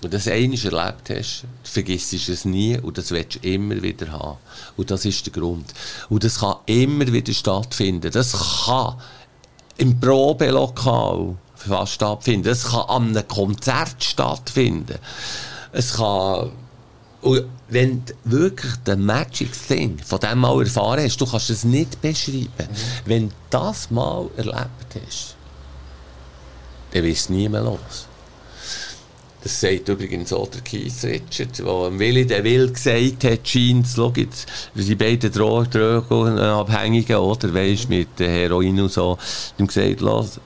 und 0.04 0.14
das 0.14 0.28
einmal 0.28 0.60
erlebt 0.60 1.10
hast, 1.10 1.46
vergisst 1.64 2.12
du 2.12 2.32
es 2.32 2.46
nie 2.46 2.78
und 2.78 2.98
das 2.98 3.12
willst 3.12 3.36
du 3.36 3.48
immer 3.48 3.82
wieder 3.82 4.12
haben. 4.12 4.38
Und 4.78 4.92
das 4.92 5.06
ist 5.06 5.26
der 5.26 5.34
Grund. 5.34 5.74
Und 6.10 6.24
das 6.24 6.40
kann 6.40 6.58
immer 6.66 7.08
wieder 7.08 7.34
stattfinden. 7.34 8.12
Das 8.12 8.66
kann 8.66 8.96
im 9.78 10.00
Probelokal 10.00 11.36
fast 11.56 11.94
stattfinden. 11.94 12.44
Das 12.44 12.66
kann 12.66 12.90
an 12.90 13.10
einem 13.10 13.28
Konzert 13.28 14.04
stattfinden. 14.04 15.00
Es 15.72 15.94
kann 15.94 16.52
und 17.26 17.44
wenn 17.70 18.06
du 18.06 18.14
wirklich 18.26 18.76
den 18.86 19.04
Magic 19.04 19.50
Thing 19.68 19.98
von 19.98 20.20
dem 20.20 20.38
mal 20.38 20.62
erfahren 20.62 21.04
hast, 21.04 21.20
du 21.20 21.26
kannst 21.26 21.50
es 21.50 21.64
nicht 21.64 22.00
beschreiben. 22.00 22.52
Mhm. 22.60 22.76
Wenn 23.06 23.30
du 23.30 23.36
das 23.50 23.90
mal 23.90 24.30
erlebt 24.38 24.96
hast, 25.04 25.36
dann 26.92 27.04
wirst 27.04 27.30
du 27.30 27.34
nie 27.34 27.50
mehr 27.50 27.64
los. 27.64 28.08
Das 29.46 29.62
sagt 29.62 29.90
übrigens 29.90 30.34
auch 30.34 30.50
der 30.50 30.62
Keith 30.62 31.04
Richard, 31.04 31.60
der 31.60 32.00
Willi 32.00 32.26
der 32.26 32.44
Will 32.44 32.72
gesagt 32.74 33.26
hat, 33.26 33.48
scheint 33.48 33.86
schau 33.88 34.12
jetzt, 34.16 34.48
die 34.74 34.96
beiden 34.96 35.32
Drogenabhängigen, 35.32 37.18
oder, 37.18 37.54
weisst, 37.54 37.88
mit 37.88 38.08
Heroin 38.18 38.82
und 38.82 38.92
so, 38.92 39.20
ihm 39.60 39.68
gesagt, 39.68 40.02
lass, 40.02 40.40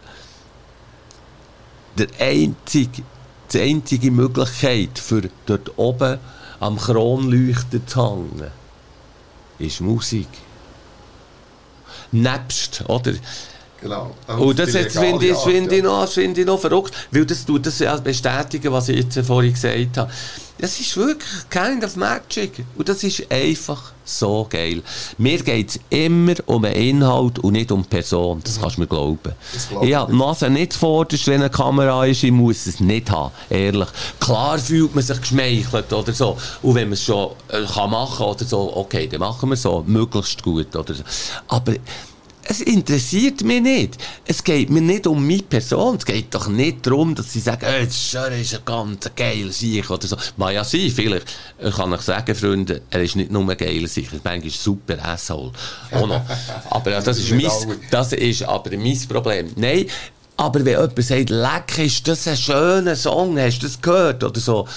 der 1.97 2.07
einzige, 2.19 3.03
die 3.53 3.61
einzige 3.61 4.11
Möglichkeit 4.11 4.99
für 4.99 5.29
dort 5.45 5.77
oben 5.77 6.19
am 6.59 6.75
Kronleuchter 6.75 7.79
zu 7.87 8.05
hängen, 8.05 8.51
ist 9.59 9.79
Musik. 9.79 10.27
Nebst, 12.11 12.83
oder? 12.89 13.13
Genau. 13.81 14.11
Und 14.27 14.59
das 14.59 14.73
jetzt 14.73 14.97
finde 14.97 15.27
ich, 15.27 15.37
find 15.37 15.71
ich, 15.71 15.83
noch, 15.83 16.07
find 16.07 16.37
ich 16.37 16.45
noch 16.45 16.59
verrückt, 16.59 16.93
weil 17.11 17.25
das 17.25 17.45
tut 17.45 17.65
das 17.65 17.79
ja 17.79 17.95
bestätigen, 17.97 18.71
was 18.71 18.89
ich 18.89 18.97
jetzt 18.97 19.25
vorhin 19.25 19.53
gesagt 19.53 19.97
habe. 19.97 20.11
Das 20.57 20.77
ist 20.77 20.97
wirklich 20.97 21.49
kind 21.49 21.85
of 21.85 21.95
magic. 21.95 22.65
Und 22.75 22.89
das 22.89 23.01
ist 23.03 23.31
einfach 23.31 23.93
so 24.03 24.45
geil. 24.49 24.81
Mir 25.17 25.41
geht 25.41 25.69
es 25.69 25.79
immer 25.89 26.33
um 26.47 26.63
den 26.63 26.73
Inhalt 26.73 27.39
und 27.39 27.53
nicht 27.53 27.71
um 27.71 27.83
die 27.83 27.87
Person. 27.87 28.41
Das 28.43 28.57
mhm. 28.57 28.61
kannst 28.61 28.75
du 28.75 28.81
mir 28.81 28.87
glauben. 28.87 29.33
Ich 29.81 29.95
habe 29.95 30.11
die 30.11 30.17
Nase 30.17 30.49
nicht 30.49 30.73
zuvorderst, 30.73 31.27
wenn 31.27 31.41
eine 31.41 31.49
Kamera 31.49 32.05
ist. 32.05 32.23
Ich 32.23 32.31
muss 32.31 32.65
es 32.65 32.81
nicht 32.81 33.09
haben, 33.09 33.31
ehrlich. 33.49 33.87
Klar 34.19 34.59
fühlt 34.59 34.93
man 34.93 35.03
sich 35.03 35.21
geschmeichelt 35.21 35.93
oder 35.93 36.11
so. 36.11 36.37
Und 36.61 36.75
wenn 36.75 36.89
man 36.89 36.93
es 36.93 37.03
schon 37.03 37.31
äh, 37.47 37.63
kann 37.63 37.91
machen 37.91 38.25
oder 38.25 38.43
so, 38.43 38.75
okay, 38.75 39.07
dann 39.07 39.21
machen 39.21 39.47
wir 39.49 39.53
es 39.53 39.61
so. 39.61 39.81
Möglichst 39.87 40.43
gut 40.43 40.75
oder 40.75 40.93
so. 40.93 41.03
Aber 41.47 41.73
es 42.49 42.61
interessiert 42.61 43.43
mich 43.43 43.61
nicht. 43.61 43.97
Es 44.25 44.43
geht 44.43 44.71
mir 44.71 44.81
nicht 44.81 45.05
um 45.05 45.25
meine 45.25 45.43
Person. 45.43 45.97
Es 45.97 46.05
geht 46.05 46.33
doch 46.33 46.47
nicht 46.47 46.83
darum, 46.85 47.13
dass 47.13 47.31
sie 47.31 47.41
sagen, 47.41 47.67
oh, 47.69 47.85
das 47.85 47.95
ist 47.95 48.55
ein 48.55 48.61
ganz 48.65 49.11
geiler 49.15 49.51
Sieg 49.51 49.87
oder 49.91 50.07
so. 50.07 50.17
Mag 50.35 50.53
ja 50.55 50.63
sein, 50.63 50.89
vielleicht 50.89 51.27
kann 51.75 51.93
ich 51.93 52.01
sagen, 52.01 52.33
Freunde, 52.33 52.81
er 52.89 53.03
ist 53.03 53.15
nicht 53.15 53.31
nur 53.31 53.47
ein 53.47 53.55
geiler 53.55 53.87
Sieg, 53.87 54.09
er 54.23 54.43
ist 54.43 54.63
super 54.63 54.97
Asshole. 55.05 55.51
aber 56.71 57.01
das 57.01 57.19
ist, 57.19 57.31
mein, 57.31 57.51
das 57.91 58.13
ist 58.13 58.41
aber 58.41 58.75
mein 58.77 58.99
Problem. 59.07 59.51
Nein, 59.55 59.85
aber 60.39 60.65
wenn 60.65 60.79
jemand 60.79 61.03
sagt, 61.03 61.29
leck, 61.29 61.77
ist 61.77 62.07
das 62.07 62.27
ein 62.27 62.37
schöner 62.37 62.95
Song, 62.95 63.37
hast 63.37 63.59
du 63.59 63.67
das 63.67 63.79
gehört 63.79 64.23
oder 64.23 64.39
so, 64.39 64.67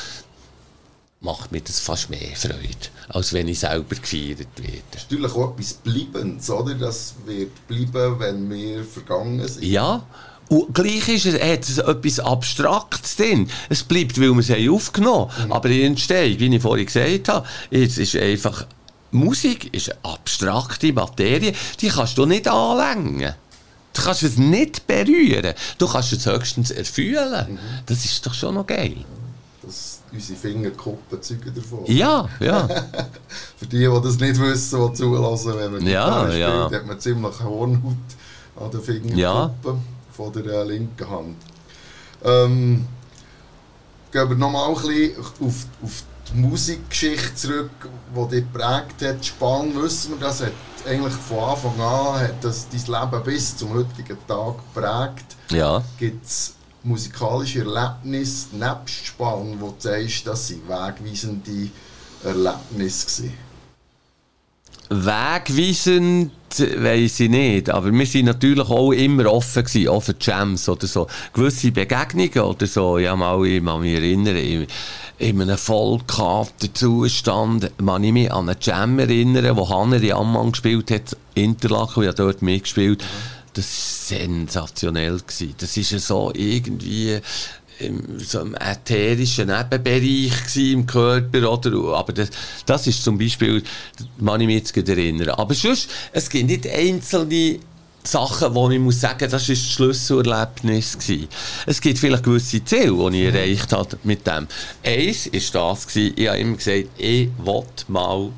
macht 1.23 1.53
mir 1.53 1.61
das 1.61 1.81
fast 1.81 2.11
mehr 2.11 2.35
Freude, 2.35 2.89
als 3.09 3.33
wenn 3.33 3.49
ich 3.49 3.61
selber 3.61 3.95
gefeiert 3.95 4.49
werde. 4.57 4.83
Das 4.91 5.03
ist 5.03 5.11
natürlich 5.11 5.33
auch 5.35 5.53
etwas 5.53 5.75
Bleibendes, 5.75 6.51
oder? 6.51 6.75
Das 6.75 7.15
wird 7.25 7.67
bleiben, 7.69 8.19
wenn 8.19 8.51
wir 8.51 8.85
vergangen 8.85 9.47
sind. 9.47 9.65
Ja, 9.65 10.05
und 10.49 10.75
gleich 10.75 11.09
ist 11.09 11.27
es, 11.27 11.41
hat 11.41 11.63
es 11.63 11.79
etwas 11.79 12.21
Abstraktes 12.21 13.17
drin. 13.17 13.49
Es 13.69 13.83
bleibt, 13.83 14.21
weil 14.21 14.33
wir 14.35 14.41
es 14.41 14.69
aufgenommen 14.69 15.31
haben. 15.31 15.47
Mhm. 15.47 15.53
Aber 15.53 15.69
die 15.69 15.83
Entstehung, 15.83 16.39
wie 16.39 16.57
ich 16.57 16.63
vorhin 16.63 16.87
gesagt 16.87 17.29
habe, 17.29 17.47
jetzt 17.71 17.99
ist 17.99 18.17
einfach, 18.17 18.67
Musik 19.13 19.73
ist 19.73 19.91
eine 19.91 20.13
abstrakte 20.13 20.93
Materie, 20.93 21.55
die 21.81 21.89
kannst 21.89 22.19
du 22.19 22.27
nicht 22.27 22.49
anlängen. 22.49 23.35
Du 23.95 24.03
kannst 24.03 24.23
es 24.25 24.39
nicht 24.39 24.87
berühren. 24.87 25.55
Du 25.79 25.87
kannst 25.87 26.13
es 26.13 26.27
höchstens 26.27 26.71
erfühlen. 26.71 27.53
Mhm. 27.53 27.59
Das 27.87 28.05
ist 28.05 28.27
doch 28.27 28.35
schon 28.35 28.55
noch 28.55 28.67
geil. 28.67 28.97
Das 29.63 30.01
unsere 30.13 30.39
Fingerkuppen 30.39 31.23
zeugen 31.23 31.55
davon. 31.55 31.85
Ja, 31.87 32.29
ja. 32.41 32.69
Für 33.57 33.67
die, 33.67 33.79
die 33.79 34.01
das 34.03 34.19
nicht 34.19 34.41
wissen, 34.41 34.89
die 34.89 34.95
zulassen, 34.95 35.57
wenn 35.57 35.73
man 35.73 35.87
ja, 35.87 36.25
spielt, 36.27 36.41
ja. 36.41 36.71
hat 36.71 36.87
man 36.87 37.01
ziemlich 37.01 37.41
Hornhaut 37.41 37.97
an 38.57 38.71
den 38.71 38.83
Fingerkuppen 38.83 39.17
ja. 39.19 39.51
von 40.13 40.33
der 40.33 40.45
äh, 40.47 40.65
linken 40.65 41.09
Hand. 41.09 41.37
Ähm, 42.25 42.87
gehen 44.11 44.29
wir 44.29 44.37
nochmal 44.37 44.69
ein 44.69 44.75
bisschen 44.75 45.19
auf, 45.19 45.67
auf 45.83 46.05
die 46.29 46.39
Musikgeschichte 46.39 47.35
zurück, 47.35 47.71
die 48.15 48.29
dich 48.29 48.45
geprägt 48.53 49.03
hat. 49.03 49.25
Spann 49.25 49.81
wissen 49.81 50.13
wir, 50.13 50.27
das 50.27 50.43
hat 50.43 50.53
eigentlich 50.87 51.15
von 51.15 51.39
Anfang 51.39 51.81
an 51.81 52.21
hat 52.21 52.45
das 52.45 52.67
dein 52.69 52.81
Leben 52.81 53.25
bis 53.25 53.57
zum 53.57 53.75
heutigen 53.75 54.19
Tag 54.27 54.57
geprägt. 54.75 55.37
Ja. 55.51 55.83
Gibt's 55.99 56.55
musikalische 56.85 57.61
Erlebnisse 57.61 58.49
nebst 58.57 59.07
Spann, 59.07 59.57
wo 59.61 59.69
du 59.69 59.75
sagst, 59.79 60.27
das 60.27 60.49
sind 60.49 60.69
wegweisende 60.69 61.71
Erlebnisse 62.25 63.07
gewesen? 63.07 63.53
Wegweisend 64.91 66.33
weiß 66.59 67.21
ich 67.21 67.31
nicht, 67.31 67.71
aber 67.71 67.91
wir 67.91 68.07
sind 68.07 68.27
natürlich 68.27 68.69
auch 68.69 68.93
immer 68.93 69.33
offen 69.33 69.65
gewesen, 69.65 69.89
auch 69.89 70.03
für 70.03 70.15
Jams 70.21 70.69
oder 70.69 70.87
so. 70.87 71.07
Gewisse 71.33 71.73
Begegnungen 71.73 72.41
oder 72.41 72.67
so, 72.67 72.99
ja 72.99 73.17
mal, 73.17 73.43
ich 73.47 73.65
kann 73.65 73.81
mich 73.81 73.95
erinnern, 73.95 74.37
in, 74.37 74.67
in 75.19 75.41
einem 75.41 75.57
vollgehabten 75.57 76.75
Zustand, 76.75 77.71
kann 77.79 78.05
ich 78.05 78.13
mich 78.13 78.31
an 78.31 78.51
einen 78.51 78.59
Jam 78.61 78.99
erinnern, 78.99 79.57
wo 79.57 79.69
Hanner 79.71 80.15
Ammann 80.15 80.53
gespielt 80.53 80.91
hat, 80.91 81.17
Interlaken, 81.35 82.03
ich 82.03 82.09
habe 82.09 82.17
dort 82.17 82.43
mitgespielt. 82.43 83.03
Mhm 83.03 83.32
das 83.55 84.09
sensationell. 84.09 85.19
Gewesen. 85.19 85.55
Das 85.59 85.77
war 85.77 85.99
so 85.99 86.33
irgendwie 86.35 87.21
im, 87.79 88.19
so 88.19 88.41
im 88.41 88.55
ätherischen 88.55 89.49
Nebenbereich 89.49 90.57
im 90.57 90.87
Körper, 90.87 91.51
oder? 91.51 91.97
Aber 91.97 92.13
das, 92.13 92.31
das 92.67 92.87
ist 92.87 93.03
zum 93.03 93.19
Beispiel, 93.19 93.63
man 94.19 94.41
ich 94.41 94.47
mich 94.47 94.57
jetzt 94.57 94.89
erinnern. 94.89 95.31
Aber 95.31 95.55
sonst, 95.55 95.91
es 96.13 96.29
gibt 96.29 96.49
nicht 96.49 96.67
einzelne 96.69 97.59
Sachen, 98.05 98.55
wo 98.55 98.69
ich 98.69 98.81
muss 98.81 99.01
sagen, 99.01 99.31
das 99.31 99.49
war 99.49 99.55
das 99.55 99.73
Schlüsselerlebnis. 99.73 100.99
Gewesen. 100.99 101.29
Es 101.67 101.81
gibt 101.81 101.99
vielleicht 101.99 102.25
gewisse 102.25 102.65
Ziele, 102.65 103.11
die 103.11 103.23
ich 103.23 103.35
erreicht 103.35 103.73
habe 103.73 103.97
mit 104.03 104.27
dem. 104.27 104.49
Eins 104.85 105.27
war 105.55 105.71
das, 105.71 105.87
gewesen, 105.87 106.15
ich 106.17 106.29
habe 106.29 106.39
immer 106.39 106.57
gesagt, 106.57 106.89
ich 106.99 107.29
will 107.45 107.65
mal 107.89 108.33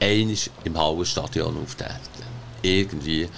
einiges 0.00 0.50
im 0.64 0.78
Hallenstadion 0.78 1.56
auftreten. 1.62 1.98
Irgendwie. 2.62 3.28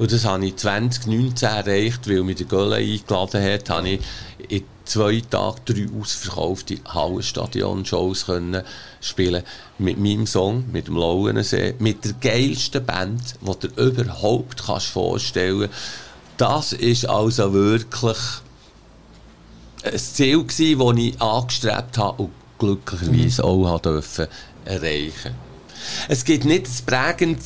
Und 0.00 0.10
das 0.10 0.24
habe 0.24 0.46
ich 0.46 0.56
2019 0.56 1.46
erreicht, 1.46 2.08
weil 2.08 2.22
mich 2.22 2.36
der 2.36 2.46
Gölle 2.46 2.76
eingeladen 2.76 3.44
hat, 3.44 3.68
habe 3.68 3.90
ich 3.90 4.00
in 4.48 4.62
zwei 4.86 5.20
Tagen 5.28 5.60
drei 5.66 5.88
ausverkaufte 6.00 6.78
Hallenstadion-Shows 6.88 8.24
spielen 9.02 9.42
mit 9.76 9.98
meinem 9.98 10.26
Song, 10.26 10.64
mit 10.72 10.86
dem 10.86 10.96
Lauensee, 10.96 11.74
mit 11.80 12.02
der 12.02 12.14
geilsten 12.14 12.82
Band, 12.82 13.34
die 13.42 13.68
du 13.68 13.68
dir 13.68 14.02
überhaupt 14.02 14.64
kannst 14.64 14.86
vorstellen 14.86 15.68
kannst. 15.68 15.74
Das 16.38 16.72
ist 16.72 17.06
also 17.06 17.52
wirklich 17.52 18.16
ein 19.84 19.98
Ziel 19.98 20.44
das 20.78 20.96
ich 20.96 21.20
angestrebt 21.20 21.98
habe 21.98 22.22
und 22.22 22.30
glücklicherweise 22.58 23.42
mhm. 23.42 23.48
auch 23.48 23.66
erreichen 24.64 25.34
durfte. 25.34 25.49
Es 26.08 26.24
gibt 26.24 26.44
nicht 26.44 26.66
das 26.66 26.82
prägend, 26.82 27.38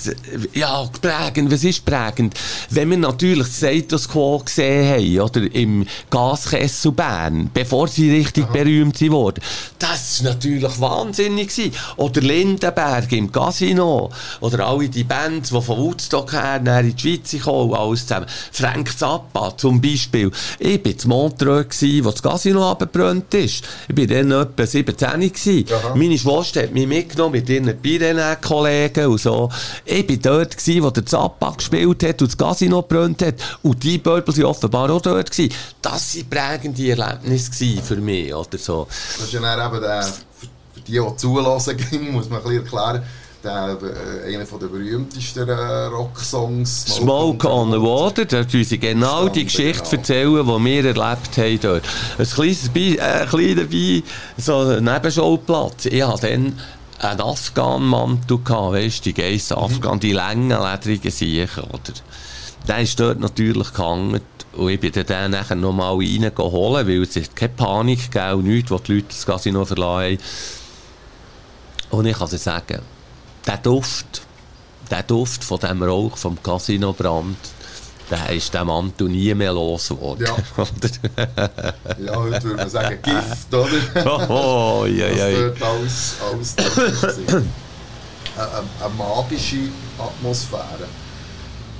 ja, 0.52 0.88
prägend, 1.00 1.50
was 1.52 1.64
ist 1.64 1.84
prägend? 1.84 2.34
Wenn 2.70 2.90
wir 2.90 2.96
natürlich 2.96 3.46
das 3.46 3.56
Status 3.56 4.08
Quo 4.08 4.38
gesehen 4.38 4.88
haben, 4.88 5.20
oder 5.20 5.54
im 5.54 5.86
Gaskessel 6.10 6.92
Bern, 6.92 7.50
bevor 7.52 7.88
sie 7.88 8.10
richtig 8.10 8.44
Aha. 8.44 8.52
berühmt 8.52 9.00
wurden, 9.10 9.42
das 9.78 10.22
war 10.24 10.32
natürlich 10.32 10.80
wahnsinnig 10.80 11.48
gewesen. 11.48 11.72
Oder 11.96 12.20
Lindenberg 12.20 13.10
im 13.12 13.30
Casino, 13.30 14.10
oder 14.40 14.66
alle 14.66 14.88
die 14.88 15.04
Bands, 15.04 15.50
die 15.50 15.60
von 15.60 15.78
Woodstock 15.78 16.32
her 16.32 16.56
in 16.56 16.94
die 16.96 17.00
Schweiz 17.00 17.42
kamen, 17.42 17.74
alles 17.74 18.06
zusammen. 18.06 18.26
Frank 18.52 18.98
Zappa 18.98 19.56
zum 19.56 19.80
Beispiel. 19.80 20.30
Ich 20.58 20.84
war 20.84 20.92
in 20.92 21.08
Montreux, 21.08 21.82
wo 21.82 22.10
das 22.10 22.22
Casino 22.22 22.70
abgebrannt 22.70 23.32
ist. 23.34 23.64
Ich 23.88 23.96
war 23.96 24.06
dann 24.06 24.30
etwa 24.30 24.66
17 24.66 25.32
Meine 25.94 26.18
Schwester 26.18 26.62
hat 26.62 26.72
mich 26.72 26.86
mitgenommen 26.86 27.32
mit 27.32 27.48
ihren 27.48 27.76
Bieren 27.78 28.18
Kollegen 28.44 29.06
und 29.06 29.20
so. 29.20 29.48
Ich 29.84 30.08
war 30.08 30.16
dort, 30.16 30.56
gewesen, 30.56 30.82
wo 30.82 30.90
der 30.90 31.06
Zappa 31.06 31.50
gespielt 31.50 32.02
hat 32.02 32.22
und 32.22 32.30
das 32.30 32.38
Casino 32.38 32.82
gebrannt 32.82 33.22
hat. 33.22 33.34
Und 33.62 33.82
die 33.82 33.98
Purple 33.98 34.36
waren 34.36 34.44
offenbar 34.44 34.90
auch 34.90 35.00
dort. 35.00 35.30
Gewesen. 35.30 35.52
Das 35.80 36.16
waren 36.16 36.28
prägende 36.30 36.90
Erlebnisse 36.90 37.82
für 37.82 37.96
mich. 37.96 38.34
Oder 38.34 38.58
so. 38.58 38.86
Das 39.16 39.26
ist 39.26 39.32
ja 39.32 39.40
dann 39.40 39.72
eben 39.72 39.80
der, 39.80 40.02
für 40.02 40.80
die, 40.80 40.92
die 40.92 41.16
zulassen 41.16 41.76
ging, 41.76 42.12
muss 42.12 42.28
man 42.28 42.38
ein 42.38 42.44
bisschen 42.44 42.64
erklären, 42.64 43.02
der, 43.44 43.78
äh, 44.26 44.34
einer 44.34 44.44
der 44.44 44.66
berühmtesten 44.66 45.48
äh, 45.48 45.84
Rocksongs. 45.86 46.86
Smoke 46.86 47.48
on 47.48 47.72
the 47.72 47.80
Water, 47.80 48.24
da 48.24 48.42
tun 48.44 48.64
sie 48.64 48.78
genau 48.78 49.28
die 49.28 49.44
Geschichte 49.44 49.82
genau. 49.82 50.00
erzählen, 50.00 50.46
die 50.46 50.64
wir 50.64 50.84
erlebt 50.86 51.36
haben 51.36 51.60
dort. 51.60 51.84
Ein 52.18 52.26
kleines 52.26 52.68
Be 52.70 52.98
äh, 52.98 53.26
kleiner 53.26 53.64
Be 53.64 54.02
so 54.38 54.58
ein 54.60 54.84
Nebenschauplatz. 54.84 55.86
Ich 55.86 56.02
habe 56.02 56.20
dann 56.20 56.58
einen 56.98 57.20
Afghan-Mantel 57.20 58.38
gehabt, 58.38 58.72
weißt 58.72 58.98
du, 59.00 59.02
die 59.12 59.14
geissen 59.14 59.56
Afghan, 59.56 60.00
die 60.00 60.12
langen, 60.12 60.48
ledrigen 60.48 61.10
Siechen, 61.10 61.64
oder? 61.64 61.92
Der 62.66 62.78
ist 62.78 62.98
dort 62.98 63.20
natürlich 63.20 63.72
gehangen 63.72 64.20
und 64.56 64.68
ich 64.70 64.80
bin 64.80 64.92
dann 65.06 65.32
nachher 65.32 65.56
nochmal 65.56 65.96
reingeholt, 65.96 66.86
weil 66.86 67.02
es 67.02 67.34
keine 67.34 67.52
Panik 67.52 68.10
und 68.32 68.44
nichts, 68.44 68.70
wo 68.70 68.78
die 68.78 68.94
Leute 68.94 69.08
das 69.08 69.26
Casino 69.26 69.64
verlassen 69.64 70.18
haben. 70.18 70.18
Und 71.90 72.06
ich 72.06 72.16
kann 72.16 72.30
dir 72.30 72.38
sagen, 72.38 72.80
der 73.46 73.56
Duft, 73.58 74.22
der 74.90 75.02
Duft 75.02 75.44
von 75.44 75.58
dem 75.58 75.82
Rauch 75.82 76.16
vom 76.16 76.42
Casino-Brand, 76.42 77.36
da 78.10 78.26
ist 78.26 78.52
der 78.52 78.64
Mantel 78.64 79.08
nie 79.08 79.34
mehr 79.34 79.52
losgeworden. 79.52 80.26
Ja. 80.26 80.36
ja, 82.04 82.16
heute 82.16 82.42
würde 82.42 82.56
man 82.56 82.70
sagen 82.70 82.98
Gift, 83.02 83.54
oder? 83.54 84.28
Oh, 84.28 84.84
ja, 84.86 85.08
ja. 85.08 85.48
Das 85.50 85.62
alles, 85.62 86.56
alles 86.56 86.56
eine, 88.36 88.84
eine 88.84 88.94
magische 88.96 89.68
Atmosphäre. 89.98 90.88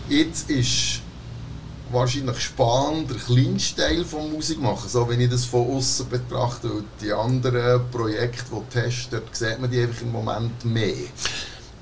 Jetzt 0.09 0.51
ist 0.51 1.01
wahrscheinlich 1.91 2.41
spannend 2.41 3.11
der 3.11 3.19
kleinste 3.19 3.83
Teil 3.83 4.05
von 4.05 4.33
Musik 4.33 4.61
machen, 4.61 4.89
so 4.89 5.09
wenn 5.09 5.21
ich 5.21 5.31
das 5.31 5.45
von 5.45 5.77
außen 5.77 6.09
betrachte. 6.09 6.69
Und 6.69 6.87
die 7.01 7.13
anderen 7.13 7.91
Projekte, 7.91 8.45
die 8.51 9.11
dort 9.11 9.37
sieht 9.37 9.61
man 9.61 9.71
die 9.71 9.81
einfach 9.81 10.03
im 10.03 10.13
Moment 10.13 10.65
mehr. 10.65 10.95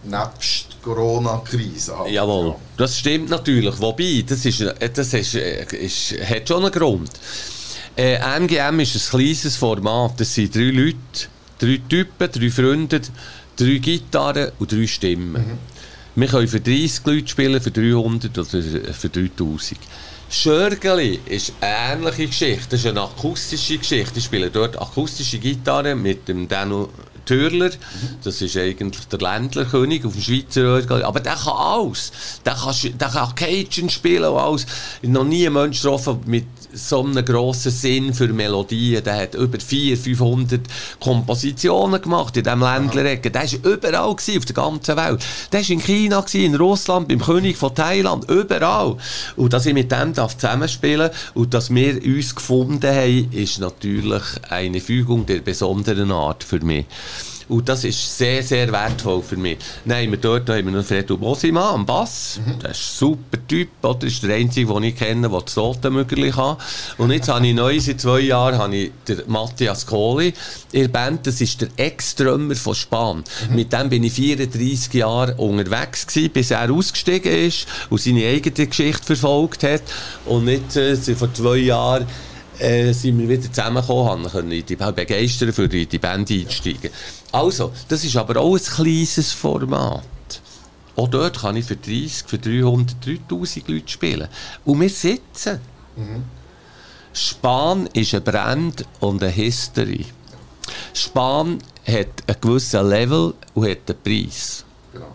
Nebst 0.04 0.76
Corona-Krise. 0.82 1.96
Halt. 1.98 2.10
Jawohl, 2.12 2.48
Ja. 2.48 2.56
das 2.76 2.98
stimmt 2.98 3.30
natürlich. 3.30 3.78
Wobei, 3.80 4.24
das, 4.26 4.44
ist, 4.44 4.60
äh, 4.60 4.90
das 4.92 5.12
ist, 5.14 5.34
äh, 5.34 5.64
ist, 5.76 6.14
hat 6.28 6.48
schon 6.48 6.62
einen 6.64 6.72
Grund. 6.72 7.10
Äh, 7.96 8.14
MGM 8.38 8.80
ist 8.80 8.96
ein 8.96 9.10
kleines 9.18 9.56
Format. 9.56 10.18
Das 10.18 10.34
sind 10.34 10.54
drei 10.54 10.70
Leute, 10.70 10.96
drei 11.58 11.80
Typen, 11.88 12.30
drei 12.32 12.50
Freunde, 12.50 13.00
drei 13.56 13.78
Gitarren 13.78 14.50
und 14.58 14.72
drei 14.72 14.86
Stimmen. 14.86 15.58
Wir 16.14 16.28
können 16.28 16.48
für 16.48 16.60
30 16.60 17.06
Leute 17.06 17.28
spielen, 17.28 17.60
für 17.60 17.70
300 17.70 18.36
oder 18.36 18.44
für 18.92 19.08
3000. 19.08 19.78
Schörgeli 20.28 21.20
ist 21.26 21.52
eine 21.60 22.04
ähnliche 22.06 22.26
Geschichte. 22.26 22.66
Das 22.70 22.80
ist 22.80 22.86
eine 22.86 23.02
akustische 23.02 23.78
Geschichte. 23.78 24.18
Ich 24.18 24.24
spiele 24.24 24.50
dort 24.50 24.80
akustische 24.80 25.38
Gitarre 25.38 25.94
mit 25.94 26.26
dem 26.28 26.48
Dano 26.48 26.88
Türler. 27.24 27.70
Das 28.24 28.40
ist 28.40 28.56
eigentlich 28.56 29.06
der 29.06 29.18
Ländlerkönig 29.18 30.04
auf 30.04 30.12
dem 30.12 30.22
Schweizer. 30.22 30.82
Aber 31.04 31.20
der 31.20 31.34
kann 31.34 31.56
alles. 31.56 32.12
Der 32.44 32.54
kann, 32.54 32.74
der 32.98 33.08
kann 33.08 33.34
Cajun 33.34 33.90
spielen 33.90 34.24
und 34.24 34.38
alles. 34.38 34.66
Noch 35.02 35.24
nie 35.24 35.46
einen 35.46 35.54
Menschen 35.54 35.82
getroffen 35.82 36.20
mit 36.26 36.44
so 36.74 37.02
einem 37.02 37.24
grossen 37.24 37.70
Sinn 37.70 38.14
für 38.14 38.28
Melodien. 38.28 39.04
Der 39.04 39.16
hat 39.16 39.34
über 39.34 39.58
400, 39.58 39.98
500 40.02 40.60
Kompositionen 41.00 42.00
gemacht 42.00 42.36
in 42.36 42.44
diesem 42.44 42.60
Ländlerecke. 42.60 43.30
Der 43.30 43.42
war 43.42 43.72
überall 43.72 44.14
gewesen, 44.14 44.38
auf 44.38 44.44
der 44.44 44.54
ganzen 44.54 44.96
Welt. 44.96 45.24
Der 45.52 45.60
war 45.60 45.70
in 45.70 45.80
China, 45.80 46.20
gewesen, 46.20 46.44
in 46.44 46.54
Russland, 46.54 47.08
beim 47.08 47.20
König 47.20 47.56
von 47.56 47.74
Thailand, 47.74 48.28
überall. 48.30 48.96
Und 49.36 49.52
dass 49.52 49.66
ich 49.66 49.74
mit 49.74 49.90
dem 49.92 50.14
darf 50.14 50.36
zusammenspielen 50.36 51.10
und 51.34 51.54
dass 51.54 51.74
wir 51.74 52.02
uns 52.02 52.34
gefunden 52.34 52.90
haben, 52.90 53.32
ist 53.32 53.58
natürlich 53.58 54.22
eine 54.48 54.80
Fügung 54.80 55.26
der 55.26 55.40
besonderen 55.40 56.10
Art 56.10 56.44
für 56.44 56.60
mich. 56.60 56.86
Und 57.48 57.68
das 57.68 57.84
ist 57.84 58.18
sehr, 58.18 58.42
sehr 58.42 58.70
wertvoll 58.72 59.22
für 59.22 59.36
mich. 59.36 59.58
Nein, 59.84 60.10
wir 60.10 60.18
dort 60.18 60.48
haben 60.48 60.64
wir 60.66 60.72
noch 60.72 60.84
Fredo 60.84 61.16
Bosima 61.16 61.70
am 61.70 61.86
Bass. 61.86 62.40
Der 62.62 62.70
ist 62.70 62.78
ein 62.78 62.98
super 62.98 63.38
Typ. 63.46 63.68
Oder? 63.82 63.98
Das 64.00 64.12
ist 64.12 64.22
der 64.22 64.36
einzige, 64.36 64.72
den 64.72 64.82
ich 64.84 64.96
kenne, 64.96 65.28
der 65.28 65.40
das 65.40 65.54
Totenmögeli 65.54 66.30
kann. 66.30 66.56
Und 66.98 67.10
jetzt 67.10 67.28
habe 67.28 67.46
ich 67.46 67.54
neu, 67.54 67.78
seit 67.80 68.00
zwei 68.00 68.20
Jahren, 68.20 68.58
habe 68.58 68.76
ich 68.76 68.92
den 69.08 69.22
Matthias 69.26 69.86
Kohli 69.86 70.32
in 70.72 70.82
der 70.82 70.88
Band. 70.88 71.26
Das 71.26 71.40
ist 71.40 71.60
der 71.60 71.68
Ex-Drummer 71.76 72.54
von 72.54 72.74
Span. 72.74 73.24
Mit 73.50 73.72
dem 73.72 73.88
bin 73.88 74.04
ich 74.04 74.12
34 74.12 74.92
Jahre 74.94 75.34
unterwegs 75.34 76.06
gewesen, 76.06 76.30
bis 76.32 76.50
er 76.50 76.70
ausgestiegen 76.70 77.32
ist 77.32 77.66
und 77.90 78.00
seine 78.00 78.26
eigene 78.26 78.66
Geschichte 78.66 79.04
verfolgt 79.04 79.62
hat. 79.62 79.82
Und 80.26 80.48
jetzt, 80.48 80.76
äh, 80.76 80.96
vor 81.14 81.32
zwei 81.34 81.56
Jahren, 81.56 82.06
äh, 82.62 82.92
sind 82.92 83.18
wir 83.18 83.28
wieder 83.28 83.50
zusammengekommen, 83.50 84.30
können 84.30 84.52
in 84.52 84.64
die 84.64 84.76
begeistern, 84.76 85.52
für 85.52 85.68
die 85.68 85.86
Band 85.98 86.30
einzusteigen. 86.30 86.90
Also, 87.32 87.72
das 87.88 88.04
ist 88.04 88.16
aber 88.16 88.40
auch 88.40 88.56
ein 88.56 88.62
kleines 88.62 89.32
Format. 89.32 90.02
Auch 90.94 91.08
dort 91.08 91.40
kann 91.40 91.56
ich 91.56 91.64
für 91.64 91.76
30, 91.76 92.24
für 92.26 92.38
300, 92.38 92.96
3000 93.28 93.68
Leute 93.68 93.88
spielen. 93.88 94.28
Und 94.64 94.80
wir 94.80 94.90
sitzen. 94.90 95.60
Span 97.14 97.88
ist 97.92 98.14
ein 98.14 98.24
Brand 98.24 98.84
und 99.00 99.22
eine 99.22 99.32
History. 99.32 100.06
Span 100.94 101.58
hat 101.86 102.06
einen 102.26 102.40
gewissen 102.40 102.88
Level 102.88 103.34
und 103.54 103.68
hat 103.68 103.90
einen 103.90 104.02
Preis. 104.02 104.64
Genau. 104.92 105.12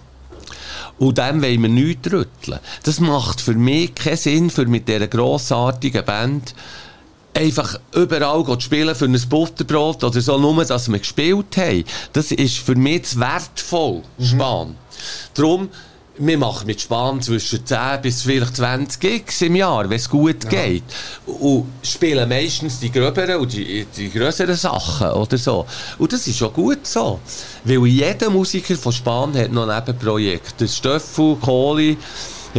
Und 0.99 1.17
dem 1.17 1.41
wollen 1.41 1.61
wir 1.61 1.69
nichts 1.69 2.11
rütteln. 2.11 2.59
Das 2.83 2.99
macht 2.99 3.41
für 3.41 3.55
mich 3.55 3.95
keinen 3.95 4.17
Sinn, 4.17 4.49
für 4.49 4.65
mit 4.65 4.87
dieser 4.87 5.07
grossartigen 5.07 6.05
Band 6.05 6.53
einfach 7.33 7.79
überall 7.93 8.45
spielen 8.59 8.95
für 8.95 9.05
ein 9.05 9.21
Butterbrot 9.29 10.03
oder 10.03 10.21
so, 10.21 10.37
nur 10.37 10.65
dass 10.65 10.89
wir 10.89 10.99
gespielt 10.99 11.57
haben. 11.57 11.83
Das 12.13 12.31
ist 12.31 12.57
für 12.57 12.75
mich 12.75 13.05
zu 13.05 13.19
wertvoll, 13.19 14.01
Span. 14.19 14.75
Darum, 15.33 15.69
wir 16.19 16.37
machen 16.37 16.65
mit 16.65 16.81
Span 16.81 17.21
zwischen 17.21 17.65
10 17.65 18.01
bis 18.01 18.23
vielleicht 18.23 18.55
20 18.55 18.99
Gigs 18.99 19.41
im 19.41 19.55
Jahr, 19.55 19.89
wenn 19.89 19.97
es 19.97 20.09
gut 20.09 20.49
geht. 20.49 20.83
Und 21.25 21.67
spielen 21.83 22.27
meistens 22.27 22.79
die 22.79 22.91
gröberen 22.91 23.37
und 23.37 23.53
die, 23.53 23.85
die 23.95 24.09
grösseren 24.09 24.55
Sachen 24.55 25.11
oder 25.11 25.37
so. 25.37 25.65
Und 25.97 26.11
das 26.11 26.25
ist 26.27 26.37
schon 26.37 26.53
gut 26.53 26.87
so. 26.87 27.19
Weil 27.63 27.85
jeder 27.85 28.29
Musiker 28.29 28.75
von 28.75 28.91
Span 28.91 29.37
hat 29.37 29.51
noch 29.51 29.67
ein 29.67 29.75
Nebenprojekt. 29.75 30.59
Der 30.59 30.67
Stöffel, 30.67 31.35
Kohli, 31.35 31.97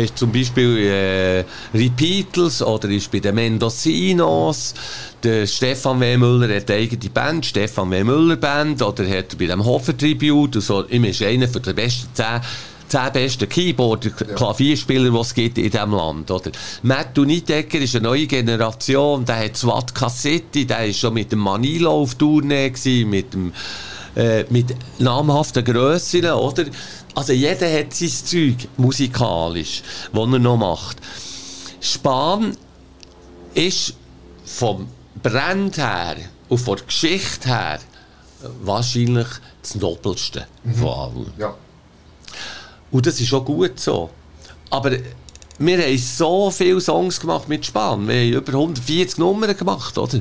hast 0.03 0.19
zum 0.19 0.33
Beispiel 0.33 0.79
äh, 0.79 1.45
Repeatles 1.77 2.63
oder 2.63 2.89
ist 2.89 3.11
bei 3.11 3.21
den 3.21 3.35
Mendocinos. 3.35 4.75
Der 5.23 5.47
Stefan 5.47 6.01
W. 6.01 6.17
Müller 6.17 6.55
hat 6.55 6.71
eine 6.71 6.81
eigene 6.81 7.11
Band, 7.11 7.47
Stefan 7.47 7.91
W. 7.91 8.05
Müller 8.05 8.37
Band, 8.37 8.83
oder 8.83 9.09
hat 9.09 9.37
bei 9.39 9.47
dem 9.47 9.65
Hofer 9.65 9.97
Tribute 9.97 10.57
und 10.57 10.63
so. 10.63 10.85
Ihm 10.87 11.05
ist 11.05 11.23
einer 11.23 11.49
von 11.49 11.63
den 11.63 11.75
besten 11.75 12.09
zehn 12.15 12.41
zehn 12.89 13.13
besten 13.13 13.49
Keyboarder, 13.49 14.11
Klavierspieler, 14.11 15.11
die 15.11 15.19
es 15.19 15.35
gibt 15.35 15.59
in 15.59 15.71
diesem 15.71 15.93
Land. 15.93 16.31
Oder? 16.31 16.51
Matt 16.83 17.19
Unidecker 17.19 17.79
ist 17.79 17.95
eine 17.95 18.05
neue 18.05 18.27
Generation, 18.27 19.25
der 19.25 19.45
hat 19.45 19.57
Swat 19.57 19.95
Cassetti, 19.95 20.67
der 20.67 20.87
ist 20.87 20.99
schon 20.99 21.15
mit 21.15 21.31
dem 21.31 21.41
Manilo 21.41 21.91
auf 21.91 22.15
Tournee 22.15 22.71
gewesen, 22.71 23.11
mit 23.11 23.35
dem 23.35 23.53
äh, 24.17 24.45
mit 24.51 24.75
namhaften 24.99 25.65
Grössen, 25.65 26.25
oder? 26.25 26.65
Also 27.19 27.33
jeder 27.33 27.69
hat 27.73 27.93
sein 27.95 28.11
Zeug 28.11 28.69
musikalisch, 28.77 29.83
das 30.13 30.23
er 30.23 30.39
noch 30.39 30.57
macht. 30.57 30.99
Span 31.81 32.57
ist 33.55 33.95
vom 34.45 34.87
Brand 35.21 35.79
her 35.79 36.15
und 36.49 36.59
von 36.59 36.77
der 36.77 36.87
Geschichte 36.87 37.49
her 37.49 37.81
wahrscheinlich 38.63 39.27
das 39.61 39.75
Nobelste 39.75 40.47
von 40.77 40.89
allen. 40.89 41.33
Ja. 41.39 41.57
Und 42.93 43.05
das 43.05 43.21
ist 43.21 43.35
auch 43.35 43.45
gut 43.45 43.81
so. 43.81 44.11
Aber 44.71 44.93
wir 45.59 45.79
haben 45.79 45.99
so 45.99 46.53
viele 46.53 46.81
Songs 46.81 47.19
gemacht 47.19 47.49
mit 47.49 47.67
Span. 47.67 48.07
Wir 48.07 48.15
haben 48.15 48.45
über 48.45 48.53
140 48.53 49.19
Nummern 49.19 49.57
gemacht, 49.57 49.99
oder? 49.99 50.21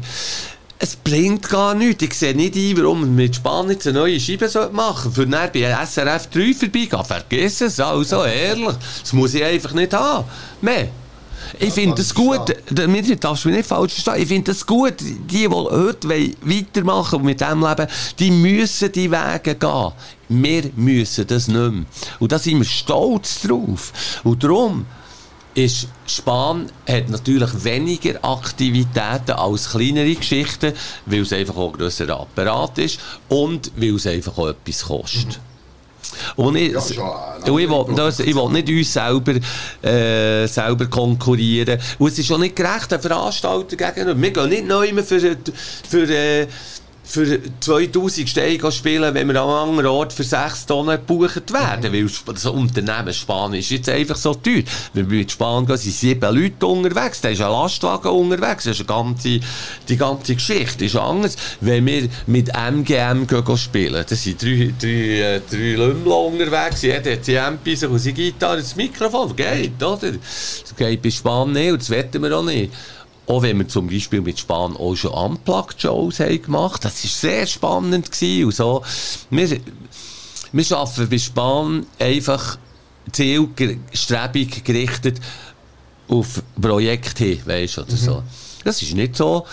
Es 0.80 0.96
bringt 0.96 1.50
gar 1.50 1.74
nichts. 1.74 2.04
Ich 2.04 2.14
sehe 2.14 2.36
nicht 2.36 2.56
ein, 2.56 2.78
warum 2.78 3.02
man 3.02 3.16
mit 3.16 3.36
Span 3.36 3.70
jetzt 3.70 3.88
eine 3.88 4.00
neue 4.00 4.20
Scheibe 4.20 4.48
machen 4.72 5.12
sollte. 5.12 5.16
Für 5.16 5.26
dann 5.28 5.50
bei 5.52 5.86
SRF 5.86 6.28
3 6.28 6.54
vorbeigehen. 6.54 7.04
Vergiss 7.06 7.62
es, 7.62 7.80
also 7.80 8.24
ehrlich. 8.24 8.76
Das 9.02 9.14
muss 9.14 9.34
ich 9.34 9.44
einfach 9.44 9.74
nicht 9.74 9.94
haben. 9.94 10.26
Mehr. 10.62 10.90
Ich 11.60 11.74
finde 11.74 12.02
es 12.02 12.14
gut, 12.14 12.36
verstehen. 12.36 12.64
da- 12.72 12.88
mir 12.88 13.16
darfst 13.16 13.46
du 13.46 13.50
mich 13.50 13.58
nicht 13.58 13.70
falsch 13.70 13.94
verstehen, 13.94 14.22
ich 14.22 14.28
finde 14.28 14.52
es 14.52 14.66
gut, 14.66 14.96
die, 15.00 15.14
die 15.16 15.48
heute 15.48 16.10
weitermachen 16.10 17.24
mit 17.24 17.40
dem 17.40 17.62
Leben, 17.66 17.88
die 18.20 18.32
müssen 18.32 18.92
die 18.92 19.10
Wege 19.10 19.56
gehen. 19.56 19.92
Wir 20.30 20.70
müssen 20.76 21.26
das 21.26 21.48
nicht 21.48 21.58
mehr. 21.58 21.86
Und 22.20 22.32
da 22.34 22.38
sind 22.40 22.58
wir 22.58 22.66
stolz 22.66 23.42
drauf. 23.44 23.94
Und 24.26 24.44
darum 24.44 24.86
ist 25.58 25.88
Span 26.06 26.68
hat 26.88 27.10
natürlich 27.10 27.64
weniger 27.64 28.24
Aktivitäten 28.24 29.32
als 29.32 29.72
kleinere 29.72 30.14
Geschichten, 30.14 30.74
weil 31.08 31.22
es 31.22 31.34
einfach 31.34 31.58
auch 31.58 31.74
ein 31.74 31.80
grösserer 31.80 32.20
Apparat 32.22 32.78
ist 32.78 33.00
und 33.28 33.72
weil 33.76 33.96
es 33.96 34.06
einfach 34.06 34.38
auch 34.38 34.50
etwas 34.50 34.86
kostet. 34.86 35.40
Und 36.36 36.56
ich, 36.56 36.72
Ja, 36.72 37.52
und 37.52 37.60
ich, 37.60 37.70
will, 37.70 37.96
das, 37.96 38.20
ich 38.20 38.36
will 38.36 38.50
nicht 38.50 38.70
uns 38.70 38.94
selber, 38.94 39.34
äh, 39.82 40.48
selber 40.48 40.86
konkurrieren. 40.86 41.80
Und 41.98 42.12
es 42.12 42.20
ist 42.20 42.32
auch 42.32 42.38
nicht 42.38 42.56
gerecht, 42.56 42.92
den 42.92 43.02
Veranstalter 43.02 43.76
gegenüber. 43.76 44.22
Wir 44.22 44.32
gehen 44.32 44.50
nicht 44.50 44.68
neu 44.68 45.04
für, 45.04 45.38
für, 45.90 46.04
äh, 46.04 46.48
für 47.08 47.40
2000 47.62 48.30
Steine 48.30 48.72
spielen, 48.72 49.14
wenn 49.14 49.28
wir 49.28 49.42
an 49.42 49.50
einem 49.50 49.70
anderen 49.70 49.92
Ort 49.92 50.12
für 50.12 50.24
6 50.24 50.66
Tonnen 50.66 50.98
gebucht 50.98 51.54
werden. 51.54 51.94
Weil 51.94 52.34
das 52.34 52.46
Unternehmen 52.46 53.14
Spanien 53.14 53.62
ist 53.62 53.70
jetzt 53.70 53.90
einfach 53.90 54.18
so 54.18 54.34
teuer. 54.34 54.64
Wenn 54.94 55.10
wir 55.10 55.20
mit 55.20 55.32
Spanien 55.32 55.66
gehen, 55.66 55.78
sind 55.78 55.94
sieben 55.94 56.36
Leute 56.36 56.66
unterwegs. 56.66 57.22
Da 57.22 57.30
ist 57.30 57.42
ein 57.42 57.50
Lastwagen 57.50 58.12
unterwegs. 58.12 58.66
Das 58.66 58.80
ist 58.80 58.90
eine 58.90 59.04
ganze, 59.04 59.40
die 59.88 59.98
ganze 59.98 60.36
Geschichte 60.36 60.86
ist 60.86 60.98
anders. 60.98 61.38
Wenn 61.62 61.86
wir 61.86 62.10
mit 62.26 62.50
MGM 62.50 63.26
gehen, 63.26 63.58
spielen, 63.58 64.06
da 64.08 64.16
sind 64.16 64.42
drei, 64.42 64.74
drei, 64.80 64.90
äh, 64.90 65.42
drei 65.50 65.76
Lümmler 65.76 66.18
unterwegs. 66.18 66.82
Jeder 66.82 67.14
hat 67.14 67.24
seine 67.24 67.48
MP 67.48 67.76
seine 67.76 67.98
Gitarre, 68.00 68.58
das 68.58 68.76
Mikrofon. 68.76 69.36
Geht, 69.36 69.82
oder? 69.82 70.12
Das 70.12 70.76
geht 70.76 71.02
bei 71.02 71.10
Spanien 71.10 71.54
nicht 71.54 71.72
und 71.72 71.82
das 71.82 71.90
wetten 71.90 72.22
wir 72.22 72.38
auch 72.38 72.44
nicht. 72.44 72.72
Auch 73.28 73.42
wenn 73.42 73.58
wir 73.58 73.68
zum 73.68 73.88
Beispiel 73.88 74.22
mit 74.22 74.40
Span 74.40 74.78
auch 74.78 74.96
schon 74.96 75.12
Unplugged-Shows 75.12 76.22
haben 76.22 76.42
gemacht 76.42 76.86
Das 76.86 77.04
war 77.04 77.10
sehr 77.12 77.46
spannend. 77.46 78.12
Gewesen 78.12 78.46
und 78.46 78.56
so. 78.56 78.84
Wir, 79.30 79.60
wir 80.54 80.78
arbeiten 80.78 81.10
bei 81.10 81.18
Span 81.18 81.86
einfach 82.00 82.58
zielstrebig 83.12 84.64
gerichtet 84.64 85.20
auf 86.08 86.42
Projekte 86.60 87.26
hin, 87.26 87.42
weißt, 87.46 87.80
oder 87.80 87.98
so. 87.98 88.24
Das 88.64 88.82
ist 88.82 88.94
nicht 88.94 89.16
so, 89.16 89.46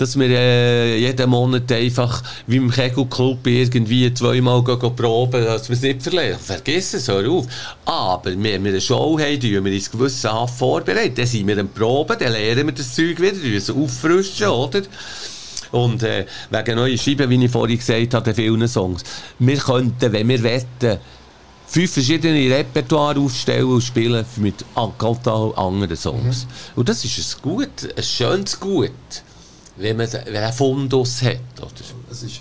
dass 0.00 0.18
wir 0.18 0.30
äh, 0.30 0.98
jeden 0.98 1.28
Monat 1.28 1.70
einfach 1.70 2.22
wie 2.46 2.56
im 2.56 2.70
Kegelclub 2.70 3.46
irgendwie 3.46 4.12
zweimal 4.14 4.64
gehen, 4.64 4.78
gehen 4.78 4.96
proben, 4.96 5.44
dass 5.44 5.68
wir 5.68 5.76
es 5.76 5.82
nicht 5.82 6.02
verlieren. 6.02 6.38
Vergiss 6.38 6.94
es, 6.94 7.08
hör 7.08 7.28
auf. 7.30 7.46
Aber 7.84 8.30
wenn 8.30 8.64
wir 8.64 8.70
eine 8.70 8.80
Show 8.80 9.18
haben, 9.18 9.38
die 9.38 9.52
wir 9.52 9.72
uns 9.72 9.90
gewissenhaft 9.90 10.56
vorbereiten, 10.58 11.16
dann 11.16 11.26
sind 11.26 11.46
wir 11.46 11.58
am 11.58 11.68
Proben, 11.68 12.16
dann 12.18 12.32
lernen 12.32 12.68
wir 12.68 12.72
das 12.72 12.94
Zeug 12.94 13.20
wieder, 13.20 13.42
wir 13.42 13.58
es 13.58 13.68
auffrischen, 13.68 14.48
oder? 14.48 14.80
Und 15.72 16.02
äh, 16.02 16.24
wegen 16.48 16.76
neuen 16.76 16.98
Scheiben, 16.98 17.28
wie 17.28 17.44
ich 17.44 17.50
vorhin 17.50 17.78
gesagt 17.78 18.14
habe, 18.14 18.34
vielen 18.34 18.66
Songs. 18.68 19.04
Wir 19.38 19.58
könnten, 19.58 20.12
wenn 20.12 20.28
wir 20.28 20.42
wetten, 20.42 20.98
fünf 21.66 21.92
verschiedene 21.92 22.56
Repertoire 22.56 23.20
aufstellen 23.20 23.66
und 23.66 23.82
spielen 23.82 24.24
mit 24.36 24.64
total 24.98 25.54
anderen 25.56 25.96
Songs. 25.96 26.44
Mhm. 26.44 26.50
Und 26.76 26.88
das 26.88 27.04
ist 27.04 27.18
ein 27.18 27.42
Gut, 27.42 27.94
ein 27.96 28.02
schönes 28.02 28.58
Gut, 28.58 28.90
wenn 29.80 29.96
man 29.96 30.08
einen 30.08 30.52
Fundus 30.52 31.22
hat. 31.22 31.38
Oder? 31.58 31.70
Es 32.10 32.22
ist, 32.22 32.40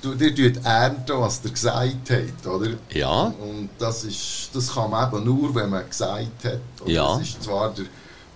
du, 0.00 0.14
tut 0.14 0.64
ernten, 0.64 1.20
was 1.20 1.40
der 1.42 1.50
gesagt 1.50 2.10
hat, 2.10 2.46
oder? 2.46 2.70
Ja. 2.90 3.22
Und 3.40 3.70
das, 3.78 4.04
ist, 4.04 4.50
das 4.52 4.72
kann 4.72 4.90
man 4.90 5.08
eben 5.08 5.24
nur, 5.24 5.54
wenn 5.54 5.70
man 5.70 5.88
gesagt 5.88 6.44
hat. 6.44 6.60
Oder? 6.82 6.90
Ja. 6.90 7.18
Das 7.18 7.28
ist 7.28 7.42
zwar 7.42 7.74
der 7.74 7.84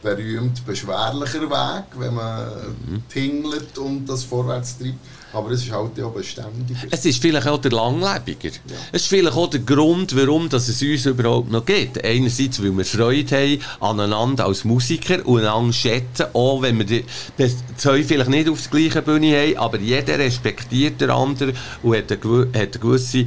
berühmt 0.02 0.66
beschwerlicher 0.66 1.42
Weg, 1.42 1.84
wenn 1.96 2.14
man 2.14 2.46
mhm. 2.86 3.08
tingelt 3.08 3.78
und 3.78 4.06
das 4.06 4.24
vorwärts 4.24 4.78
treibt. 4.78 4.98
Aber 5.32 5.50
es 5.50 5.62
ist 5.62 5.72
halt 5.72 6.00
auch 6.02 6.10
beständiger. 6.10 6.78
Es 6.90 7.04
ist 7.06 7.20
vielleicht 7.20 7.46
auch 7.46 7.58
der 7.58 7.72
langlebiger. 7.72 8.50
Ja. 8.50 8.76
Es 8.92 9.02
ist 9.02 9.08
vielleicht 9.08 9.36
auch 9.36 9.48
der 9.48 9.60
Grund, 9.60 10.14
warum 10.16 10.48
dass 10.48 10.68
es 10.68 10.82
uns 10.82 11.06
überhaupt 11.06 11.50
noch 11.50 11.64
gibt. 11.64 12.04
Einerseits, 12.04 12.62
weil 12.62 12.76
wir 12.76 12.84
Freude 12.84 13.36
haben 13.36 13.60
aneinander 13.80 14.46
als 14.46 14.64
Musiker 14.64 15.26
und 15.26 15.40
einander 15.40 15.72
schätzen, 15.72 16.26
auch 16.34 16.62
wenn 16.62 16.78
wir 16.78 16.84
die 16.84 17.04
zwei 17.76 18.02
vielleicht 18.02 18.30
nicht 18.30 18.48
auf 18.48 18.60
der 18.68 18.70
gleichen 18.80 19.04
Bühne 19.04 19.36
haben, 19.36 19.56
aber 19.56 19.78
jeder 19.78 20.18
respektiert 20.18 21.00
den 21.00 21.10
anderen 21.10 21.54
und 21.82 21.96
hat 21.96 22.12
eine, 22.12 22.46
hat 22.48 22.54
eine 22.54 22.68
gewisse 22.68 23.26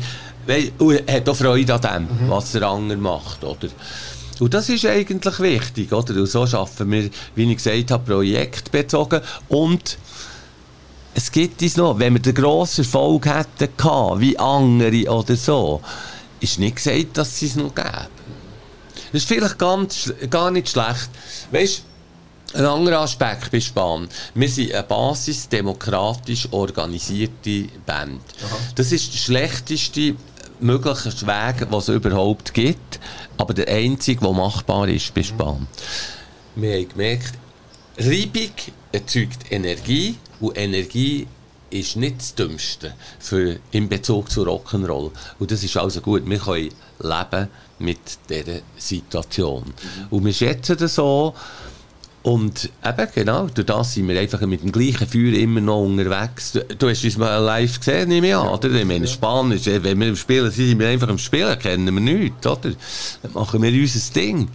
und 0.77 1.11
hat 1.11 1.27
auch 1.27 1.35
Freude 1.35 1.73
an 1.73 1.81
dem, 1.81 2.27
mhm. 2.27 2.29
was 2.29 2.51
der 2.51 2.63
andere 2.63 2.97
macht. 2.97 3.43
Oder? 3.43 3.69
Und 4.39 4.53
das 4.53 4.69
ist 4.69 4.85
eigentlich 4.85 5.39
wichtig, 5.39 5.91
oder? 5.93 6.13
Und 6.15 6.27
so 6.27 6.45
schaffen 6.45 6.91
wir, 6.91 7.09
wie 7.35 7.49
ich 7.49 7.57
gesagt 7.57 7.91
habe, 7.91 8.03
projektbezogen 8.05 9.21
und 9.47 9.97
es 11.15 11.31
gibt 11.31 11.61
es 11.61 11.77
noch, 11.77 11.97
wenn 11.97 12.13
wir 12.13 12.21
den 12.21 12.35
grossen 12.35 12.83
Erfolg 12.83 13.25
hätten 13.25 13.69
gehabt, 13.77 14.19
wie 14.19 14.37
andere 14.37 15.09
oder 15.09 15.35
so, 15.37 15.81
ist 16.41 16.59
nicht 16.59 16.75
gesagt, 16.75 17.17
dass 17.17 17.41
es 17.41 17.55
noch 17.55 17.73
gäbe. 17.73 18.09
Das 19.11 19.21
ist 19.21 19.27
vielleicht 19.27 19.57
ganz, 19.57 20.13
gar 20.29 20.51
nicht 20.51 20.69
schlecht. 20.69 21.09
Weißt 21.51 21.83
ein 22.53 22.65
anderer 22.65 22.99
Aspekt 22.99 23.51
bei 23.51 23.59
Span. 23.59 24.07
Wir 24.33 24.49
sind 24.49 24.73
eine 24.73 24.83
basisdemokratisch 24.83 26.49
organisierte 26.51 27.67
Band. 27.85 28.21
Aha. 28.45 28.57
Das 28.75 28.91
ist 28.91 29.13
der 29.13 29.17
schlechteste 29.17 30.15
mögliche 30.59 31.27
Weg, 31.27 31.67
was 31.69 31.89
es 31.89 31.95
überhaupt 31.95 32.53
gibt, 32.53 32.99
aber 33.37 33.53
der 33.53 33.67
einzige, 33.67 34.21
der 34.21 34.31
machbar 34.31 34.87
ist 34.87 35.13
bei. 35.13 35.21
Mhm. 35.21 35.67
Wir 36.55 36.73
haben 36.75 36.89
gemerkt, 36.89 37.33
Reibung 37.97 38.51
erzeugt 38.91 39.51
Energie 39.51 40.17
und 40.39 40.57
Energie 40.57 41.27
ist 41.69 41.95
nicht 41.95 42.19
das 42.19 42.35
Dümmste 42.35 42.93
für, 43.19 43.57
in 43.71 43.89
Bezug 43.89 44.29
zu 44.29 44.43
Rock'n'Roll. 44.43 45.11
Und 45.39 45.51
das 45.51 45.63
ist 45.63 45.77
also 45.77 46.01
gut. 46.01 46.27
Wir 46.29 46.39
können 46.39 46.69
leben 46.99 47.47
mit 47.79 47.99
dieser 48.29 48.61
Situation. 48.77 49.63
Mhm. 49.63 50.07
Und 50.09 50.25
wir 50.25 50.33
schätzen 50.33 50.77
das 50.77 50.95
so. 50.95 51.33
Und 52.23 52.71
eben, 52.83 53.07
genau, 53.13 53.47
durch 53.53 53.67
das 53.67 53.93
sind 53.93 54.07
wir 54.07 54.19
einfach 54.19 54.41
mit 54.41 54.63
dem 54.63 54.71
gleichen 54.71 55.07
Feuer 55.07 55.33
immer 55.33 55.61
noch 55.61 55.83
unterwegs. 55.83 56.53
Du, 56.53 56.63
du 56.63 56.89
hast 56.89 57.03
uns 57.03 57.17
mal 57.17 57.37
live 57.37 57.77
gesehen, 57.77 58.09
nehme 58.09 58.29
ich 58.29 58.35
an, 58.35 58.47
oder? 58.47 58.71
Ich 58.71 58.85
meine, 58.85 59.05
Spanisch, 59.05 59.67
wenn 59.67 59.99
wir 59.99 60.07
im 60.07 60.15
Spielen 60.15 60.49
sind, 60.49 60.69
sind 60.69 60.79
wir 60.79 60.87
einfach 60.87 61.09
im 61.09 61.19
Spielen, 61.19 61.59
kennen 61.59 61.93
wir 61.93 62.01
nichts, 62.01 62.47
oder? 62.47 62.71
Dann 63.21 63.33
machen 63.33 63.61
wir 63.61 63.71
unser 63.71 64.13
Ding. 64.13 64.47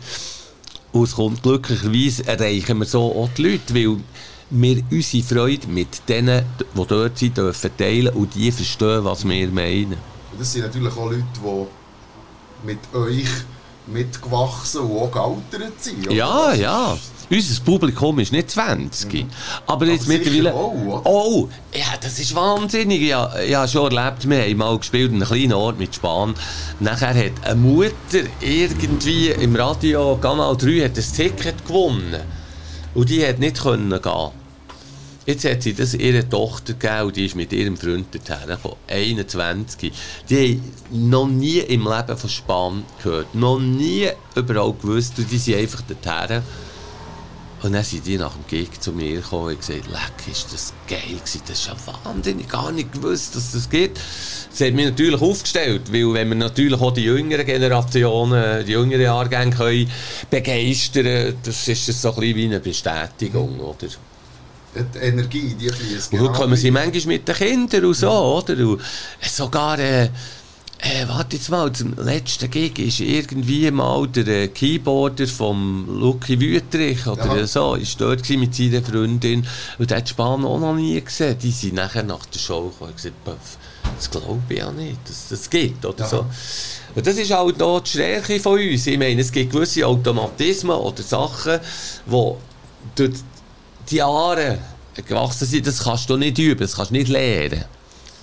Und 0.91 1.05
es 1.05 1.15
kommt 1.15 1.45
glücklicherweise, 1.45 2.27
erreichen 2.27 2.79
wir 2.79 2.87
so 2.87 3.03
auch 3.03 3.29
die 3.37 3.43
Leute, 3.43 3.73
weil 3.73 3.99
wir 4.51 4.83
unsere 4.91 5.23
Freude 5.23 5.67
mit 5.69 6.09
denen, 6.09 6.45
die 6.75 6.87
dort 6.87 7.19
sind, 7.19 7.37
dürfen 7.37 7.71
teilen 7.77 8.15
und 8.15 8.35
die 8.35 8.51
verstehen, 8.51 9.05
was 9.05 9.27
wir 9.27 9.49
meinen. 9.49 9.97
Das 10.39 10.53
sind 10.53 10.63
natürlich 10.63 10.97
auch 10.97 11.11
Leute, 11.11 11.25
die 11.43 12.67
mit 12.67 12.79
euch 12.93 13.29
mitgewachsen 13.87 14.83
und 14.83 14.99
auch 14.99 15.11
gealtert 15.11 15.83
sind. 15.83 16.07
Oder? 16.07 16.15
Ja, 16.15 16.55
ja. 16.55 16.99
Unser 17.31 17.61
Publikum 17.63 18.19
ist 18.19 18.33
nicht 18.33 18.51
20. 18.51 19.13
Mhm. 19.13 19.29
Aber 19.67 19.87
jetzt 19.87 20.03
Aber 20.03 20.13
mittlerweile. 20.13 20.53
Auch, 20.53 21.05
oh, 21.05 21.49
ja, 21.73 21.97
das 22.01 22.19
ist 22.19 22.35
wahnsinnig. 22.35 23.03
Ich 23.03 23.15
habe 23.15 23.69
schon 23.69 23.97
erlebt, 23.97 24.29
wir 24.29 24.43
haben 24.43 24.57
mal 24.57 24.79
gespielt 24.79 25.13
in 25.13 25.17
einem 25.17 25.29
kleinen 25.29 25.53
Ort 25.53 25.79
mit 25.79 25.95
Span. 25.95 26.35
Nachher 26.81 27.15
hat 27.15 27.45
eine 27.45 27.55
Mutter 27.55 28.25
irgendwie 28.41 29.29
im 29.29 29.55
Radio 29.55 30.19
Kanal 30.21 30.57
3 30.57 30.87
hat 30.87 30.99
ein 30.99 31.05
Ticket 31.15 31.65
gewonnen. 31.65 32.21
Und 32.95 33.09
die 33.09 33.25
hat 33.25 33.39
nicht 33.39 33.63
können 33.63 34.03
gehen. 34.03 34.40
Jetzt 35.31 35.45
hat 35.45 35.63
sie 35.63 35.75
das 35.75 35.95
ihrer 35.95 36.29
Tochter 36.29 36.73
gegeben 36.73 37.13
die 37.13 37.27
ist 37.27 37.37
mit 37.37 37.53
ihrem 37.53 37.77
Freund 37.77 38.07
dorthin 38.13 38.59
von 38.59 38.75
21. 38.89 39.93
Die 40.29 40.61
haben 40.91 41.09
noch 41.09 41.29
nie 41.29 41.59
im 41.59 41.85
Leben 41.85 42.19
von 42.19 42.29
Span 42.29 42.83
gehört, 43.01 43.33
noch 43.33 43.61
nie 43.61 44.09
überhaupt 44.35 44.83
gewusst 44.83 45.21
und 45.21 45.31
die 45.31 45.39
sind 45.39 45.59
einfach 45.59 45.83
dorthin. 45.83 46.43
Und 47.63 47.75
dann 47.75 47.85
sind 47.85 48.05
die 48.07 48.19
nach 48.19 48.33
dem 48.33 48.45
Gig 48.49 48.81
zu 48.81 48.91
mir 48.91 49.21
gekommen 49.21 49.55
und 49.55 49.61
gesagt, 49.61 49.87
leck, 49.87 50.29
ist 50.33 50.53
das 50.53 50.73
geil 50.89 50.99
gewesen, 51.15 51.43
das 51.47 51.61
ist 51.61 51.67
ja 51.69 51.77
wahnsinnig, 52.05 52.49
gar 52.49 52.73
nicht 52.73 52.93
gewusst, 52.93 53.37
dass 53.37 53.53
das 53.53 53.71
geht. 53.71 54.01
Das 54.51 54.67
hat 54.67 54.75
mich 54.75 54.87
natürlich 54.87 55.21
aufgestellt, 55.21 55.93
weil 55.93 56.13
wenn 56.13 56.31
wir 56.31 56.35
natürlich 56.35 56.81
auch 56.81 56.93
die 56.93 57.05
jüngeren 57.05 57.47
Generationen, 57.47 58.67
die 58.67 58.73
jüngeren 58.73 59.03
Jahrgänge 59.03 59.55
können 59.55 59.91
begeistern, 60.29 61.37
das 61.45 61.69
ist 61.69 61.87
so 61.87 62.09
ein 62.09 62.15
bisschen 62.17 62.37
wie 62.37 62.45
eine 62.47 62.59
Bestätigung, 62.59 63.61
oder? 63.61 63.87
Die 64.75 64.99
Energie, 64.99 65.55
die 65.59 65.69
fließt. 65.69 66.13
Und 66.13 66.21
heute 66.21 66.33
kommen 66.33 66.57
sie 66.57 66.71
manchmal 66.71 67.15
mit 67.15 67.29
den 67.29 67.35
Kindern 67.35 67.85
und 67.85 67.95
so, 67.95 68.11
oder? 68.11 68.57
Und 68.67 68.81
sogar, 69.23 69.79
äh, 69.79 70.11
äh, 70.83 71.07
warte 71.09 71.37
jetzt 71.37 71.51
mal, 71.51 71.71
zum 71.73 71.95
letzten 71.97 72.51
Gig 72.51 72.79
ist 72.79 73.01
irgendwie 73.01 73.71
mal 73.71 74.07
der 74.09 74.27
äh, 74.27 74.49
Keyboarder 74.49 75.27
vom 75.27 75.87
Lucky 76.01 76.41
Wüterich 76.41 77.07
oder 77.07 77.37
ja. 77.37 77.47
so, 77.47 77.75
ist 77.75 78.01
dort 78.01 78.29
mit 78.31 78.55
seiner 78.55 78.83
Freundin 78.83 79.47
und 79.79 79.91
der 79.91 79.99
hat 79.99 80.09
Span 80.09 80.45
auch 80.45 80.59
noch 80.59 80.75
nie 80.75 81.01
gesehen. 81.01 81.37
Die 81.39 81.51
sind 81.51 81.75
nachher 81.75 82.03
nach 82.03 82.25
der 82.27 82.39
Show 82.39 82.69
gekommen 82.69 82.91
und 82.91 82.97
gesagt, 82.97 83.15
das 83.97 84.11
glaube 84.11 84.41
ich 84.49 84.59
ja 84.59 84.71
nicht, 84.71 84.99
dass 85.07 85.29
das 85.29 85.51
geht, 85.51 85.85
oder 85.85 86.05
ja. 86.05 86.09
so. 86.09 86.27
Und 86.95 87.07
das 87.07 87.17
ist 87.19 87.31
halt 87.31 87.63
auch 87.63 87.81
die 87.81 87.91
Stärke 87.91 88.41
von 88.41 88.59
uns. 88.59 88.87
Ich 88.87 88.99
meine, 88.99 89.21
es 89.21 89.31
gibt 89.31 89.53
gewisse 89.53 89.87
Automatismen 89.87 90.77
oder 90.77 91.03
Sachen, 91.03 91.61
die 92.07 92.33
durch 92.95 93.21
die 93.89 93.97
Jahre 93.97 94.59
gewachsen 95.07 95.47
sind, 95.47 95.67
das 95.67 95.85
kannst 95.85 96.11
du 96.11 96.17
nicht 96.17 96.39
üben, 96.39 96.61
das 96.61 96.77
kannst 96.77 96.91
du 96.91 96.95
nicht 96.95 97.09
lernen. 97.09 97.65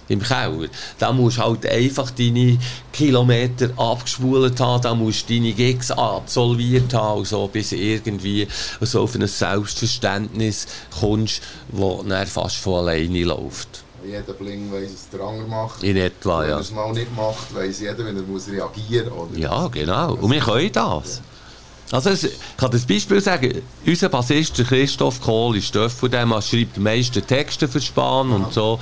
Im 0.09 0.21
Keller. 0.21 0.69
Da 0.99 1.11
musst 1.11 1.37
du 1.37 1.41
halt 1.41 1.65
einfach 1.65 2.11
deine 2.11 2.57
Kilometer 2.93 3.69
abgespult 3.75 4.57
haben, 4.59 4.81
da 4.81 4.95
musst 4.95 5.29
du 5.29 5.33
deine 5.33 5.51
Gigs 5.51 5.91
absolviert 5.91 6.93
haben, 6.93 7.25
so, 7.25 7.47
bis 7.47 7.73
irgendwie 7.73 8.47
so 8.79 9.01
auf 9.01 9.15
ein 9.15 9.27
Selbstverständnis 9.27 10.67
kommst, 10.97 11.41
das 11.73 12.07
dann 12.07 12.27
fast 12.27 12.55
von 12.55 12.87
alleine 12.87 13.25
läuft. 13.25 13.83
Jeder 14.05 14.31
Bling 14.33 14.71
weiss, 14.71 14.91
was 14.93 15.09
der 15.09 15.27
andere 15.27 15.47
macht. 15.47 15.83
In 15.83 15.97
etwa, 15.97 16.43
ja. 16.43 16.47
Wenn 16.47 16.55
er 16.55 16.59
es 16.61 16.71
mal 16.71 16.93
nicht 16.93 17.13
macht, 17.13 17.53
weiss 17.53 17.81
jeder, 17.81 18.05
wenn 18.05 18.15
er 18.15 18.21
muss 18.21 18.47
reagieren 18.47 19.11
muss. 19.13 19.37
Ja, 19.37 19.67
genau. 19.67 20.13
Und 20.13 20.31
wir 20.31 20.39
können 20.39 20.71
das. 20.71 21.17
Ja. 21.17 21.36
Also 21.91 22.11
ich 22.11 22.29
kann 22.57 22.71
das 22.71 22.85
Beispiel 22.85 23.21
sagen, 23.21 23.61
unser 23.85 24.09
Bassist 24.09 24.55
Christoph 24.55 25.21
Kohl 25.21 25.55
ist 25.55 25.75
von 25.75 26.11
dem, 26.11 26.33
er 26.33 26.41
schreibt 26.41 26.75
die 26.75 26.81
meisten 26.81 27.25
Texte 27.25 27.67
für 27.69 27.79
Span 27.79 28.29
und 28.31 28.51
so. 28.51 28.77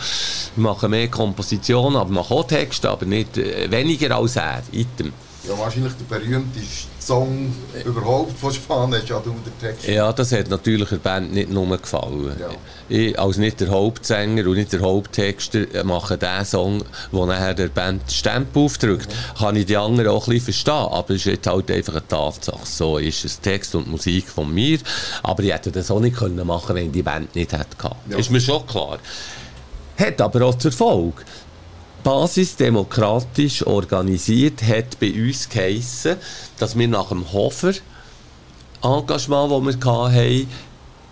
Wir 0.55 0.63
machen 0.63 0.89
mehr 0.89 1.07
Kompositionen, 1.07 1.97
aber 1.97 2.09
machen 2.09 2.35
auch 2.35 2.47
Texte, 2.47 2.89
aber 2.89 3.05
nicht 3.05 3.37
äh, 3.37 3.69
weniger 3.69 4.15
als 4.15 4.37
er. 4.37 4.63
Item. 4.71 5.13
Ja, 5.47 5.57
wahrscheinlich 5.59 5.93
der 5.93 6.17
berühmteste 6.17 6.87
Song 6.99 7.53
überhaupt 7.85 8.37
von 8.37 8.51
Spanien 8.51 9.01
ist 9.01 9.09
ja 9.09 9.19
du 9.19 9.35
der 9.45 9.69
Text. 9.69 9.87
Ja, 9.87 10.11
das 10.11 10.31
hat 10.31 10.49
natürlich 10.49 10.89
der 10.89 10.97
Band 10.97 11.33
nicht 11.33 11.51
nur 11.51 11.77
gefallen. 11.77 12.35
Ja. 12.39 12.49
Ich, 12.89 13.19
als 13.19 13.37
nicht 13.37 13.59
der 13.59 13.69
Hauptsänger 13.69 14.47
und 14.47 14.55
nicht 14.55 14.73
der 14.73 14.81
Haupttexter, 14.81 15.73
äh, 15.73 15.83
mache 15.83 16.17
den 16.17 16.45
Song, 16.45 16.83
wo 17.11 17.25
nachher 17.25 17.53
der 17.53 17.67
Band 17.67 18.11
Stempel 18.11 18.63
aufdrückt. 18.63 19.07
Mhm. 19.09 19.39
Kann 19.39 19.55
ich 19.55 19.65
die 19.67 19.77
anderen 19.77 20.09
auch 20.09 20.27
ein 20.27 20.33
bisschen 20.33 20.45
verstehen, 20.45 20.73
aber 20.73 21.09
es 21.11 21.17
ist 21.17 21.25
jetzt 21.25 21.47
halt 21.47 21.69
einfach 21.69 21.93
eine 21.93 22.07
Tatsache. 22.07 22.65
So 22.65 22.97
ist 22.97 23.23
es 23.25 23.39
Text 23.39 23.75
und 23.75 23.87
Musik 23.87 24.27
von 24.27 24.51
mir, 24.51 24.79
aber 25.21 25.43
ich 25.43 25.53
hätte 25.53 25.71
das 25.71 25.91
auch 25.91 25.99
nicht 25.99 26.17
können 26.17 26.45
machen, 26.47 26.75
wenn 26.75 26.91
die 26.91 27.03
Band 27.03 27.35
nicht 27.35 27.53
hätte 27.53 27.77
gehabt. 27.77 28.11
Ja. 28.11 28.17
Ist 28.17 28.31
mir 28.31 28.41
schon 28.41 28.65
klar. 28.65 28.97
Hat 29.97 30.19
aber 30.19 30.45
auch 30.45 30.55
zur 30.55 30.71
Folge, 30.71 31.23
basisdemokratisch 32.05 33.65
organisiert 33.65 34.61
hat 34.61 34.99
bei 34.99 35.11
uns 35.11 35.49
geheissen, 35.49 36.17
dass 36.59 36.77
wir 36.77 36.87
nach 36.87 37.09
dem 37.09 37.33
Hofer 37.33 37.73
Engagement, 38.83 39.51
das 39.51 39.81
wir 39.81 40.11
hatten, 40.11 40.47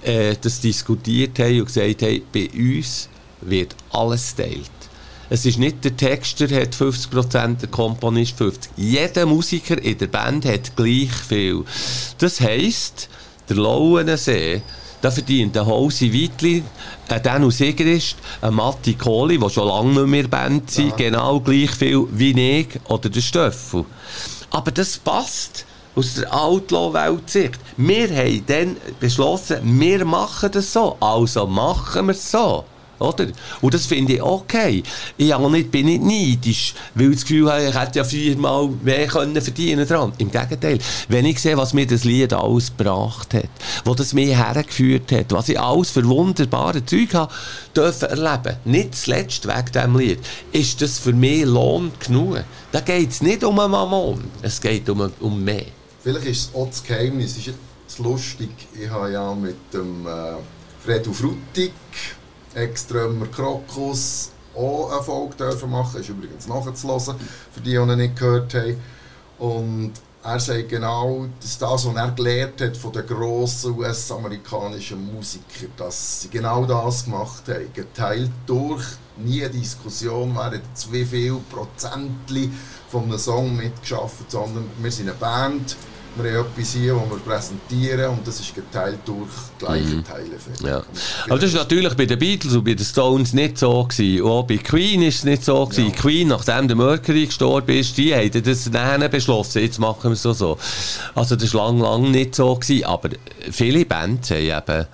äh, 0.04 0.36
das 0.40 0.62
diskutiert 0.62 1.40
haben 1.40 1.62
und 1.62 1.66
gesagt 1.66 2.04
haben, 2.04 2.22
bei 2.32 2.48
uns 2.54 3.10
wird 3.42 3.76
alles 3.90 4.36
teilt. 4.36 4.70
Es 5.32 5.48
ist 5.48 5.58
nicht 5.58 5.84
der 5.84 5.98
Texter 5.98 6.48
hat 6.50 6.76
50%, 6.76 7.62
der 7.62 7.70
Komponist 7.70 8.40
50%. 8.40 8.70
Jeder 8.78 9.26
Musiker 9.26 9.82
in 9.82 9.98
der 9.98 10.08
Band 10.08 10.46
hat 10.46 10.76
gleich 10.76 11.12
viel. 11.12 11.64
Das 12.20 12.40
heisst, 12.40 13.10
der 13.50 13.58
Lauensee 13.58 14.62
Da 15.04 15.12
verdient 15.12 15.54
der 15.54 15.66
Hose 15.66 16.14
Weitli, 16.14 16.64
ein 17.10 17.22
Danu 17.22 17.52
Sigrist, 17.52 18.16
ein 18.40 18.54
Matti 18.54 18.94
Kohli, 18.94 19.38
der 19.38 19.50
schon 19.50 19.68
lange 19.68 20.00
nicht 20.00 20.08
mehr 20.08 20.28
Band 20.30 20.72
sind, 20.72 20.92
ja. 20.92 20.96
genau 20.96 21.42
gleich 21.42 21.72
viel 21.72 22.08
wie 22.12 22.60
ich 22.60 22.70
oder 22.88 23.10
der 23.10 23.20
Stöffel. 23.20 23.84
Aber 24.52 24.72
das 24.72 24.98
passt 24.98 25.66
aus 25.94 26.14
der 26.14 26.34
Outlaw-Welt 26.34 27.52
Wir 27.76 28.16
haben 28.16 28.44
dann 28.48 28.78
beschlossen, 29.02 29.78
wir 29.78 30.06
machen 30.06 30.52
das 30.54 30.72
so, 30.72 30.96
also 31.02 31.48
machen 31.48 32.06
wir 32.06 32.14
es 32.14 32.32
so. 32.32 32.64
Oder? 33.00 33.28
Und 33.62 33.74
das 33.74 33.86
finde 33.86 34.14
ich 34.14 34.22
okay. 34.22 34.84
Ich 35.18 35.38
nicht, 35.38 35.72
bin 35.72 35.86
nicht 35.86 36.04
neidisch, 36.04 36.74
weil 36.96 37.10
ich 37.10 37.16
das 37.16 37.26
Gefühl 37.26 37.52
habe, 37.52 37.68
ich 37.68 37.80
hätte 37.80 38.00
ja 38.00 38.04
viermal 38.04 38.70
mehr 38.82 39.08
können 39.08 39.42
verdienen 39.42 39.88
dran. 39.88 40.14
Im 40.18 40.32
Gegenteil. 40.32 40.80
Wenn 41.10 41.26
ich 41.26 41.40
sehe, 41.40 41.58
was 41.58 41.74
mir 41.74 41.88
das 41.88 42.04
Lied 42.04 42.34
alles 42.34 42.76
gebracht 42.76 43.34
hat, 43.34 43.50
wo 43.86 43.94
das 43.94 44.14
mir 44.14 44.36
hergeführt 44.36 45.12
hat, 45.12 45.32
was 45.32 45.50
ich 45.50 45.60
alles 45.60 45.92
für 45.92 46.06
wunderbare 46.06 46.86
Zeug 46.86 47.14
habe 47.14 47.34
dürfen 47.76 48.10
erleben, 48.10 48.58
nicht 48.66 48.96
zuletzt 48.96 49.48
wegen 49.48 49.72
diesem 49.74 49.98
Lied, 49.98 50.20
ist 50.52 50.82
das 50.82 51.00
für 51.00 51.14
mich 51.14 51.46
Lohn 51.46 51.92
genug. 52.00 52.44
Da 52.72 52.80
geht 52.80 53.10
es 53.10 53.22
nicht 53.22 53.44
um 53.44 53.60
einen 53.60 53.72
Mammon, 53.72 54.24
es 54.42 54.62
geht 54.62 54.90
um, 54.90 55.12
um 55.20 55.44
mehr. 55.44 55.66
Vielleicht 56.02 56.26
ist 56.26 56.50
es 56.50 56.56
auch 56.56 56.68
das 56.68 56.84
Geheimnis, 56.84 57.38
ist 57.38 57.54
es 57.88 58.00
lustig, 58.00 58.50
ich 58.80 58.90
habe 58.90 59.12
ja 59.12 59.34
mit 59.34 59.56
dem 59.74 60.06
äh, 60.06 60.36
Fredo 60.84 61.14
Fruttig 61.14 61.72
Extrömer 62.56 63.28
Krokus 63.28 64.32
auch 64.56 64.92
eine 64.92 65.04
Folge 65.04 65.36
dürfen 65.36 65.72
machen. 65.72 66.02
Ist 66.02 66.10
übrigens 66.10 66.48
nachzulassen, 66.48 67.16
für 67.52 67.62
die, 67.62 67.72
die 67.72 67.76
ihn 67.76 67.98
nicht 67.98 68.16
gehört 68.16 68.54
haben. 68.54 68.82
Und 69.40 69.94
er 70.24 70.40
sagt 70.40 70.70
genau, 70.70 71.26
dass 71.42 71.58
das, 71.58 71.86
was 71.86 71.96
er 71.96 72.12
gelernt 72.12 72.62
hat 72.62 72.78
von 72.78 72.94
den 72.94 73.06
grossen 73.06 73.78
US-amerikanischen 73.78 75.14
Musikern, 75.14 75.72
dass 75.76 76.22
sie 76.22 76.30
genau 76.30 76.64
das 76.66 77.04
gemacht 77.04 77.44
haben. 77.50 77.74
Geteilt 77.74 78.32
durch, 78.46 78.86
nie 79.18 79.44
eine 79.44 79.50
Diskussion, 79.50 80.34
wer 80.34 80.46
hat 80.46 80.62
wie 80.92 81.04
viel 81.04 81.38
Prozentli 81.52 82.50
von 82.88 83.04
einem 83.04 83.18
Song 83.18 83.58
mitgeschafft, 83.58 84.32
sondern 84.32 84.70
wir 84.82 84.92
sind 84.92 85.10
eine 85.10 85.18
Band, 85.18 85.76
wir 86.16 86.40
haben 86.40 86.48
etwas 86.48 86.74
hier, 86.74 86.94
das 86.94 87.10
wir 87.10 87.18
präsentieren 87.20 88.10
und 88.12 88.28
das 88.28 88.40
ist 88.40 88.54
geteilt 88.54 89.00
durch 89.06 89.30
gleiche 89.58 89.96
mhm. 89.96 90.04
Teile. 90.04 90.38
Ja. 90.64 90.84
Aber 91.26 91.40
das 91.40 91.50
ist 91.50 91.56
natürlich 91.56 91.94
bei 91.96 92.06
den 92.06 92.20
Beatles 92.20 92.54
und 92.54 92.64
bei 92.64 92.74
den 92.74 92.86
Stones 92.86 93.34
nicht 93.34 93.58
so 93.58 93.84
gewesen. 93.84 94.22
Und 94.22 94.32
auch 94.32 94.44
bei 94.44 94.58
Queen 94.58 95.02
ist 95.02 95.20
es 95.20 95.24
nicht 95.24 95.44
so 95.44 95.66
gewesen. 95.66 95.90
Ja. 95.90 95.96
Queen, 95.96 96.28
nachdem 96.28 96.68
der 96.68 96.78
Mercury 96.78 97.26
gestorben 97.26 97.76
ist, 97.76 97.98
die 97.98 98.14
haben 98.14 98.44
das 98.44 98.70
dann 98.70 99.10
beschlossen, 99.10 99.62
jetzt 99.62 99.80
machen 99.80 100.12
wir 100.12 100.12
es 100.12 100.22
so, 100.22 100.34
so. 100.34 100.58
Also 101.16 101.36
das 101.36 101.54
war 101.54 101.72
lang, 101.72 101.80
lang 101.80 102.12
nicht 102.12 102.36
so 102.36 102.56
gewesen. 102.56 102.86
Aber 102.86 103.10
viele 103.52 103.86
Bands 103.86 104.32
haben 104.32 104.40
eben 104.40 104.88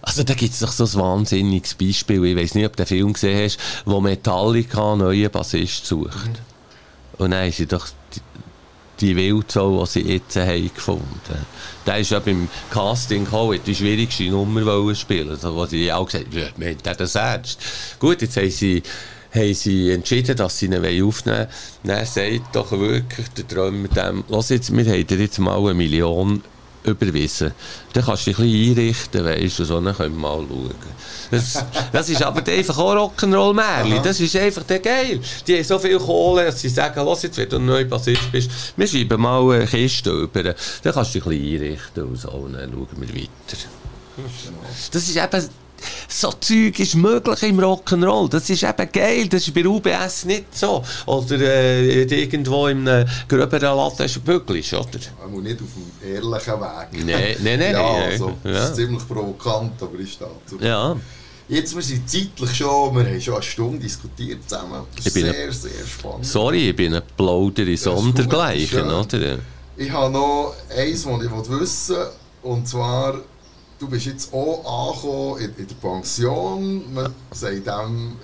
also 0.00 0.22
da 0.22 0.32
gibt 0.32 0.54
es 0.54 0.60
doch 0.60 0.72
so 0.72 0.84
ein 0.84 1.04
wahnsinniges 1.04 1.74
Beispiel, 1.74 2.24
ich 2.24 2.36
weiß 2.36 2.54
nicht, 2.54 2.64
ob 2.64 2.76
du 2.76 2.82
den 2.82 2.86
Film 2.86 3.12
gesehen 3.12 3.44
hast, 3.44 3.58
wo 3.84 4.00
Metallica 4.00 4.92
einen 4.92 5.00
neuen 5.00 5.30
Bassist 5.30 5.84
sucht. 5.84 6.28
Mhm. 6.28 6.34
Und 7.18 7.30
dann 7.32 7.42
haben 7.42 7.52
sie 7.52 7.66
doch 7.66 7.88
die 9.00 9.16
Wildsau, 9.16 9.84
die 9.84 9.90
sie 9.90 10.12
jetzt 10.12 10.36
haben 10.36 10.70
gefunden 10.74 11.46
Der 11.86 11.98
ist 11.98 12.10
ja 12.10 12.18
beim 12.18 12.48
Casting 12.70 13.24
gekommen, 13.24 13.60
die 13.64 13.74
schwierigste 13.74 14.24
Nummer 14.24 14.94
spielen 14.94 15.30
also, 15.30 15.54
wo 15.54 15.66
sie 15.66 15.92
auch 15.92 16.06
gesagt 16.06 16.26
haben, 16.26 16.52
wir 16.56 16.68
haben 16.68 16.96
das 16.96 17.14
ernst. 17.14 17.60
Gut, 17.98 18.22
jetzt 18.22 18.36
haben 18.36 18.50
sie 18.50 18.82
haben 19.34 19.54
sie 19.54 19.90
entschieden, 19.90 20.36
dass 20.36 20.58
sie 20.58 20.66
ihn 20.66 20.74
aufnehmen 20.74 21.12
wollen. 21.12 21.48
Dann 21.84 22.06
sagt 22.06 22.54
doch 22.54 22.72
wirklich 22.72 23.28
der 23.28 23.46
Träumer 23.46 23.88
dem, 23.88 24.24
jetzt, 24.48 24.74
wir 24.74 24.84
haben 24.84 25.20
jetzt 25.20 25.38
mal 25.38 25.58
eine 25.58 25.74
Million 25.74 26.42
überwiesen. 26.84 27.52
Dann 27.92 28.04
kannst 28.04 28.26
du 28.26 28.30
dich 28.30 28.38
ein 28.38 28.44
bisschen 28.44 28.78
einrichten, 28.78 29.24
weißt 29.24 29.58
du, 29.58 29.64
so, 29.64 29.80
dann 29.80 29.96
können 29.96 30.14
wir 30.14 30.20
mal 30.20 30.46
schauen. 30.48 30.74
Das, 31.30 31.64
das 31.92 32.08
ist 32.08 32.22
aber 32.22 32.46
einfach 32.50 32.78
auch 32.78 32.94
Rock'n'Roll-Märchen. 32.94 34.02
Das 34.02 34.18
ist 34.20 34.34
einfach 34.36 34.62
der 34.62 34.78
geil. 34.78 35.20
Die 35.46 35.56
haben 35.56 35.64
so 35.64 35.78
viel 35.78 35.98
Kohle, 35.98 36.46
dass 36.46 36.60
sie 36.60 36.68
sagen, 36.68 37.04
los 37.04 37.22
jetzt, 37.22 37.36
wenn 37.36 37.48
du 37.48 37.58
neu 37.58 37.84
Bassist 37.84 38.32
bist, 38.32 38.50
wir 38.76 38.86
schreiben 38.86 39.20
mal 39.20 39.50
eine 39.50 39.66
Kiste 39.66 40.10
über. 40.10 40.42
Dann 40.42 40.54
kannst 40.92 41.14
du 41.14 41.20
dich 41.20 41.26
ein 41.26 41.30
bisschen 41.30 41.62
einrichten 41.62 42.02
und 42.04 42.16
so, 42.16 42.30
und 42.30 42.54
dann 42.54 42.70
schauen 42.70 42.88
wir 42.96 43.14
weiter. 43.14 43.58
Das 44.92 45.08
ist 45.08 45.16
eben 45.16 45.48
so 46.08 46.32
Zeug 46.32 46.78
ist 46.78 46.94
möglich 46.94 47.42
im 47.42 47.60
Rock'n'Roll. 47.60 48.28
Das 48.28 48.48
ist 48.50 48.62
eben 48.62 48.92
geil. 48.92 49.28
Das 49.28 49.46
ist 49.46 49.54
bei 49.54 49.66
UBS 49.66 50.24
nicht 50.24 50.56
so. 50.56 50.82
Oder 51.06 51.40
äh, 51.40 52.02
irgendwo 52.02 52.66
in 52.66 52.88
einem 52.88 53.08
gröberen 53.28 53.76
Latte 53.76 54.04
ist 54.04 54.24
Büglis, 54.24 54.72
oder? 54.74 54.98
Man 55.30 55.42
nicht 55.42 55.60
auf 55.60 55.68
dem 55.74 56.14
ehrlichen 56.14 56.60
Weg. 56.60 57.06
Nein, 57.06 57.36
nein, 57.42 57.58
nein. 57.58 57.72
ja, 57.72 57.92
also, 57.92 58.32
ja. 58.44 58.52
das 58.52 58.70
ist 58.70 58.76
ziemlich 58.76 59.06
provokant, 59.06 59.82
aber 59.82 59.98
ist 59.98 60.20
dazu. 60.20 60.58
Ja. 60.60 60.96
Jetzt, 61.48 61.74
wir 61.74 61.82
sind 61.82 62.08
zeitlich 62.08 62.54
schon, 62.54 62.94
wir 62.94 63.06
haben 63.06 63.20
schon 63.20 63.34
eine 63.34 63.42
Stunde 63.42 63.78
diskutiert 63.78 64.46
zusammen. 64.46 64.82
Das 64.94 65.06
ist 65.06 65.14
sehr, 65.14 65.32
ein, 65.32 65.52
sehr 65.52 65.86
spannend. 65.86 66.26
Sorry, 66.26 66.68
ich 66.68 66.76
bin 66.76 66.94
ein 66.94 67.02
Plauder 67.16 67.66
in 67.66 67.76
Sondergleichen, 67.76 68.90
oder? 68.90 69.38
Ich 69.76 69.90
habe 69.90 70.12
noch 70.12 70.54
eins, 70.76 71.06
was 71.06 71.24
ich 71.24 71.60
wissen 71.60 71.96
will, 71.96 72.06
und 72.42 72.68
zwar 72.68 73.20
du 73.78 73.88
bist 73.88 74.06
jetzt 74.06 74.32
auch 74.32 74.92
angekommen 74.92 75.40
in, 75.40 75.62
in 75.62 75.68
der 75.68 75.74
Pension, 75.76 76.94
man 76.94 77.14
sagt 77.30 77.66
dem 77.66 78.16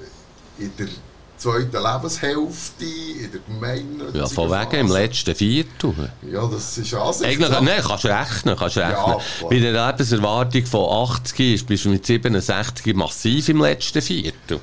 in 0.59 0.72
der 0.78 0.88
zweiten 1.36 1.72
Lebenshälfte, 1.72 2.84
in 2.84 3.30
der 3.32 3.40
Gemeinde. 3.46 4.18
Ja, 4.18 4.26
von 4.26 4.50
wegen 4.50 4.80
im 4.80 4.92
letzten 4.92 5.34
Viertel. 5.34 6.12
Ja, 6.30 6.46
das 6.46 6.78
ist 6.78 6.94
Ansicht. 6.94 7.30
Eigentlich, 7.30 7.61
nein, 7.61 7.82
kannst 7.86 8.05
rechnen, 8.05 8.57
kannst 8.57 8.76
rechnen. 8.76 8.96
Ja, 8.96 9.18
Bei 9.48 9.59
der 9.59 9.86
Lebenserwartung 9.86 10.66
von 10.66 11.09
80 11.11 11.66
bist 11.66 11.84
du 11.84 11.88
mit 11.90 12.07
67 12.07 12.94
massiv 12.94 13.48
im 13.48 13.61
letzten 13.61 14.00
Viertel 14.00 14.61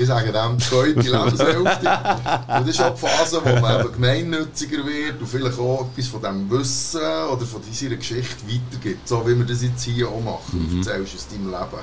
ich 0.00 0.06
sage 0.06 0.32
dem, 0.32 0.58
zweite 0.58 1.00
Lebenshälfte. 1.00 1.60
und 1.60 2.66
das 2.66 2.68
ist 2.68 2.80
auch 2.80 2.94
die 2.94 3.00
Phase, 3.00 3.42
wo 3.44 3.60
man 3.60 3.80
eben 3.80 3.92
gemeinnütziger 3.92 4.78
wird 4.86 5.20
und 5.20 5.26
vielleicht 5.26 5.58
auch 5.58 5.86
etwas 5.90 6.06
von 6.06 6.20
diesem 6.20 6.50
Wissen 6.50 7.00
oder 7.00 7.44
von 7.44 7.60
dieser 7.60 7.94
Geschichte 7.96 8.36
weitergibt, 8.48 9.06
so 9.06 9.26
wie 9.26 9.36
wir 9.36 9.44
das 9.44 9.62
jetzt 9.62 9.82
hier 9.82 10.08
auch 10.08 10.22
machen. 10.22 10.58
Mhm. 10.58 10.70
Du 10.82 10.88
erzählst 10.90 11.14
aus 11.16 11.28
deinem 11.28 11.50
Leben. 11.50 11.82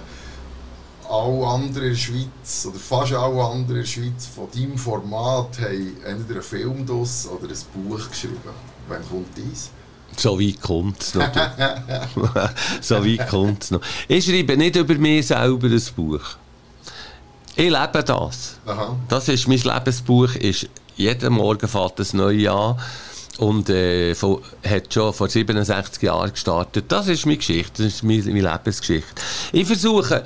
Alle 1.09 1.47
anderen 1.47 1.83
in 1.83 1.91
der 1.91 1.95
Schweiz, 1.95 2.67
oder 2.67 2.79
fast 2.79 3.13
alle 3.13 3.43
anderen 3.43 3.69
in 3.69 3.75
der 3.75 3.85
Schweiz, 3.85 4.25
von 4.33 4.47
deinem 4.53 4.77
Format 4.77 5.59
haben 5.59 5.97
entweder 6.03 6.39
einen 6.39 6.41
Film 6.41 6.85
draus 6.87 7.27
oder 7.27 7.47
ein 7.47 7.83
Buch 7.83 8.09
geschrieben. 8.09 8.37
Wann 8.89 9.07
kommt 9.07 9.27
dies? 9.37 9.69
So 10.17 10.39
weit 10.39 10.59
kommt 10.59 11.01
es 11.01 11.13
noch. 11.13 11.29
so 12.81 12.95
weit 13.05 13.29
kommt 13.29 13.63
es 13.63 13.71
noch. 13.71 13.81
Ich 14.07 14.25
schreibe 14.25 14.57
nicht 14.57 14.75
über 14.75 14.95
mich 14.95 15.27
selber 15.27 15.67
ein 15.67 15.83
Buch. 15.95 16.37
Ich 17.57 17.71
lebe 17.71 18.03
das. 18.03 18.57
Aha. 18.67 18.95
Das 19.09 19.27
ist 19.29 19.47
mein 19.47 19.57
Lebensbuch. 19.57 20.35
Ist 20.35 20.69
jeden 20.95 21.33
Morgen 21.33 21.67
fährt 21.67 21.97
das 21.97 22.13
neue 22.13 22.51
an 22.51 22.79
und 23.39 23.67
äh, 23.69 24.13
von, 24.13 24.41
hat 24.63 24.93
schon 24.93 25.11
vor 25.11 25.27
67 25.27 26.03
Jahren 26.03 26.31
gestartet. 26.31 26.85
Das 26.87 27.07
ist 27.07 27.25
meine 27.25 27.37
Geschichte, 27.37 27.83
das 27.83 27.93
ist 27.93 28.03
meine, 28.03 28.23
meine 28.25 28.51
Lebensgeschichte. 28.51 29.21
Ich 29.51 29.65
versuche 29.65 30.23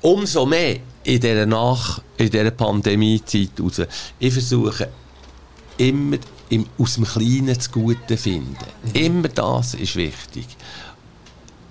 umso 0.00 0.46
mehr 0.46 0.78
in 1.04 1.20
dieser 1.20 1.44
Nach 1.44 2.00
in 2.16 2.30
dieser 2.30 2.52
Pandemiezeit 2.52 3.50
raus. 3.60 3.82
Ich 4.18 4.32
versuche 4.32 4.88
immer 5.76 6.16
im, 6.48 6.66
aus 6.78 6.94
dem 6.94 7.04
Kleinen 7.04 7.54
das 7.54 7.70
Gute 7.70 8.00
zu 8.06 8.16
finden. 8.16 8.56
Mhm. 8.84 8.94
Immer 8.94 9.28
das 9.28 9.74
ist 9.74 9.96
wichtig. 9.96 10.46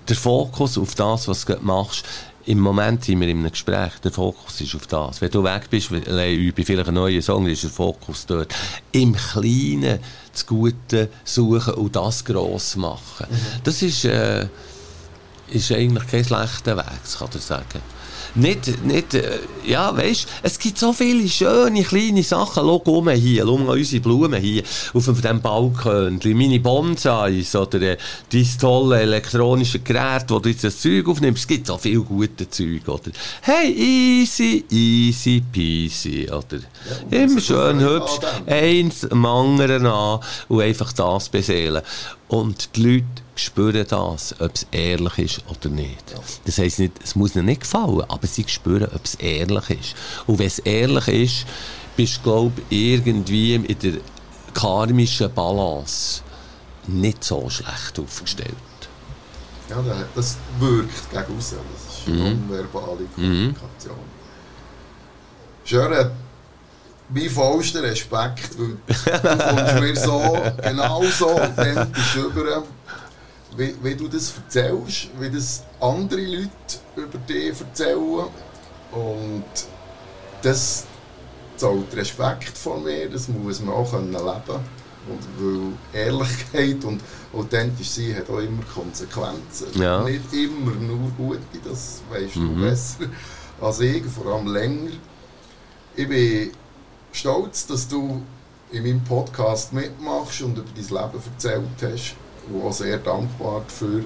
Der 0.08 0.16
Fokus 0.16 0.78
auf 0.78 0.94
das, 0.94 1.26
was 1.26 1.44
du 1.44 1.56
machst, 1.60 2.04
im 2.48 2.60
Moment 2.60 3.04
sind 3.04 3.20
wir 3.20 3.28
in 3.28 3.40
einem 3.40 3.50
Gespräch, 3.50 3.98
der 4.02 4.10
Fokus 4.10 4.62
ist 4.62 4.74
auf 4.74 4.86
das. 4.86 5.20
Wenn 5.20 5.30
du 5.30 5.44
weg 5.44 5.68
bist, 5.68 5.90
übe 5.90 6.64
vielleicht 6.64 6.88
einen 6.88 6.94
neuen 6.94 7.20
Song, 7.20 7.46
ist 7.46 7.62
der 7.62 7.70
Fokus 7.70 8.24
dort. 8.24 8.54
Im 8.90 9.14
Kleinen 9.14 9.98
das 10.32 10.46
Gute 10.46 11.10
suchen 11.24 11.74
und 11.74 11.94
das 11.94 12.24
gross 12.24 12.76
machen. 12.76 13.26
Mhm. 13.28 13.36
Das 13.64 13.82
ist, 13.82 14.06
äh, 14.06 14.46
ist 15.48 15.70
eigentlich 15.72 16.06
kein 16.06 16.24
schlechter 16.24 16.78
Weg, 16.78 17.18
kann 17.18 17.28
ich 17.34 17.42
sagen 17.42 17.82
nicht, 18.34 18.84
nicht 18.84 19.14
äh, 19.14 19.38
ja, 19.64 19.94
weißt, 19.96 20.26
es 20.42 20.58
gibt 20.58 20.78
so 20.78 20.92
viele 20.92 21.28
schöne 21.28 21.82
kleine 21.82 22.22
Sachen. 22.22 22.64
Schau 22.64 22.76
um 22.76 23.08
hier, 23.10 23.44
schau 23.44 23.58
mal 23.58 23.76
unsere 23.76 24.02
Blumen 24.02 24.40
hier 24.40 24.62
auf 24.94 25.20
dem 25.20 25.40
Balkon, 25.40 26.20
meine 26.24 26.60
Bonsais 26.60 27.54
oder 27.54 27.80
äh, 27.82 27.96
dein 28.32 28.48
tolle 28.60 29.00
elektronische 29.00 29.80
Gerät, 29.80 30.24
wo 30.28 30.38
du 30.38 30.48
jetzt 30.48 30.64
das 30.64 30.80
Zeug 30.80 31.08
aufnimmst. 31.08 31.42
Es 31.42 31.46
gibt 31.46 31.66
so 31.66 31.76
viel 31.76 32.00
gute 32.00 32.48
Zeug, 32.48 32.86
oder? 32.88 33.10
Hey, 33.42 33.72
easy, 33.72 34.64
easy 34.70 35.42
peasy, 35.52 36.28
oder? 36.30 36.60
Ja, 37.10 37.22
Immer 37.22 37.40
schön 37.40 37.80
hübsch, 37.80 38.18
eins 38.46 39.04
am 39.10 39.26
anderen 39.26 39.86
an 39.86 40.20
und 40.48 40.60
einfach 40.60 40.92
das 40.92 41.28
beseelen. 41.28 41.82
Und 42.28 42.76
die 42.76 42.82
Leute 42.82 43.27
spüren 43.38 43.86
das, 43.88 44.34
ob 44.40 44.54
es 44.54 44.66
ehrlich 44.70 45.18
ist 45.18 45.42
oder 45.48 45.68
nicht. 45.68 46.04
Das 46.44 46.58
heisst 46.58 46.78
nicht, 46.78 46.92
es 47.02 47.14
muss 47.14 47.34
ihnen 47.34 47.46
nicht 47.46 47.62
gefallen, 47.62 48.02
aber 48.08 48.26
sie 48.26 48.44
spüren, 48.46 48.88
ob 48.94 49.04
es 49.04 49.14
ehrlich 49.16 49.70
ist. 49.70 49.94
Und 50.26 50.38
wenn 50.38 50.46
es 50.46 50.58
ehrlich 50.60 51.08
ist, 51.08 51.46
bist 51.96 52.18
du, 52.18 52.22
glaube 52.22 52.62
irgendwie 52.70 53.54
in 53.54 53.78
der 53.78 54.00
karmischen 54.54 55.32
Balance 55.32 56.22
nicht 56.86 57.22
so 57.22 57.48
schlecht 57.50 57.98
aufgestellt. 57.98 58.54
Ja, 59.68 59.76
das 60.14 60.36
wirkt 60.58 61.10
gegen 61.10 61.22
raus. 61.22 61.54
Das 61.54 61.98
ist 61.98 62.08
mhm. 62.08 62.48
verbale 62.48 63.00
mhm. 63.00 63.14
Kommunikation. 63.14 63.96
Mhm. 63.96 64.18
Schön, 65.64 66.10
mein 67.10 67.30
vollster 67.30 67.82
Respekt, 67.82 68.58
weil 68.58 68.76
du 68.76 69.44
kommst 69.44 69.74
mir 69.80 69.96
so, 69.96 70.38
genau 70.62 71.02
so 71.04 71.30
authentisch 71.30 72.16
über, 72.16 72.62
wie, 73.56 73.74
wie 73.82 73.94
du 73.94 74.08
das 74.08 74.32
erzählst, 74.36 75.08
wie 75.18 75.30
das 75.30 75.62
andere 75.80 76.20
Leute 76.20 76.50
über 76.96 77.18
dich 77.18 77.60
erzählen. 77.60 78.26
Und 78.92 79.44
das 80.42 80.84
zahlt 81.56 81.94
Respekt 81.94 82.56
von 82.56 82.84
mir, 82.84 83.08
das 83.08 83.28
muss 83.28 83.60
man 83.60 83.74
auch 83.74 83.92
leben 83.92 84.12
können. 84.12 84.78
Und 85.08 85.22
weil 85.38 86.00
Ehrlichkeit 86.00 86.84
und 86.84 87.00
authentisch 87.32 87.90
sein 87.90 88.16
hat 88.16 88.28
auch 88.28 88.38
immer 88.38 88.62
Konsequenzen. 88.74 89.68
Ja. 89.80 90.04
Nicht 90.04 90.32
immer 90.32 90.72
nur 90.72 91.10
gute, 91.16 91.40
das 91.64 92.02
weißt 92.10 92.36
du 92.36 92.40
mhm. 92.40 92.60
besser 92.60 93.06
als 93.60 93.80
ich, 93.80 94.04
vor 94.04 94.34
allem 94.34 94.46
länger. 94.52 94.90
Ich 95.96 96.08
bin 96.08 96.50
stolz, 97.12 97.66
dass 97.66 97.88
du 97.88 98.22
in 98.70 98.82
meinem 98.82 99.02
Podcast 99.02 99.72
mitmachst 99.72 100.42
und 100.42 100.58
über 100.58 100.68
dein 100.74 100.84
Leben 100.84 101.22
erzählt 101.32 101.64
hast. 101.82 102.14
Und 102.50 102.62
auch 102.62 102.72
sehr 102.72 102.98
dankbar 102.98 103.62
dafür. 103.66 104.04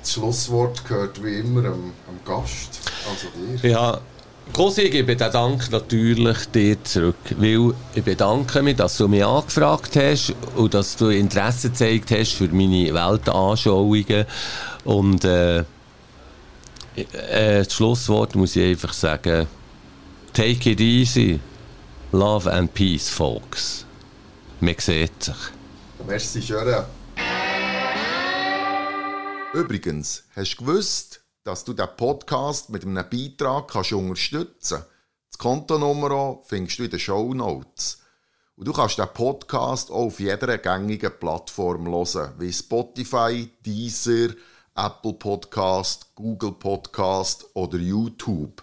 Das 0.00 0.12
Schlusswort 0.12 0.86
gehört 0.86 1.22
wie 1.22 1.40
immer 1.40 1.66
am, 1.66 1.92
am 2.08 2.20
Gast, 2.24 2.80
also 3.08 3.62
dir. 3.62 3.70
Ja. 3.70 4.00
Grosse, 4.52 4.82
ich 4.82 4.92
gebe 4.92 5.14
den 5.14 5.30
Dank 5.30 5.70
natürlich 5.70 6.46
dir 6.46 6.82
zurück, 6.82 7.16
weil 7.36 7.74
ich 7.94 8.02
bedanke 8.02 8.62
mich, 8.62 8.76
dass 8.76 8.96
du 8.96 9.06
mich 9.06 9.22
angefragt 9.22 9.94
hast 9.96 10.34
und 10.56 10.72
dass 10.72 10.96
du 10.96 11.08
Interesse 11.08 11.68
gezeigt 11.68 12.10
hast 12.10 12.32
für 12.32 12.48
meine 12.48 12.94
Weltanschauungen 12.94 14.24
und 14.84 15.24
äh, 15.24 15.58
äh, 15.58 15.64
das 17.64 17.74
Schlusswort 17.74 18.34
muss 18.34 18.56
ich 18.56 18.70
einfach 18.70 18.92
sagen, 18.92 19.46
take 20.32 20.70
it 20.70 20.80
easy, 20.80 21.40
love 22.12 22.50
and 22.50 22.72
peace, 22.72 23.10
folks. 23.10 23.84
Man 24.60 24.74
sieht 24.78 25.22
sich. 25.22 25.36
Merci, 26.06 26.42
schön. 26.42 26.84
Übrigens, 29.54 30.24
hast 30.36 30.56
du 30.56 30.64
gewusst, 30.66 31.22
dass 31.42 31.64
du 31.64 31.72
den 31.72 31.88
Podcast 31.96 32.68
mit 32.68 32.84
einem 32.84 33.02
Beitrag 33.08 33.68
kannst 33.68 33.94
unterstützen 33.94 34.76
kannst. 34.76 34.90
Das 35.30 35.38
Kontonummer 35.38 36.42
findest 36.44 36.78
du 36.78 36.84
in 36.84 36.90
den 36.90 37.00
Show 37.00 37.32
Notes. 37.32 38.02
Und 38.56 38.68
du 38.68 38.74
kannst 38.74 38.98
den 38.98 39.08
Podcast 39.14 39.90
auch 39.90 40.06
auf 40.06 40.20
jeder 40.20 40.58
gängigen 40.58 41.18
Plattform 41.18 41.86
hören, 41.86 42.34
wie 42.38 42.52
Spotify, 42.52 43.50
Deezer, 43.64 44.34
Apple 44.76 45.14
Podcast, 45.14 46.14
Google 46.14 46.52
Podcast 46.52 47.46
oder 47.54 47.78
YouTube. 47.78 48.62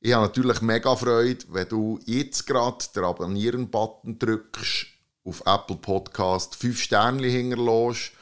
Ich 0.00 0.12
habe 0.12 0.26
natürlich 0.26 0.60
mega 0.60 0.94
Freude, 0.94 1.46
wenn 1.48 1.68
du 1.68 1.98
jetzt 2.04 2.46
gerade 2.46 2.84
den 2.94 3.04
Abonnieren-Button 3.04 4.18
drückst, 4.18 4.88
auf 5.24 5.42
Apple 5.46 5.76
Podcast 5.76 6.54
5 6.56 6.82
Sterne 6.82 7.28
hinterlässt 7.28 8.12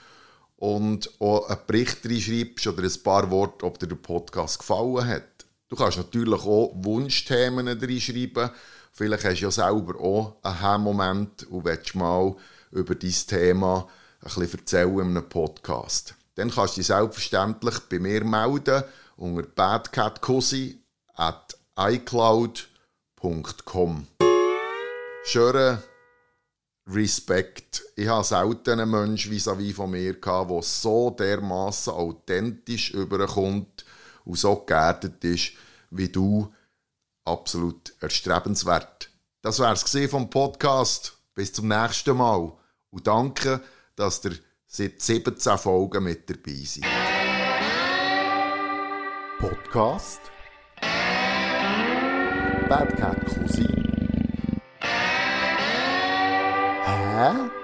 und 0.56 1.10
auch 1.20 1.48
einen 1.48 1.60
Bericht 1.66 2.04
reinschreibst 2.04 2.66
oder 2.66 2.82
ein 2.82 3.02
paar 3.02 3.30
Worte, 3.30 3.64
ob 3.66 3.78
dir 3.78 3.88
der 3.88 3.96
Podcast 3.96 4.58
gefallen 4.58 5.06
hat. 5.06 5.46
Du 5.68 5.76
kannst 5.76 5.98
natürlich 5.98 6.42
auch 6.42 6.72
Wunschthemen 6.74 7.68
reinschreiben. 7.68 8.50
Vielleicht 8.92 9.24
hast 9.24 9.40
du 9.40 9.44
ja 9.44 9.50
selber 9.50 10.00
auch 10.00 10.36
einen 10.42 10.60
Heimmoment 10.60 11.46
und 11.50 11.64
willst 11.64 11.94
mal 11.94 12.34
über 12.70 12.94
dein 12.94 13.12
Thema 13.12 13.88
ein 14.22 14.30
bisschen 14.34 14.58
erzählen 14.58 14.98
in 15.00 15.16
einem 15.16 15.28
Podcast. 15.28 16.14
Dann 16.36 16.50
kannst 16.50 16.76
du 16.76 16.80
dich 16.80 16.86
selbstverständlich 16.86 17.78
bei 17.90 17.98
mir 17.98 18.24
melden 18.24 18.84
unter 19.16 19.42
badcatcosi 19.42 20.80
at 21.14 21.56
icloud.com. 21.78 22.66
Schöne 25.24 25.82
Respekt. 26.88 27.82
Ich 27.96 28.08
habe 28.08 28.24
selten 28.24 28.80
einen 28.80 28.90
Menschen 28.90 29.32
vis-à-vis 29.32 29.74
von 29.74 29.90
mir 29.90 30.20
gehabt, 30.20 30.50
der 30.50 30.62
so 30.62 31.10
dermaßen 31.10 31.92
authentisch 31.92 32.92
überkommt 32.92 33.84
und 34.24 34.38
so 34.38 34.56
geerdet 34.56 35.22
ist 35.24 35.52
wie 35.90 36.08
du. 36.08 36.52
Absolut 37.24 37.92
erstrebenswert. 38.00 39.10
Das 39.42 39.58
wäre 39.58 39.72
es 39.72 40.10
vom 40.10 40.30
Podcast. 40.30 41.18
Bis 41.34 41.52
zum 41.52 41.68
nächsten 41.68 42.16
Mal. 42.16 42.52
Und 42.90 43.06
danke, 43.06 43.60
dass 43.94 44.24
ihr 44.24 44.38
seit 44.66 45.00
17 45.00 45.58
Folgen 45.58 46.04
mit 46.04 46.30
dabei 46.30 46.62
seid. 46.64 46.84
Podcast 49.38 50.20
Bad 52.68 52.96
Cat 52.96 53.24
Cousin. 53.26 53.85
Hä? 57.16 57.55